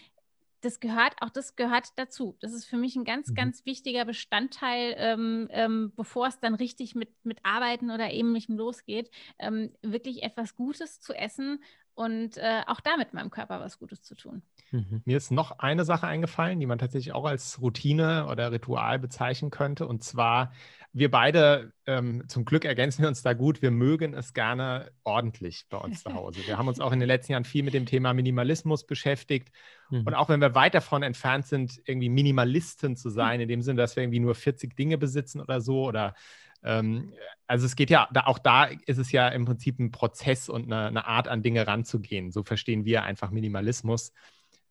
das 0.63 0.79
gehört, 0.79 1.15
auch 1.21 1.29
das 1.29 1.55
gehört 1.55 1.89
dazu. 1.97 2.37
Das 2.39 2.53
ist 2.53 2.65
für 2.65 2.77
mich 2.77 2.95
ein 2.95 3.03
ganz, 3.03 3.29
mhm. 3.29 3.35
ganz 3.35 3.65
wichtiger 3.65 4.05
Bestandteil, 4.05 4.95
ähm, 4.97 5.47
ähm, 5.51 5.93
bevor 5.95 6.27
es 6.27 6.39
dann 6.39 6.55
richtig 6.55 6.95
mit, 6.95 7.09
mit 7.23 7.39
Arbeiten 7.43 7.91
oder 7.91 8.11
ähnlichem 8.11 8.57
losgeht, 8.57 9.11
ähm, 9.39 9.71
wirklich 9.81 10.23
etwas 10.23 10.55
Gutes 10.55 11.01
zu 11.01 11.13
essen 11.13 11.59
und 11.95 12.37
äh, 12.37 12.61
auch 12.65 12.79
damit 12.79 13.13
meinem 13.13 13.29
Körper 13.29 13.59
was 13.59 13.77
Gutes 13.77 14.01
zu 14.01 14.15
tun. 14.15 14.41
Mhm. 14.71 15.01
Mir 15.05 15.17
ist 15.17 15.31
noch 15.31 15.59
eine 15.59 15.85
Sache 15.85 16.07
eingefallen, 16.07 16.59
die 16.59 16.65
man 16.65 16.79
tatsächlich 16.79 17.13
auch 17.13 17.25
als 17.25 17.61
Routine 17.61 18.27
oder 18.29 18.51
Ritual 18.51 18.97
bezeichnen 18.99 19.51
könnte. 19.51 19.87
Und 19.87 20.03
zwar, 20.03 20.51
wir 20.95 21.09
beide, 21.09 21.73
ähm, 21.87 22.23
zum 22.27 22.45
Glück 22.45 22.65
ergänzen 22.65 23.01
wir 23.01 23.09
uns 23.09 23.23
da 23.23 23.33
gut, 23.33 23.63
wir 23.63 23.71
mögen 23.71 24.13
es 24.13 24.33
gerne 24.33 24.91
ordentlich 25.03 25.65
bei 25.69 25.77
uns 25.77 26.03
zu 26.03 26.13
Hause. 26.13 26.41
Wir 26.45 26.59
haben 26.59 26.67
uns 26.67 26.79
auch 26.79 26.91
in 26.91 26.99
den 26.99 27.07
letzten 27.07 27.31
Jahren 27.31 27.45
viel 27.45 27.63
mit 27.63 27.73
dem 27.73 27.87
Thema 27.87 28.13
Minimalismus 28.13 28.85
beschäftigt. 28.85 29.49
Mhm. 29.89 30.03
Und 30.05 30.13
auch 30.13 30.29
wenn 30.29 30.39
wir 30.39 30.53
weit 30.53 30.75
davon 30.75 31.01
entfernt 31.01 31.47
sind, 31.47 31.81
irgendwie 31.85 32.09
Minimalisten 32.09 32.95
zu 32.95 33.09
sein, 33.09 33.41
in 33.41 33.47
dem 33.47 33.63
Sinne, 33.63 33.81
dass 33.81 33.95
wir 33.95 34.03
irgendwie 34.03 34.19
nur 34.19 34.35
40 34.35 34.75
Dinge 34.75 34.99
besitzen 34.99 35.41
oder 35.41 35.61
so 35.61 35.87
oder 35.87 36.13
ähm, 36.61 37.11
also 37.47 37.65
es 37.65 37.75
geht 37.75 37.89
ja, 37.89 38.07
auch 38.25 38.39
da 38.39 38.65
ist 38.65 38.99
es 38.99 39.11
ja 39.11 39.27
im 39.29 39.45
Prinzip 39.45 39.79
ein 39.79 39.91
Prozess 39.91 40.47
und 40.47 40.71
eine, 40.71 40.87
eine 40.87 41.07
Art 41.07 41.27
an 41.27 41.41
Dinge 41.41 41.65
ranzugehen. 41.65 42.31
So 42.31 42.43
verstehen 42.43 42.85
wir 42.85 43.03
einfach 43.03 43.31
Minimalismus. 43.31 44.13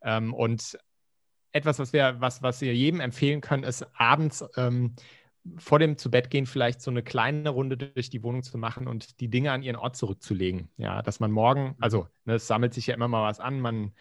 Ähm, 0.03 0.33
und 0.33 0.79
etwas, 1.53 1.79
was 1.79 1.93
wir, 1.93 2.17
was, 2.19 2.43
was 2.43 2.61
wir 2.61 2.75
jedem 2.75 3.01
empfehlen 3.01 3.41
können, 3.41 3.65
ist 3.65 3.87
abends 3.95 4.45
ähm, 4.57 4.95
vor 5.57 5.79
dem 5.79 5.99
zu 5.99 6.11
Bett 6.11 6.31
gehen 6.31 6.47
vielleicht 6.47 6.81
so 6.81 6.91
eine 6.91 7.03
kleine 7.03 7.51
Runde 7.51 7.77
durch 7.77 8.11
die 8.11 8.23
Wohnung 8.23 8.43
zu 8.43 8.59
machen 8.59 8.87
und 8.87 9.21
die 9.21 9.29
Dinge 9.29 9.53
an 9.53 9.63
ihren 9.63 9.77
Ort 9.77 9.97
zurückzulegen. 9.97 10.69
Ja, 10.77 11.03
dass 11.03 11.21
man 11.21 11.33
morgen, 11.33 11.75
also 11.81 12.07
ne, 12.25 12.35
es 12.35 12.47
sammelt 12.47 12.75
sich 12.75 12.87
ja 12.87 12.95
immer 12.95 13.09
mal 13.09 13.29
was 13.29 13.41
an, 13.41 13.61
man 13.61 13.93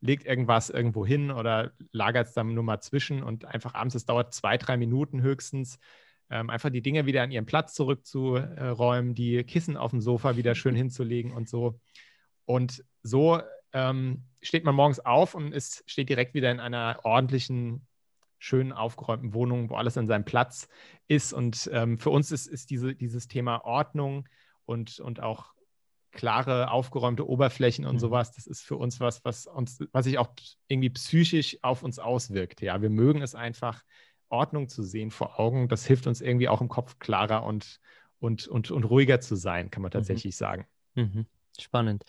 legt 0.00 0.26
irgendwas 0.26 0.70
irgendwo 0.70 1.04
hin 1.04 1.30
oder 1.30 1.72
lagert 1.92 2.28
es 2.28 2.34
dann 2.34 2.54
nur 2.54 2.64
mal 2.64 2.80
zwischen 2.80 3.22
und 3.22 3.44
einfach 3.44 3.74
abends, 3.74 3.94
es 3.94 4.06
dauert 4.06 4.32
zwei, 4.34 4.56
drei 4.56 4.76
Minuten 4.76 5.22
höchstens, 5.22 5.78
ähm, 6.30 6.48
einfach 6.48 6.70
die 6.70 6.82
Dinge 6.82 7.06
wieder 7.06 7.22
an 7.22 7.30
ihren 7.30 7.46
Platz 7.46 7.74
zurückzuräumen, 7.74 9.14
die 9.14 9.42
Kissen 9.44 9.76
auf 9.76 9.90
dem 9.90 10.00
Sofa 10.00 10.36
wieder 10.36 10.54
schön 10.54 10.74
hinzulegen 10.76 11.32
und 11.32 11.48
so. 11.48 11.80
Und 12.44 12.84
so 13.02 13.40
ähm, 13.72 14.24
steht 14.42 14.64
man 14.64 14.74
morgens 14.74 15.00
auf 15.00 15.34
und 15.34 15.52
ist, 15.52 15.84
steht 15.86 16.08
direkt 16.08 16.34
wieder 16.34 16.50
in 16.50 16.60
einer 16.60 17.00
ordentlichen, 17.04 17.86
schön 18.40 18.72
aufgeräumten 18.72 19.34
Wohnung, 19.34 19.70
wo 19.70 19.76
alles 19.76 19.96
an 19.96 20.08
seinem 20.08 20.24
Platz 20.24 20.68
ist. 21.06 21.32
Und 21.32 21.70
ähm, 21.72 21.98
für 21.98 22.10
uns 22.10 22.32
ist, 22.32 22.46
ist 22.46 22.70
diese, 22.70 22.94
dieses 22.96 23.28
Thema 23.28 23.64
Ordnung 23.64 24.26
und, 24.64 24.98
und 24.98 25.20
auch 25.20 25.52
klare, 26.10 26.72
aufgeräumte 26.72 27.28
Oberflächen 27.28 27.84
und 27.84 27.96
mhm. 27.96 28.00
sowas, 28.00 28.32
das 28.32 28.48
ist 28.48 28.62
für 28.62 28.76
uns 28.76 28.98
was, 28.98 29.24
was 29.24 29.46
uns, 29.46 29.78
was 29.92 30.06
sich 30.06 30.18
auch 30.18 30.30
irgendwie 30.66 30.90
psychisch 30.90 31.58
auf 31.62 31.84
uns 31.84 32.00
auswirkt. 32.00 32.62
Ja, 32.62 32.82
wir 32.82 32.90
mögen 32.90 33.22
es 33.22 33.36
einfach, 33.36 33.84
Ordnung 34.30 34.68
zu 34.68 34.82
sehen 34.82 35.10
vor 35.10 35.38
Augen. 35.38 35.68
Das 35.68 35.84
hilft 35.86 36.06
uns 36.06 36.20
irgendwie 36.20 36.48
auch 36.48 36.60
im 36.60 36.68
Kopf 36.68 36.98
klarer 36.98 37.44
und, 37.44 37.80
und, 38.20 38.48
und, 38.48 38.70
und 38.70 38.84
ruhiger 38.84 39.20
zu 39.20 39.36
sein, 39.36 39.70
kann 39.70 39.82
man 39.82 39.90
mhm. 39.90 39.94
tatsächlich 39.94 40.34
mhm. 40.34 40.38
sagen. 40.38 40.66
Mhm. 40.94 41.26
Spannend. 41.58 42.04